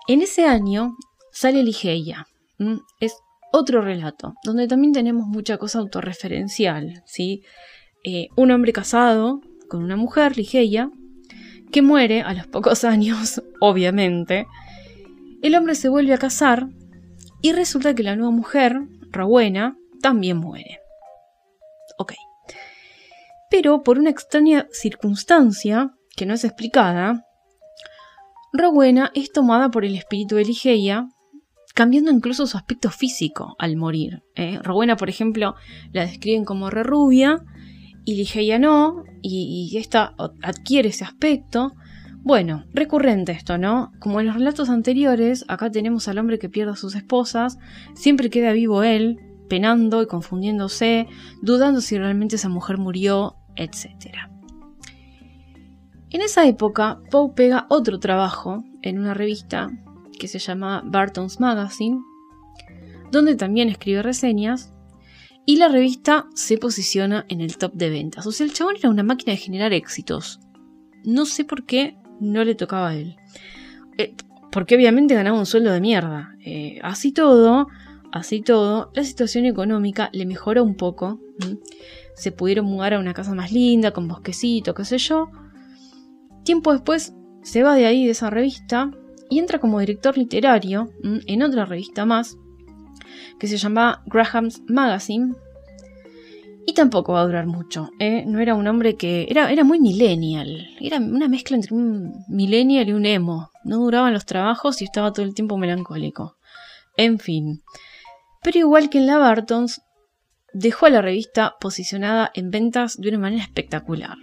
En 0.07 0.21
ese 0.21 0.45
año 0.45 0.95
sale 1.31 1.63
Ligeia. 1.63 2.27
Es 2.99 3.15
otro 3.51 3.81
relato, 3.81 4.35
donde 4.43 4.67
también 4.67 4.93
tenemos 4.93 5.27
mucha 5.27 5.57
cosa 5.57 5.79
autorreferencial. 5.79 7.03
¿sí? 7.05 7.43
Eh, 8.03 8.27
un 8.35 8.51
hombre 8.51 8.73
casado 8.73 9.41
con 9.69 9.83
una 9.83 9.95
mujer, 9.95 10.37
Ligeia, 10.37 10.91
que 11.71 11.81
muere 11.81 12.21
a 12.21 12.33
los 12.33 12.47
pocos 12.47 12.83
años, 12.85 13.41
obviamente. 13.59 14.47
El 15.41 15.55
hombre 15.55 15.75
se 15.75 15.89
vuelve 15.89 16.13
a 16.13 16.19
casar 16.19 16.67
y 17.41 17.53
resulta 17.53 17.95
que 17.95 18.03
la 18.03 18.15
nueva 18.15 18.31
mujer, 18.31 18.81
Rowena, 19.11 19.75
también 20.01 20.37
muere. 20.37 20.79
Ok. 21.97 22.13
Pero 23.49 23.83
por 23.83 23.97
una 23.99 24.09
extraña 24.09 24.67
circunstancia, 24.71 25.91
que 26.15 26.25
no 26.25 26.33
es 26.33 26.43
explicada, 26.43 27.25
Rowena 28.53 29.11
es 29.15 29.31
tomada 29.31 29.71
por 29.71 29.85
el 29.85 29.95
espíritu 29.95 30.35
de 30.35 30.45
Ligeia, 30.45 31.07
cambiando 31.73 32.11
incluso 32.11 32.45
su 32.47 32.57
aspecto 32.57 32.91
físico 32.91 33.55
al 33.57 33.77
morir. 33.77 34.23
¿eh? 34.35 34.59
Rowena, 34.61 34.95
por 34.95 35.09
ejemplo, 35.09 35.55
la 35.91 36.05
describen 36.05 36.45
como 36.45 36.69
re 36.69 36.83
rubia 36.83 37.43
y 38.05 38.15
Ligeia 38.15 38.59
no, 38.59 39.03
y, 39.21 39.69
y 39.71 39.77
esta 39.77 40.15
adquiere 40.41 40.89
ese 40.89 41.03
aspecto. 41.03 41.73
Bueno, 42.23 42.65
recurrente 42.71 43.31
esto, 43.31 43.57
¿no? 43.57 43.91
Como 43.99 44.19
en 44.19 44.27
los 44.27 44.35
relatos 44.35 44.69
anteriores, 44.69 45.43
acá 45.47 45.71
tenemos 45.71 46.07
al 46.07 46.19
hombre 46.19 46.37
que 46.37 46.49
pierde 46.49 46.73
a 46.73 46.75
sus 46.75 46.93
esposas, 46.93 47.57
siempre 47.95 48.29
queda 48.29 48.51
vivo 48.51 48.83
él, 48.83 49.19
penando 49.49 50.03
y 50.03 50.07
confundiéndose, 50.07 51.07
dudando 51.41 51.81
si 51.81 51.97
realmente 51.97 52.35
esa 52.35 52.47
mujer 52.47 52.77
murió, 52.77 53.37
etc. 53.55 54.29
En 56.11 56.21
esa 56.21 56.45
época, 56.45 56.99
Poe 57.09 57.33
pega 57.33 57.65
otro 57.69 57.99
trabajo 57.99 58.63
en 58.83 58.99
una 58.99 59.15
revista 59.15 59.71
que 60.19 60.27
se 60.27 60.37
llama 60.37 60.83
Barton's 60.85 61.39
Magazine, 61.39 62.01
donde 63.11 63.35
también 63.35 63.67
escribe 63.67 64.03
reseñas, 64.03 64.73
y 65.47 65.55
la 65.55 65.69
revista 65.69 66.27
se 66.35 66.59
posiciona 66.59 67.25
en 67.29 67.41
el 67.41 67.57
top 67.57 67.73
de 67.73 67.89
ventas. 67.89 68.27
O 68.27 68.31
sea, 68.31 68.45
el 68.45 68.53
chabón 68.53 68.75
era 68.77 68.91
una 68.91 69.01
máquina 69.01 69.31
de 69.31 69.37
generar 69.37 69.73
éxitos. 69.73 70.39
No 71.03 71.25
sé 71.25 71.45
por 71.45 71.65
qué 71.65 71.97
no 72.21 72.45
le 72.45 72.55
tocaba 72.55 72.89
a 72.89 72.95
él. 72.95 73.17
Eh, 73.97 74.15
porque 74.51 74.75
obviamente 74.75 75.15
ganaba 75.15 75.37
un 75.37 75.45
sueldo 75.45 75.73
de 75.73 75.81
mierda. 75.81 76.35
Eh, 76.45 76.79
así 76.81 77.11
todo, 77.11 77.67
Así 78.11 78.41
todo, 78.41 78.91
la 78.93 79.05
situación 79.05 79.45
económica 79.45 80.09
le 80.11 80.25
mejoró 80.25 80.63
un 80.63 80.75
poco. 80.75 81.19
Se 82.13 82.33
pudieron 82.33 82.65
mudar 82.65 82.93
a 82.93 82.99
una 82.99 83.13
casa 83.13 83.33
más 83.33 83.53
linda, 83.53 83.91
con 83.91 84.09
bosquecito, 84.09 84.73
qué 84.73 84.83
sé 84.83 84.97
yo. 84.97 85.29
Tiempo 86.43 86.73
después 86.73 87.13
se 87.41 87.63
va 87.63 87.73
de 87.73 87.85
ahí, 87.85 88.05
de 88.05 88.11
esa 88.11 88.29
revista, 88.29 88.91
y 89.29 89.39
entra 89.39 89.59
como 89.59 89.79
director 89.79 90.17
literario 90.17 90.91
en 91.03 91.41
otra 91.41 91.63
revista 91.63 92.05
más, 92.05 92.37
que 93.39 93.47
se 93.47 93.57
llamaba 93.57 94.03
Graham's 94.07 94.61
Magazine. 94.67 95.33
Y 96.71 96.73
tampoco 96.73 97.11
va 97.11 97.19
a 97.19 97.25
durar 97.25 97.47
mucho. 97.47 97.89
¿eh? 97.99 98.23
No 98.25 98.39
era 98.39 98.55
un 98.55 98.65
hombre 98.65 98.95
que. 98.95 99.27
Era, 99.29 99.51
era 99.51 99.65
muy 99.65 99.81
millennial. 99.81 100.69
Era 100.79 100.99
una 100.99 101.27
mezcla 101.27 101.57
entre 101.57 101.75
un 101.75 102.23
millennial 102.29 102.87
y 102.87 102.93
un 102.93 103.05
emo. 103.05 103.49
No 103.65 103.79
duraban 103.79 104.13
los 104.13 104.25
trabajos 104.25 104.81
y 104.81 104.85
estaba 104.85 105.11
todo 105.11 105.25
el 105.25 105.33
tiempo 105.33 105.57
melancólico. 105.57 106.37
En 106.95 107.19
fin. 107.19 107.61
Pero 108.41 108.59
igual 108.59 108.89
que 108.89 108.99
en 108.99 109.07
la 109.07 109.17
Bartons, 109.17 109.81
dejó 110.53 110.85
a 110.85 110.91
la 110.91 111.01
revista 111.01 111.55
posicionada 111.59 112.31
en 112.35 112.51
ventas 112.51 112.95
de 112.95 113.09
una 113.09 113.19
manera 113.19 113.43
espectacular. 113.43 114.15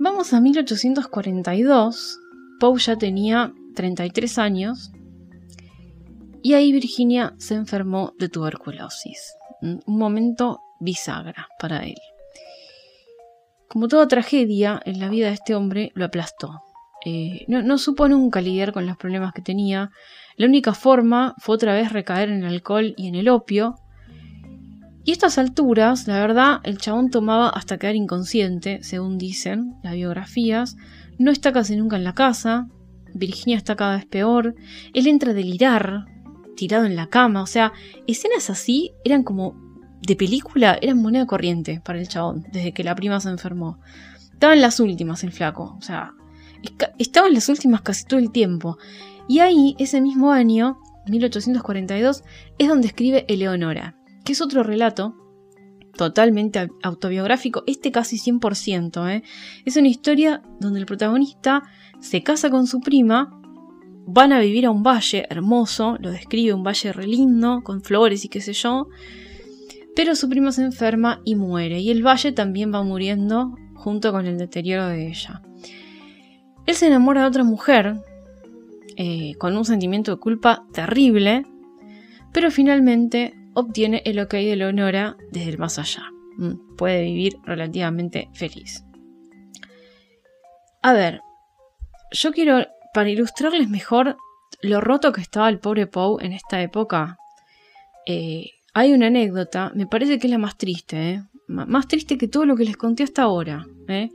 Vamos 0.00 0.32
a 0.32 0.40
1842. 0.40 2.18
Poe 2.58 2.80
ya 2.80 2.96
tenía 2.96 3.54
33 3.76 4.38
años 4.38 4.90
y 6.42 6.54
ahí 6.54 6.72
Virginia 6.72 7.32
se 7.38 7.54
enfermó 7.54 8.12
de 8.18 8.28
tuberculosis. 8.28 9.34
Un 9.62 9.82
momento 9.86 10.60
bisagra 10.80 11.48
para 11.58 11.84
él. 11.84 11.98
Como 13.68 13.88
toda 13.88 14.08
tragedia 14.08 14.80
en 14.84 14.98
la 14.98 15.08
vida 15.08 15.28
de 15.28 15.34
este 15.34 15.54
hombre, 15.54 15.92
lo 15.94 16.04
aplastó. 16.04 16.62
Eh, 17.04 17.44
no, 17.48 17.62
no, 17.62 17.78
supo 17.78 18.08
nunca 18.08 18.40
lidiar 18.40 18.72
con 18.72 18.86
los 18.86 18.96
problemas 18.96 19.32
que 19.32 19.40
tenía 19.40 19.90
la 20.40 20.46
única 20.46 20.72
forma 20.72 21.34
fue 21.36 21.56
otra 21.56 21.74
vez 21.74 21.92
recaer 21.92 22.30
en 22.30 22.44
el 22.44 22.54
alcohol 22.54 22.94
y 22.96 23.08
en 23.08 23.14
el 23.14 23.28
opio. 23.28 23.74
Y 25.04 25.10
a 25.10 25.12
estas 25.12 25.36
alturas, 25.36 26.06
la 26.08 26.18
verdad, 26.18 26.60
el 26.62 26.78
chabón 26.78 27.10
tomaba 27.10 27.50
hasta 27.50 27.76
quedar 27.76 27.94
inconsciente, 27.94 28.82
según 28.82 29.18
dicen 29.18 29.74
las 29.82 29.92
biografías. 29.92 30.78
No 31.18 31.30
está 31.30 31.52
casi 31.52 31.76
nunca 31.76 31.96
en 31.96 32.04
la 32.04 32.14
casa. 32.14 32.68
Virginia 33.12 33.58
está 33.58 33.76
cada 33.76 33.96
vez 33.96 34.06
peor. 34.06 34.54
Él 34.94 35.06
entra 35.08 35.32
a 35.32 35.34
delirar, 35.34 36.06
tirado 36.60 36.84
en 36.84 36.94
la 36.94 37.08
cama. 37.08 37.42
O 37.42 37.46
sea, 37.46 37.72
escenas 38.06 38.50
así 38.50 38.92
eran 39.02 39.22
como 39.22 39.56
de 40.02 40.14
película, 40.14 40.78
eran 40.80 41.00
moneda 41.00 41.26
corriente 41.26 41.80
para 41.82 41.98
el 41.98 42.08
chabón, 42.08 42.46
desde 42.52 42.72
que 42.72 42.84
la 42.84 42.94
prima 42.94 43.18
se 43.20 43.30
enfermó. 43.30 43.78
Estaba 44.32 44.52
en 44.52 44.60
las 44.60 44.78
últimas 44.78 45.24
el 45.24 45.32
flaco. 45.32 45.76
O 45.78 45.82
sea, 45.82 46.12
estaba 46.98 47.28
en 47.28 47.34
las 47.34 47.48
últimas 47.48 47.80
casi 47.80 48.04
todo 48.04 48.20
el 48.20 48.30
tiempo. 48.30 48.76
Y 49.26 49.38
ahí, 49.38 49.74
ese 49.78 50.02
mismo 50.02 50.32
año, 50.32 50.78
1842, 51.06 52.22
es 52.58 52.68
donde 52.68 52.88
escribe 52.88 53.24
Eleonora, 53.28 53.96
que 54.24 54.32
es 54.32 54.42
otro 54.42 54.62
relato 54.62 55.14
totalmente 55.96 56.68
autobiográfico, 56.82 57.62
este 57.66 57.90
casi 57.90 58.16
100%. 58.16 59.10
¿eh? 59.10 59.22
Es 59.64 59.76
una 59.76 59.88
historia 59.88 60.42
donde 60.60 60.80
el 60.80 60.86
protagonista 60.86 61.62
se 62.00 62.22
casa 62.22 62.50
con 62.50 62.66
su 62.66 62.80
prima, 62.80 63.39
van 64.12 64.32
a 64.32 64.40
vivir 64.40 64.66
a 64.66 64.70
un 64.70 64.82
valle 64.82 65.26
hermoso, 65.30 65.96
lo 66.00 66.10
describe 66.10 66.52
un 66.52 66.64
valle 66.64 66.92
re 66.92 67.06
lindo, 67.06 67.62
con 67.62 67.82
flores 67.82 68.24
y 68.24 68.28
qué 68.28 68.40
sé 68.40 68.52
yo, 68.52 68.88
pero 69.94 70.14
su 70.14 70.28
prima 70.28 70.52
se 70.52 70.62
enferma 70.62 71.20
y 71.24 71.36
muere, 71.36 71.80
y 71.80 71.90
el 71.90 72.04
valle 72.04 72.32
también 72.32 72.72
va 72.72 72.82
muriendo 72.82 73.54
junto 73.74 74.12
con 74.12 74.26
el 74.26 74.38
deterioro 74.38 74.88
de 74.88 75.08
ella. 75.08 75.42
Él 76.66 76.74
se 76.74 76.86
enamora 76.86 77.22
de 77.22 77.28
otra 77.28 77.44
mujer, 77.44 77.96
eh, 78.96 79.34
con 79.38 79.56
un 79.56 79.64
sentimiento 79.64 80.12
de 80.12 80.20
culpa 80.20 80.64
terrible, 80.72 81.46
pero 82.32 82.50
finalmente 82.50 83.34
obtiene 83.54 84.02
el 84.04 84.20
ok 84.20 84.32
de 84.32 84.56
Leonora 84.56 85.16
desde 85.32 85.50
el 85.50 85.58
más 85.58 85.78
allá. 85.78 86.04
Mm, 86.36 86.76
puede 86.76 87.02
vivir 87.02 87.36
relativamente 87.44 88.28
feliz. 88.34 88.84
A 90.82 90.92
ver, 90.92 91.20
yo 92.12 92.32
quiero, 92.32 92.66
para 92.92 93.10
ilustrarles 93.10 93.68
mejor 93.68 94.16
lo 94.62 94.80
roto 94.80 95.12
que 95.12 95.20
estaba 95.20 95.48
el 95.48 95.58
pobre 95.58 95.86
Poe 95.86 96.24
en 96.24 96.32
esta 96.32 96.60
época, 96.60 97.16
eh, 98.06 98.50
hay 98.74 98.92
una 98.92 99.06
anécdota, 99.06 99.72
me 99.74 99.86
parece 99.86 100.18
que 100.18 100.26
es 100.26 100.30
la 100.30 100.38
más 100.38 100.56
triste, 100.56 101.10
¿eh? 101.10 101.22
más 101.48 101.88
triste 101.88 102.16
que 102.16 102.28
todo 102.28 102.46
lo 102.46 102.56
que 102.56 102.64
les 102.64 102.76
conté 102.76 103.02
hasta 103.02 103.22
ahora. 103.22 103.66
¿eh? 103.88 104.10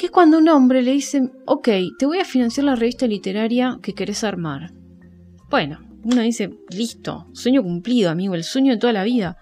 que 0.00 0.06
es 0.06 0.12
cuando 0.12 0.38
un 0.38 0.48
hombre 0.48 0.80
le 0.80 0.92
dice, 0.92 1.30
ok, 1.44 1.68
te 1.98 2.06
voy 2.06 2.20
a 2.20 2.24
financiar 2.24 2.64
la 2.64 2.74
revista 2.74 3.06
literaria 3.06 3.78
que 3.82 3.92
querés 3.92 4.24
armar. 4.24 4.72
Bueno, 5.50 5.78
uno 6.02 6.22
dice, 6.22 6.56
listo, 6.70 7.26
sueño 7.34 7.62
cumplido, 7.62 8.08
amigo, 8.08 8.34
el 8.34 8.42
sueño 8.42 8.72
de 8.72 8.78
toda 8.78 8.94
la 8.94 9.04
vida. 9.04 9.36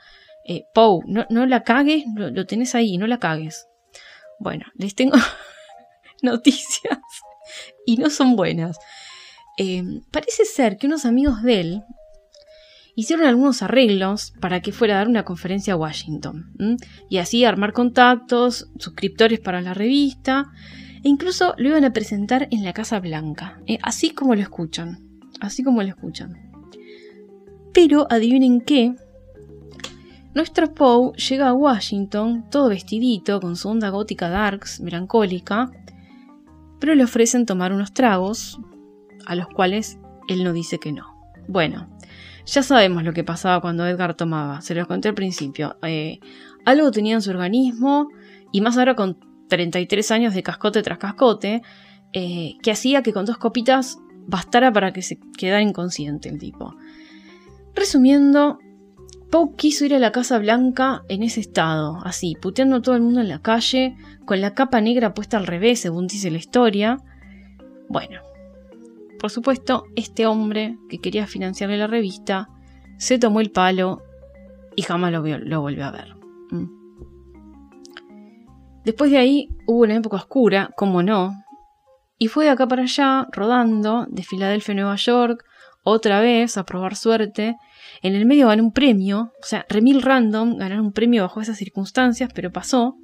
Eh, 0.45 0.65
Poe, 0.75 1.03
no, 1.07 1.47
la 1.47 1.63
cagues, 1.63 2.03
lo, 2.17 2.45
tenés 2.45 2.75
ahí, 2.75 2.99
no 2.99 3.07
la 3.07 3.21
cagues. 3.21 3.69
Bueno, 4.41 4.65
les 4.75 4.97
tengo 4.97 5.17
noticias 6.23 6.99
y 7.87 7.97
no 7.97 8.11
son 8.11 8.37
buenas. 8.37 8.79
Eh, 9.59 9.83
parece 10.11 10.45
ser 10.45 10.77
que 10.77 10.87
unos 10.87 11.05
amigos 11.05 11.43
de 11.43 11.61
él 11.61 11.83
hicieron 12.95 13.27
algunos 13.27 13.63
arreglos 13.63 14.33
para 14.41 14.61
que 14.61 14.73
fuera 14.73 14.95
a 14.95 14.99
dar 14.99 15.09
una 15.09 15.25
conferencia 15.25 15.75
a 15.75 15.77
Washington 15.77 16.79
y 17.09 17.19
así 17.19 17.45
armar 17.45 17.73
contactos, 17.73 18.71
suscriptores 18.77 19.39
para 19.39 19.61
la 19.61 19.73
revista 19.73 20.51
e 21.05 21.09
incluso 21.09 21.55
lo 21.59 21.69
iban 21.69 21.85
a 21.85 21.93
presentar 21.93 22.49
en 22.51 22.65
la 22.65 22.73
Casa 22.73 22.99
Blanca, 22.99 23.61
eh, 23.67 23.79
así 23.83 24.11
como 24.11 24.35
lo 24.35 24.41
escuchan, 24.41 24.99
así 25.41 25.63
como 25.63 25.83
lo 25.83 25.89
escuchan. 25.89 26.51
Pero 27.73 28.09
adivinen 28.11 28.61
qué, 28.61 28.97
nuestro 30.35 30.75
Poe 30.75 31.13
llega 31.17 31.49
a 31.49 31.55
Washington 31.55 32.47
todo 32.51 32.69
vestidito 32.69 33.41
con 33.41 33.55
su 33.55 33.69
onda 33.69 33.91
gótica 33.91 34.29
darks, 34.29 34.81
melancólica, 34.81 35.71
pero 36.79 36.95
le 36.95 37.05
ofrecen 37.05 37.47
tomar 37.47 37.73
unos 37.73 37.93
tragos 37.93 38.61
a 39.27 39.35
los 39.35 39.49
cuales 39.49 39.99
él 40.29 40.45
no 40.45 40.53
dice 40.53 40.79
que 40.79 40.93
no. 40.93 41.07
Bueno, 41.49 41.89
Ya 42.47 42.63
sabemos 42.63 43.03
lo 43.05 43.13
que 43.13 43.25
pasaba 43.25 43.61
cuando 43.61 43.87
Edgar 43.87 44.15
tomaba, 44.15 44.63
se 44.63 44.75
los 44.75 44.87
conté 44.87 45.09
al 45.09 45.15
principio. 45.15 45.77
Eh, 45.83 46.19
algo 46.65 46.91
tenía 46.91 47.15
en 47.15 47.21
su 47.21 47.29
organismo, 47.31 48.09
y 48.53 48.63
más 48.63 48.79
ahora 48.79 48.97
con 48.97 49.19
33 49.49 50.11
años 50.13 50.35
de 50.35 50.43
cascote 50.43 50.83
tras 50.83 50.97
cascote, 50.97 51.61
eh, 52.15 52.57
que 52.63 52.71
hacía 52.71 53.03
que 53.03 53.13
con 53.13 53.27
dos 53.27 53.37
copitas 53.37 53.99
bastara 54.27 54.73
para 54.73 54.93
que 54.93 55.03
se 55.03 55.19
quedara 55.37 55.63
inconsciente 55.63 56.29
el 56.29 56.39
tipo. 56.39 56.75
Resumiendo, 57.75 58.59
Poe 59.31 59.55
quiso 59.57 59.85
ir 59.85 59.95
a 59.95 59.99
la 59.99 60.13
Casa 60.13 60.39
Blanca 60.39 61.03
en 61.09 61.23
ese 61.23 61.41
estado, 61.41 61.99
así, 62.05 62.35
puteando 62.41 62.77
a 62.77 62.83
todo 62.83 62.95
el 62.95 63.03
mundo 63.03 63.21
en 63.21 63.29
la 63.29 63.43
calle, 63.43 63.97
con 64.25 64.41
la 64.41 64.55
capa 64.55 64.81
negra 64.81 65.15
puesta 65.15 65.37
al 65.37 65.47
revés, 65.47 65.81
según 65.81 66.07
dice 66.07 66.31
la 66.31 66.39
historia. 66.39 66.99
Bueno, 67.89 68.21
por 69.19 69.31
supuesto, 69.31 69.85
este 69.97 70.27
hombre 70.27 70.79
que 70.89 70.99
quería 70.99 71.27
financiarle 71.27 71.77
la 71.77 71.87
revista 71.87 72.49
se 72.97 73.19
tomó 73.19 73.41
el 73.41 73.51
palo 73.51 74.03
y 74.77 74.83
jamás 74.83 75.13
lo, 75.13 75.23
lo 75.23 75.61
volvió 75.61 75.85
a 75.85 75.91
ver. 75.91 76.15
Mm. 76.51 76.79
Después 78.85 79.11
de 79.11 79.19
ahí 79.19 79.49
hubo 79.67 79.83
una 79.83 79.97
época 79.97 80.17
oscura, 80.17 80.71
como 80.77 81.03
no, 81.03 81.33
y 82.19 82.27
fue 82.27 82.45
de 82.45 82.51
acá 82.51 82.67
para 82.67 82.83
allá, 82.83 83.29
rodando, 83.33 84.07
de 84.09 84.25
Filadelfia 84.25 84.73
a 84.73 84.77
Nueva 84.77 84.97
York, 84.97 85.45
otra 85.85 86.21
vez 86.21 86.57
a 86.57 86.65
probar 86.65 86.97
suerte. 86.97 87.57
En 88.03 88.15
el 88.15 88.27
medio 88.27 88.49
ganó 88.49 88.63
un 88.63 88.73
premio, 88.73 89.33
o 89.41 89.47
sea, 89.47 89.67
remil 89.69 90.03
random, 90.03 90.57
ganar 90.57 90.81
un 90.81 90.93
premio 90.93 91.23
bajo 91.23 91.41
esas 91.41 91.59
circunstancias, 91.59 92.31
pero 92.35 92.53
pasó. 92.53 92.97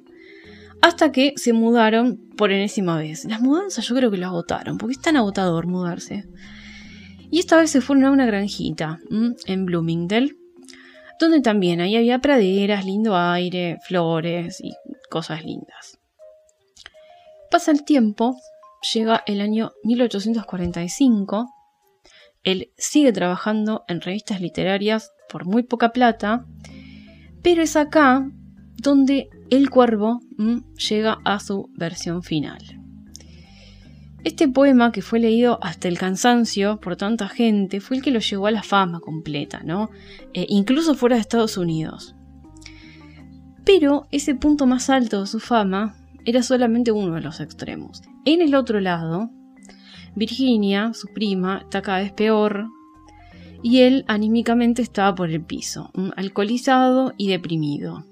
Hasta 0.81 1.11
que 1.11 1.33
se 1.35 1.53
mudaron 1.53 2.17
por 2.37 2.51
enésima 2.51 2.97
vez. 2.97 3.25
Las 3.25 3.41
mudanzas 3.41 3.87
yo 3.87 3.95
creo 3.95 4.11
que 4.11 4.17
lo 4.17 4.27
agotaron, 4.27 4.77
porque 4.77 4.93
es 4.93 5.01
tan 5.01 5.17
agotador 5.17 5.67
mudarse. 5.67 6.25
Y 7.31 7.39
esta 7.39 7.57
vez 7.57 7.71
se 7.71 7.81
fueron 7.81 8.05
a 8.05 8.11
una 8.11 8.25
granjita, 8.25 8.99
en 9.45 9.65
Bloomingdale, 9.65 10.35
donde 11.19 11.41
también 11.41 11.81
ahí 11.81 11.95
había 11.95 12.19
praderas, 12.19 12.85
lindo 12.85 13.15
aire, 13.15 13.79
flores 13.85 14.61
y 14.61 14.73
cosas 15.09 15.43
lindas. 15.43 15.99
Pasa 17.49 17.71
el 17.71 17.83
tiempo, 17.83 18.37
llega 18.93 19.23
el 19.25 19.41
año 19.41 19.71
1845, 19.83 21.54
él 22.45 22.71
sigue 22.77 23.11
trabajando 23.11 23.83
en 23.87 23.99
revistas 23.99 24.39
literarias 24.39 25.11
por 25.29 25.45
muy 25.45 25.63
poca 25.63 25.89
plata, 25.89 26.45
pero 27.41 27.61
es 27.61 27.75
acá 27.75 28.29
donde 28.77 29.29
El 29.49 29.69
Cuervo 29.69 30.21
llega 30.89 31.19
a 31.25 31.39
su 31.39 31.69
versión 31.75 32.23
final. 32.23 32.59
Este 34.23 34.47
poema 34.47 34.91
que 34.91 35.03
fue 35.03 35.19
leído 35.19 35.59
hasta 35.61 35.87
el 35.87 35.99
cansancio 35.99 36.79
por 36.79 36.95
tanta 36.95 37.27
gente 37.27 37.79
fue 37.79 37.97
el 37.97 38.03
que 38.03 38.09
lo 38.09 38.19
llevó 38.19 38.47
a 38.47 38.51
la 38.51 38.63
fama 38.63 38.99
completa, 38.99 39.61
¿no? 39.63 39.91
Eh, 40.33 40.47
incluso 40.49 40.95
fuera 40.95 41.15
de 41.15 41.21
Estados 41.21 41.57
Unidos. 41.57 42.15
Pero 43.65 44.07
ese 44.11 44.33
punto 44.33 44.65
más 44.65 44.89
alto 44.89 45.21
de 45.21 45.27
su 45.27 45.39
fama 45.39 45.95
era 46.25 46.41
solamente 46.41 46.91
uno 46.91 47.13
de 47.13 47.21
los 47.21 47.39
extremos. 47.39 48.01
En 48.25 48.41
el 48.41 48.55
otro 48.55 48.79
lado, 48.79 49.29
Virginia, 50.15 50.93
su 50.93 51.07
prima, 51.09 51.59
está 51.63 51.81
cada 51.81 51.99
vez 51.99 52.11
peor 52.11 52.67
y 53.61 53.79
él 53.79 54.05
anímicamente 54.07 54.81
estaba 54.81 55.15
por 55.15 55.29
el 55.29 55.41
piso, 55.41 55.91
alcoholizado 56.15 57.13
y 57.17 57.29
deprimido. 57.29 58.05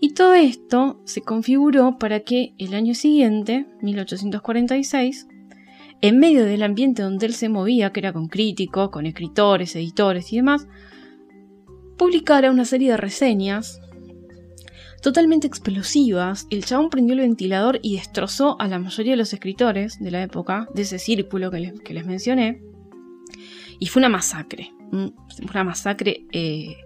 Y 0.00 0.14
todo 0.14 0.34
esto 0.34 1.00
se 1.04 1.22
configuró 1.22 1.98
para 1.98 2.20
que 2.20 2.54
el 2.58 2.74
año 2.74 2.94
siguiente, 2.94 3.66
1846, 3.82 5.26
en 6.00 6.18
medio 6.20 6.44
del 6.44 6.62
ambiente 6.62 7.02
donde 7.02 7.26
él 7.26 7.34
se 7.34 7.48
movía, 7.48 7.92
que 7.92 7.98
era 7.98 8.12
con 8.12 8.28
críticos, 8.28 8.90
con 8.90 9.06
escritores, 9.06 9.74
editores 9.74 10.32
y 10.32 10.36
demás, 10.36 10.68
publicara 11.96 12.52
una 12.52 12.64
serie 12.64 12.92
de 12.92 12.96
reseñas 12.96 13.80
totalmente 15.02 15.46
explosivas. 15.46 16.46
El 16.50 16.64
chabón 16.64 16.90
prendió 16.90 17.14
el 17.14 17.20
ventilador 17.20 17.78
y 17.82 17.96
destrozó 17.96 18.60
a 18.60 18.68
la 18.68 18.78
mayoría 18.78 19.12
de 19.12 19.18
los 19.18 19.32
escritores 19.32 19.98
de 19.98 20.10
la 20.10 20.22
época, 20.22 20.68
de 20.74 20.82
ese 20.82 20.98
círculo 20.98 21.50
que 21.50 21.60
les, 21.60 22.06
mencioné. 22.06 22.62
Y 23.78 23.86
fue 23.86 24.00
una 24.00 24.08
masacre. 24.08 24.72
Una 24.90 25.64
masacre 25.64 26.26
eh, 26.32 26.76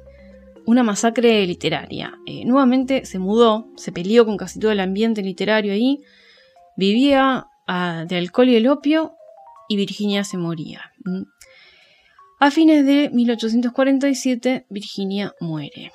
una 0.64 0.82
masacre 0.82 1.46
literaria. 1.46 2.18
Eh, 2.26 2.44
nuevamente 2.44 3.04
se 3.04 3.18
mudó, 3.18 3.68
se 3.76 3.92
peleó 3.92 4.24
con 4.24 4.36
casi 4.36 4.60
todo 4.60 4.70
el 4.70 4.80
ambiente 4.80 5.22
literario 5.22 5.72
ahí, 5.72 6.00
vivía 6.76 7.46
ah, 7.66 8.04
de 8.08 8.16
alcohol 8.16 8.48
y 8.48 8.56
el 8.56 8.68
opio 8.68 9.14
y 9.68 9.76
Virginia 9.76 10.24
se 10.24 10.36
moría. 10.36 10.92
A 12.38 12.50
fines 12.50 12.84
de 12.84 13.10
1847 13.10 14.66
Virginia 14.68 15.34
muere. 15.40 15.92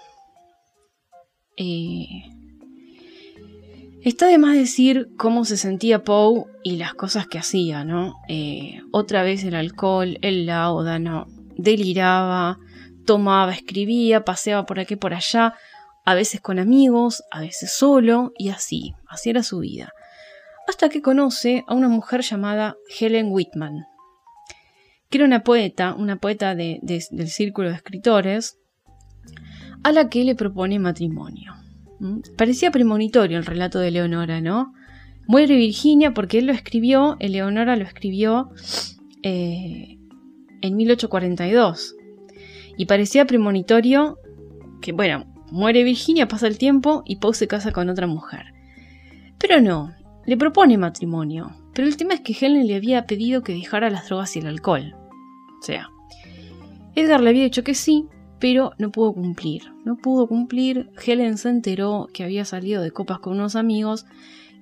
Eh, 1.57 2.23
está 4.03 4.27
de 4.27 4.37
más 4.37 4.55
decir 4.55 5.09
cómo 5.17 5.43
se 5.43 5.57
sentía 5.57 6.03
Poe 6.03 6.45
y 6.63 6.77
las 6.77 6.93
cosas 6.93 7.27
que 7.27 7.39
hacía, 7.39 7.83
¿no? 7.83 8.15
Eh, 8.29 8.81
otra 8.91 9.23
vez 9.23 9.43
el 9.43 9.55
alcohol, 9.55 10.19
el 10.21 10.45
láudano, 10.45 11.27
deliraba, 11.57 12.59
tomaba, 13.05 13.53
escribía, 13.53 14.23
paseaba 14.23 14.65
por 14.65 14.79
aquí 14.79 14.95
por 14.95 15.13
allá, 15.13 15.55
a 16.05 16.13
veces 16.13 16.39
con 16.41 16.59
amigos, 16.59 17.23
a 17.31 17.41
veces 17.41 17.73
solo, 17.73 18.31
y 18.37 18.49
así, 18.49 18.93
así 19.09 19.31
era 19.31 19.43
su 19.43 19.59
vida. 19.59 19.91
Hasta 20.67 20.89
que 20.89 21.01
conoce 21.01 21.63
a 21.67 21.73
una 21.73 21.89
mujer 21.89 22.21
llamada 22.21 22.77
Helen 22.99 23.27
Whitman, 23.31 23.85
que 25.09 25.17
era 25.17 25.25
una 25.25 25.43
poeta, 25.43 25.95
una 25.95 26.17
poeta 26.17 26.55
del 26.55 27.01
círculo 27.27 27.69
de 27.69 27.75
escritores, 27.75 28.57
a 29.83 29.91
la 29.91 30.09
que 30.09 30.23
le 30.23 30.35
propone 30.35 30.79
matrimonio. 30.79 31.53
¿Mm? 31.99 32.19
Parecía 32.37 32.71
premonitorio 32.71 33.37
el 33.37 33.45
relato 33.45 33.79
de 33.79 33.91
Leonora, 33.91 34.41
¿no? 34.41 34.73
Muere 35.27 35.55
Virginia 35.55 36.13
porque 36.13 36.39
él 36.39 36.47
lo 36.47 36.53
escribió, 36.53 37.17
Eleonora 37.19 37.75
lo 37.75 37.83
escribió 37.83 38.49
eh, 39.23 39.97
en 40.61 40.75
1842. 40.75 41.95
Y 42.77 42.85
parecía 42.85 43.25
premonitorio 43.25 44.19
que, 44.81 44.91
bueno, 44.91 45.25
muere 45.51 45.83
Virginia, 45.83 46.27
pasa 46.27 46.47
el 46.47 46.57
tiempo 46.57 47.03
y 47.05 47.17
Poe 47.17 47.33
se 47.33 47.47
casa 47.47 47.71
con 47.71 47.89
otra 47.89 48.07
mujer. 48.07 48.53
Pero 49.37 49.59
no, 49.59 49.93
le 50.25 50.37
propone 50.37 50.77
matrimonio. 50.77 51.51
Pero 51.73 51.87
el 51.87 51.97
tema 51.97 52.13
es 52.13 52.21
que 52.21 52.33
Helen 52.33 52.67
le 52.67 52.75
había 52.75 53.05
pedido 53.05 53.43
que 53.43 53.53
dejara 53.53 53.89
las 53.89 54.07
drogas 54.07 54.35
y 54.35 54.39
el 54.39 54.47
alcohol. 54.47 54.95
O 55.59 55.63
sea, 55.63 55.89
Edgar 56.95 57.21
le 57.21 57.29
había 57.29 57.43
dicho 57.43 57.63
que 57.63 57.75
sí, 57.75 58.05
pero 58.39 58.71
no 58.77 58.91
pudo 58.91 59.13
cumplir. 59.13 59.63
No 59.85 59.97
pudo 59.97 60.27
cumplir. 60.27 60.89
Helen 61.05 61.37
se 61.37 61.49
enteró 61.49 62.07
que 62.13 62.23
había 62.23 62.45
salido 62.45 62.81
de 62.81 62.91
copas 62.91 63.19
con 63.19 63.33
unos 63.33 63.55
amigos 63.55 64.05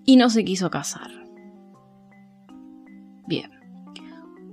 y 0.06 0.18
no 0.18 0.30
se 0.30 0.46
quiso 0.46 0.70
casar. 0.70 1.12
Bien. 3.28 3.52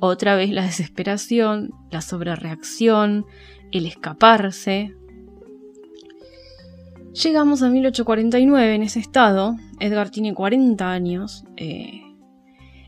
Otra 0.01 0.35
vez 0.35 0.51
la 0.51 0.63
desesperación, 0.63 1.71
la 1.91 2.01
sobrereacción, 2.01 3.25
el 3.71 3.87
escaparse. 3.87 4.95
Llegamos 7.13 7.63
a 7.63 7.69
1849 7.69 8.75
en 8.75 8.83
ese 8.83 8.99
estado. 8.99 9.57
Edgar 9.79 10.11
tiene 10.11 10.35
40 10.35 10.91
años. 10.91 11.45
Eh, 11.57 12.01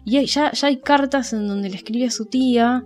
y 0.05 0.27
ya, 0.27 0.51
ya, 0.53 0.67
hay 0.67 0.79
cartas 0.79 1.33
en 1.33 1.47
donde 1.47 1.71
le 1.71 1.77
escribe 1.77 2.07
a 2.07 2.11
su 2.11 2.27
tía 2.27 2.85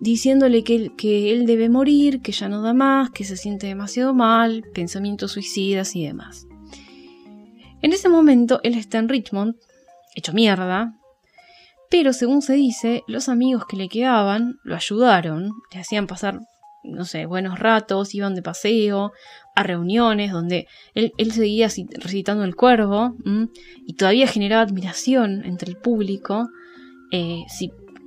diciéndole 0.00 0.64
que, 0.64 0.92
que 0.96 1.32
él 1.32 1.46
debe 1.46 1.68
morir, 1.68 2.20
que 2.20 2.32
ya 2.32 2.48
no 2.48 2.62
da 2.62 2.74
más, 2.74 3.10
que 3.10 3.24
se 3.24 3.36
siente 3.36 3.66
demasiado 3.66 4.14
mal, 4.14 4.64
pensamientos 4.74 5.32
suicidas 5.32 5.94
y 5.96 6.04
demás. 6.04 6.46
En 7.82 7.92
ese 7.92 8.08
momento 8.08 8.60
él 8.62 8.74
está 8.74 8.98
en 8.98 9.08
Richmond, 9.08 9.56
hecho 10.14 10.32
mierda, 10.32 10.94
pero 11.90 12.12
según 12.12 12.42
se 12.42 12.54
dice, 12.54 13.04
los 13.06 13.28
amigos 13.28 13.66
que 13.66 13.76
le 13.76 13.88
quedaban 13.88 14.58
lo 14.64 14.74
ayudaron, 14.74 15.52
le 15.72 15.80
hacían 15.80 16.06
pasar, 16.06 16.40
no 16.82 17.04
sé, 17.04 17.26
buenos 17.26 17.58
ratos, 17.58 18.14
iban 18.14 18.34
de 18.34 18.42
paseo, 18.42 19.12
a 19.54 19.62
reuniones 19.62 20.32
donde 20.32 20.66
él, 20.94 21.12
seguía 21.32 21.68
recitando 21.98 22.44
el 22.44 22.56
cuervo 22.56 23.14
y 23.86 23.94
todavía 23.94 24.26
generaba 24.26 24.62
admiración 24.62 25.44
entre 25.44 25.70
el 25.70 25.76
público. 25.76 26.48
Eh, 27.12 27.44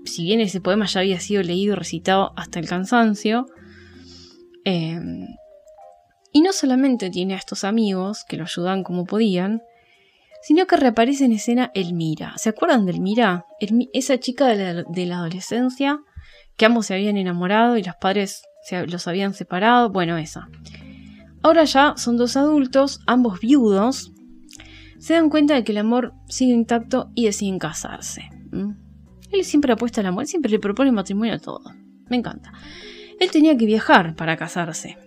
si, 0.08 0.24
bien 0.24 0.42
ese 0.42 0.62
poema 0.62 0.86
ya 0.86 1.02
había 1.02 1.20
sido 1.20 1.44
leído 1.44 1.74
y 1.74 1.76
recitado 1.76 2.34
hasta 2.36 2.60
el 2.60 2.68
cansancio. 2.68 3.46
Em, 4.64 5.28
y 6.32 6.42
no 6.42 6.54
solamente 6.54 7.10
tiene 7.10 7.34
a 7.34 7.38
estos 7.38 7.64
amigos 7.64 8.24
que 8.28 8.38
lo 8.38 8.44
ayudaban 8.44 8.84
como 8.84 9.06
podían, 9.06 9.62
sino 10.42 10.66
que 10.68 10.78
reaparece 10.78 11.26
en 11.26 11.34
escena 11.34 11.72
Elmira. 11.74 12.38
¿Se 12.38 12.50
acuerdan 12.50 12.86
de 12.86 12.92
Elmira? 12.92 13.46
esa 13.94 14.20
chica 14.20 14.48
de 14.48 15.06
la, 15.06 15.18
adolescencia 15.18 16.00
que 16.56 16.66
ambos 16.66 16.86
se 16.88 16.94
habían 16.94 17.18
enamorado 17.18 17.78
y 17.78 17.84
los 17.84 17.96
padres 17.96 18.44
los 18.88 19.08
habían 19.08 19.34
separado. 19.34 19.90
Bueno, 19.90 20.18
esa. 20.18 20.48
Ahora 21.44 21.64
ya 21.64 21.96
son 21.98 22.18
dos 22.18 22.38
adultos, 22.38 23.02
ambos 23.08 23.40
viudos. 23.40 24.12
Se 25.00 25.14
dan 25.14 25.30
cuenta 25.30 25.54
de 25.54 25.64
que 25.64 25.72
el 25.72 25.78
amor 25.80 26.14
sigue 26.28 26.54
intacto 26.54 27.12
y 27.14 27.26
deciden 27.26 27.60
casarse. 27.60 28.30
Él 29.32 29.44
siempre 29.44 29.74
apuesta 29.74 30.02
al 30.02 30.08
amor, 30.08 30.26
siempre 30.26 30.52
le 30.52 30.60
propone 30.60 30.92
matrimonio 30.92 31.34
a 31.34 31.40
todo. 31.40 31.62
Me 32.10 32.18
encanta. 32.18 32.54
Él 33.20 33.32
tenía 33.32 33.58
que 33.58 33.66
viajar 33.66 34.16
para 34.16 34.38
casarse. 34.38 34.98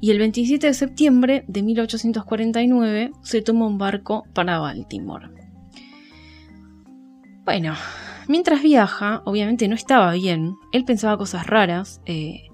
Y 0.00 0.10
el 0.10 0.18
27 0.18 0.66
de 0.66 0.74
septiembre 0.74 1.44
de 1.46 1.62
1849 1.62 3.12
se 3.22 3.42
toma 3.42 3.66
un 3.66 3.78
barco 3.78 4.24
para 4.34 4.58
Baltimore. 4.58 5.28
Bueno, 7.44 7.74
mientras 8.26 8.62
viaja, 8.62 9.22
obviamente 9.24 9.68
no 9.68 9.74
estaba 9.74 10.12
bien. 10.12 10.56
Él 10.72 10.84
pensaba 10.84 11.18
cosas 11.18 11.46
raras, 11.46 12.00
eh, 12.06 12.48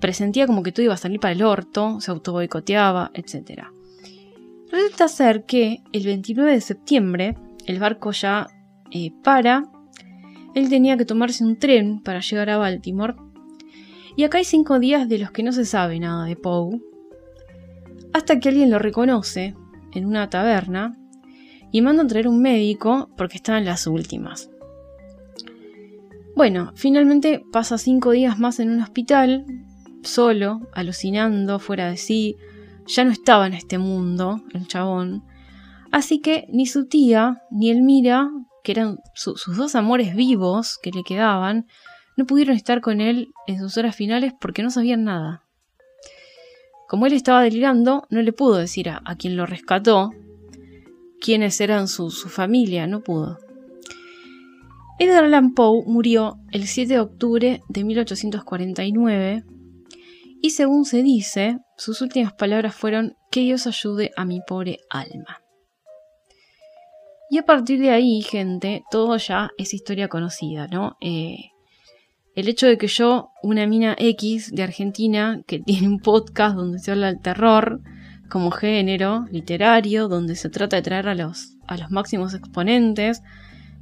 presentía 0.00 0.46
como 0.46 0.62
que 0.62 0.72
todo 0.72 0.84
iba 0.84 0.94
a 0.94 0.98
salir 0.98 1.18
para 1.18 1.32
el 1.32 1.42
orto, 1.42 2.00
se 2.00 2.10
auto 2.10 2.32
boicoteaba, 2.32 3.10
etc. 3.14 3.64
Resulta 4.70 5.08
ser 5.08 5.44
que 5.44 5.82
el 5.92 6.04
29 6.04 6.52
de 6.52 6.60
septiembre 6.60 7.36
el 7.66 7.78
barco 7.78 8.12
ya 8.12 8.48
para. 9.22 9.64
Él 10.54 10.68
tenía 10.68 10.96
que 10.96 11.04
tomarse 11.04 11.44
un 11.44 11.56
tren 11.56 12.00
para 12.02 12.20
llegar 12.20 12.50
a 12.50 12.58
Baltimore. 12.58 13.14
Y 14.16 14.24
acá 14.24 14.38
hay 14.38 14.44
cinco 14.44 14.78
días 14.78 15.08
de 15.08 15.18
los 15.18 15.30
que 15.30 15.42
no 15.42 15.52
se 15.52 15.64
sabe 15.64 15.98
nada 15.98 16.26
de 16.26 16.36
Poe. 16.36 16.80
Hasta 18.12 18.38
que 18.38 18.50
alguien 18.50 18.70
lo 18.70 18.78
reconoce 18.78 19.54
en 19.92 20.06
una 20.06 20.28
taberna 20.28 20.96
y 21.70 21.80
manda 21.80 22.02
a 22.02 22.06
traer 22.06 22.28
un 22.28 22.42
médico 22.42 23.08
porque 23.16 23.38
está 23.38 23.56
en 23.56 23.64
las 23.64 23.86
últimas. 23.86 24.50
Bueno, 26.36 26.72
finalmente 26.74 27.42
pasa 27.52 27.78
cinco 27.78 28.10
días 28.10 28.38
más 28.38 28.58
en 28.60 28.70
un 28.70 28.80
hospital, 28.80 29.44
solo, 30.02 30.60
alucinando, 30.72 31.58
fuera 31.58 31.90
de 31.90 31.96
sí. 31.96 32.36
Ya 32.86 33.04
no 33.04 33.12
estaba 33.12 33.46
en 33.46 33.54
este 33.54 33.78
mundo, 33.78 34.42
el 34.52 34.66
chabón. 34.66 35.24
Así 35.90 36.20
que 36.20 36.46
ni 36.50 36.66
su 36.66 36.86
tía 36.86 37.42
ni 37.50 37.70
Elmira, 37.70 38.30
que 38.62 38.72
eran 38.72 38.98
sus 39.14 39.44
dos 39.56 39.74
amores 39.74 40.14
vivos 40.14 40.78
que 40.82 40.90
le 40.90 41.02
quedaban, 41.04 41.66
no 42.16 42.26
pudieron 42.26 42.56
estar 42.56 42.80
con 42.80 43.00
él 43.00 43.32
en 43.46 43.58
sus 43.58 43.76
horas 43.76 43.96
finales 43.96 44.32
porque 44.40 44.62
no 44.62 44.70
sabían 44.70 45.04
nada. 45.04 45.44
Como 46.88 47.06
él 47.06 47.14
estaba 47.14 47.42
delirando, 47.42 48.06
no 48.10 48.20
le 48.20 48.32
pudo 48.32 48.56
decir 48.56 48.90
a, 48.90 49.02
quien 49.16 49.36
lo 49.36 49.46
rescató 49.46 50.10
quiénes 51.20 51.60
eran 51.60 51.88
su, 51.88 52.10
su 52.10 52.28
familia, 52.28 52.86
no 52.86 53.00
pudo. 53.00 53.38
Edgar 54.98 55.24
Allan 55.24 55.54
Poe 55.54 55.84
murió 55.86 56.38
el 56.50 56.66
7 56.66 56.92
de 56.92 57.00
octubre 57.00 57.62
de 57.68 57.84
1849 57.84 59.44
y 60.42 60.50
según 60.50 60.84
se 60.84 61.02
dice, 61.02 61.58
sus 61.76 62.02
últimas 62.02 62.32
palabras 62.34 62.74
fueron 62.74 63.16
que 63.30 63.40
Dios 63.40 63.66
ayude 63.66 64.10
a 64.16 64.24
mi 64.24 64.40
pobre 64.46 64.80
alma. 64.90 65.41
Y 67.32 67.38
a 67.38 67.46
partir 67.46 67.80
de 67.80 67.88
ahí, 67.88 68.20
gente, 68.20 68.84
todo 68.90 69.16
ya 69.16 69.52
es 69.56 69.72
historia 69.72 70.08
conocida, 70.08 70.66
¿no? 70.66 70.98
Eh, 71.00 71.52
el 72.34 72.46
hecho 72.46 72.66
de 72.66 72.76
que 72.76 72.88
yo, 72.88 73.30
una 73.42 73.66
mina 73.66 73.96
X 73.98 74.50
de 74.52 74.62
Argentina, 74.62 75.40
que 75.46 75.58
tiene 75.66 75.88
un 75.88 75.98
podcast 75.98 76.54
donde 76.54 76.78
se 76.78 76.90
habla 76.90 77.06
del 77.06 77.22
terror 77.22 77.80
como 78.28 78.50
género 78.50 79.24
literario, 79.30 80.08
donde 80.08 80.36
se 80.36 80.50
trata 80.50 80.76
de 80.76 80.82
traer 80.82 81.08
a 81.08 81.14
los, 81.14 81.56
a 81.66 81.78
los 81.78 81.90
máximos 81.90 82.34
exponentes, 82.34 83.22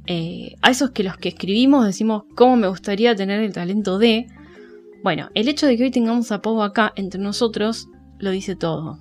eh, 0.07 0.55
a 0.61 0.71
esos 0.71 0.91
que 0.91 1.03
los 1.03 1.17
que 1.17 1.27
escribimos 1.27 1.85
decimos 1.85 2.23
cómo 2.37 2.55
me 2.55 2.69
gustaría 2.69 3.17
tener 3.17 3.41
el 3.41 3.51
talento 3.51 3.99
de. 3.99 4.27
Bueno, 5.03 5.27
el 5.33 5.49
hecho 5.49 5.67
de 5.67 5.75
que 5.75 5.83
hoy 5.83 5.91
tengamos 5.91 6.31
a 6.31 6.41
Poe 6.41 6.63
acá 6.63 6.93
entre 6.95 7.19
nosotros 7.19 7.89
lo 8.17 8.31
dice 8.31 8.55
todo. 8.55 8.97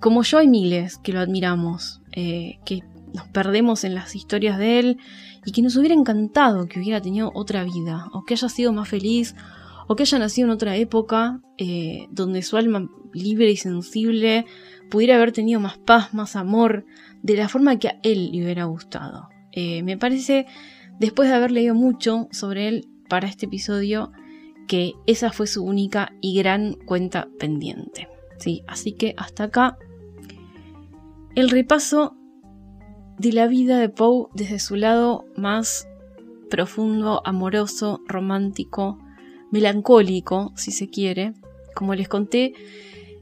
Como 0.00 0.24
yo 0.24 0.38
hay 0.38 0.48
miles 0.48 0.98
que 0.98 1.12
lo 1.12 1.20
admiramos, 1.20 2.00
eh, 2.10 2.58
que 2.64 2.82
nos 3.14 3.28
perdemos 3.28 3.84
en 3.84 3.94
las 3.94 4.14
historias 4.14 4.58
de 4.58 4.80
él 4.80 4.98
y 5.46 5.52
que 5.52 5.62
nos 5.62 5.76
hubiera 5.76 5.94
encantado 5.94 6.66
que 6.66 6.80
hubiera 6.80 7.00
tenido 7.00 7.30
otra 7.34 7.64
vida, 7.64 8.08
o 8.12 8.24
que 8.24 8.34
haya 8.34 8.48
sido 8.48 8.72
más 8.72 8.88
feliz, 8.88 9.34
o 9.86 9.96
que 9.96 10.02
haya 10.02 10.18
nacido 10.18 10.48
en 10.48 10.52
otra 10.52 10.76
época 10.76 11.40
eh, 11.56 12.06
donde 12.10 12.42
su 12.42 12.56
alma 12.56 12.90
libre 13.12 13.50
y 13.50 13.56
sensible 13.56 14.46
pudiera 14.90 15.14
haber 15.14 15.32
tenido 15.32 15.60
más 15.60 15.78
paz, 15.78 16.12
más 16.12 16.36
amor, 16.36 16.84
de 17.22 17.36
la 17.36 17.48
forma 17.48 17.78
que 17.78 17.88
a 17.88 18.00
él 18.02 18.32
le 18.32 18.42
hubiera 18.42 18.64
gustado. 18.64 19.28
Eh, 19.52 19.82
me 19.82 19.96
parece, 19.96 20.46
después 20.98 21.28
de 21.28 21.36
haber 21.36 21.52
leído 21.52 21.74
mucho 21.74 22.28
sobre 22.32 22.68
él 22.68 22.88
para 23.08 23.28
este 23.28 23.46
episodio, 23.46 24.10
que 24.66 24.94
esa 25.06 25.30
fue 25.30 25.46
su 25.46 25.62
única 25.64 26.12
y 26.20 26.36
gran 26.36 26.72
cuenta 26.72 27.28
pendiente. 27.38 28.08
¿sí? 28.38 28.62
Así 28.66 28.92
que 28.92 29.14
hasta 29.16 29.44
acá 29.44 29.78
el 31.34 31.50
repaso 31.50 32.16
de 33.18 33.32
la 33.32 33.46
vida 33.46 33.78
de 33.78 33.88
Poe 33.88 34.28
desde 34.34 34.58
su 34.58 34.76
lado 34.76 35.24
más 35.36 35.86
profundo, 36.50 37.22
amoroso, 37.24 38.00
romántico, 38.06 38.98
melancólico, 39.50 40.52
si 40.56 40.72
se 40.72 40.88
quiere. 40.88 41.34
Como 41.74 41.94
les 41.94 42.08
conté, 42.08 42.54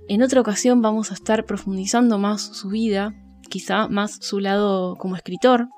en 0.08 0.22
otra 0.22 0.40
ocasión 0.40 0.82
vamos 0.82 1.10
a 1.10 1.14
estar 1.14 1.44
profundizando 1.44 2.18
más 2.18 2.42
su 2.42 2.68
vida, 2.68 3.14
quizá 3.48 3.88
más 3.88 4.18
su 4.20 4.40
lado 4.40 4.96
como 4.96 5.16
escritor. 5.16 5.68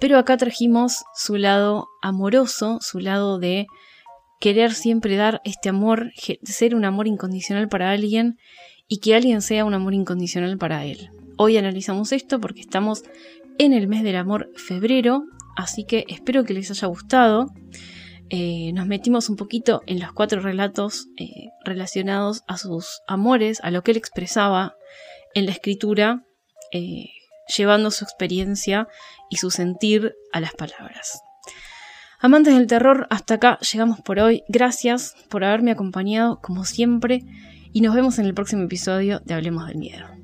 Pero 0.00 0.18
acá 0.18 0.36
trajimos 0.36 1.04
su 1.14 1.36
lado 1.36 1.86
amoroso, 2.02 2.78
su 2.80 2.98
lado 2.98 3.38
de 3.38 3.66
querer 4.40 4.74
siempre 4.74 5.16
dar 5.16 5.40
este 5.44 5.68
amor, 5.68 6.10
ser 6.42 6.74
un 6.74 6.84
amor 6.84 7.06
incondicional 7.06 7.68
para 7.68 7.92
alguien 7.92 8.38
y 8.88 8.98
que 8.98 9.14
alguien 9.14 9.42
sea 9.42 9.64
un 9.64 9.74
amor 9.74 9.94
incondicional 9.94 10.58
para 10.58 10.84
él. 10.84 11.10
Hoy 11.44 11.56
analizamos 11.56 12.12
esto 12.12 12.40
porque 12.40 12.60
estamos 12.60 13.02
en 13.58 13.72
el 13.72 13.88
mes 13.88 14.04
del 14.04 14.14
amor 14.14 14.52
febrero, 14.54 15.24
así 15.56 15.84
que 15.84 16.04
espero 16.06 16.44
que 16.44 16.54
les 16.54 16.70
haya 16.70 16.86
gustado. 16.86 17.52
Eh, 18.30 18.70
nos 18.74 18.86
metimos 18.86 19.28
un 19.28 19.34
poquito 19.34 19.82
en 19.88 19.98
los 19.98 20.12
cuatro 20.12 20.40
relatos 20.40 21.08
eh, 21.16 21.48
relacionados 21.64 22.44
a 22.46 22.58
sus 22.58 23.00
amores, 23.08 23.58
a 23.64 23.72
lo 23.72 23.82
que 23.82 23.90
él 23.90 23.96
expresaba 23.96 24.76
en 25.34 25.46
la 25.46 25.50
escritura, 25.50 26.22
eh, 26.70 27.06
llevando 27.56 27.90
su 27.90 28.04
experiencia 28.04 28.86
y 29.28 29.38
su 29.38 29.50
sentir 29.50 30.14
a 30.32 30.38
las 30.38 30.54
palabras. 30.54 31.22
Amantes 32.20 32.54
del 32.54 32.68
terror, 32.68 33.08
hasta 33.10 33.34
acá 33.34 33.58
llegamos 33.58 34.00
por 34.00 34.20
hoy. 34.20 34.44
Gracias 34.46 35.16
por 35.28 35.42
haberme 35.42 35.72
acompañado 35.72 36.38
como 36.40 36.64
siempre 36.64 37.24
y 37.72 37.80
nos 37.80 37.96
vemos 37.96 38.20
en 38.20 38.26
el 38.26 38.34
próximo 38.34 38.62
episodio 38.62 39.18
de 39.24 39.34
Hablemos 39.34 39.66
del 39.66 39.78
Miedo. 39.78 40.21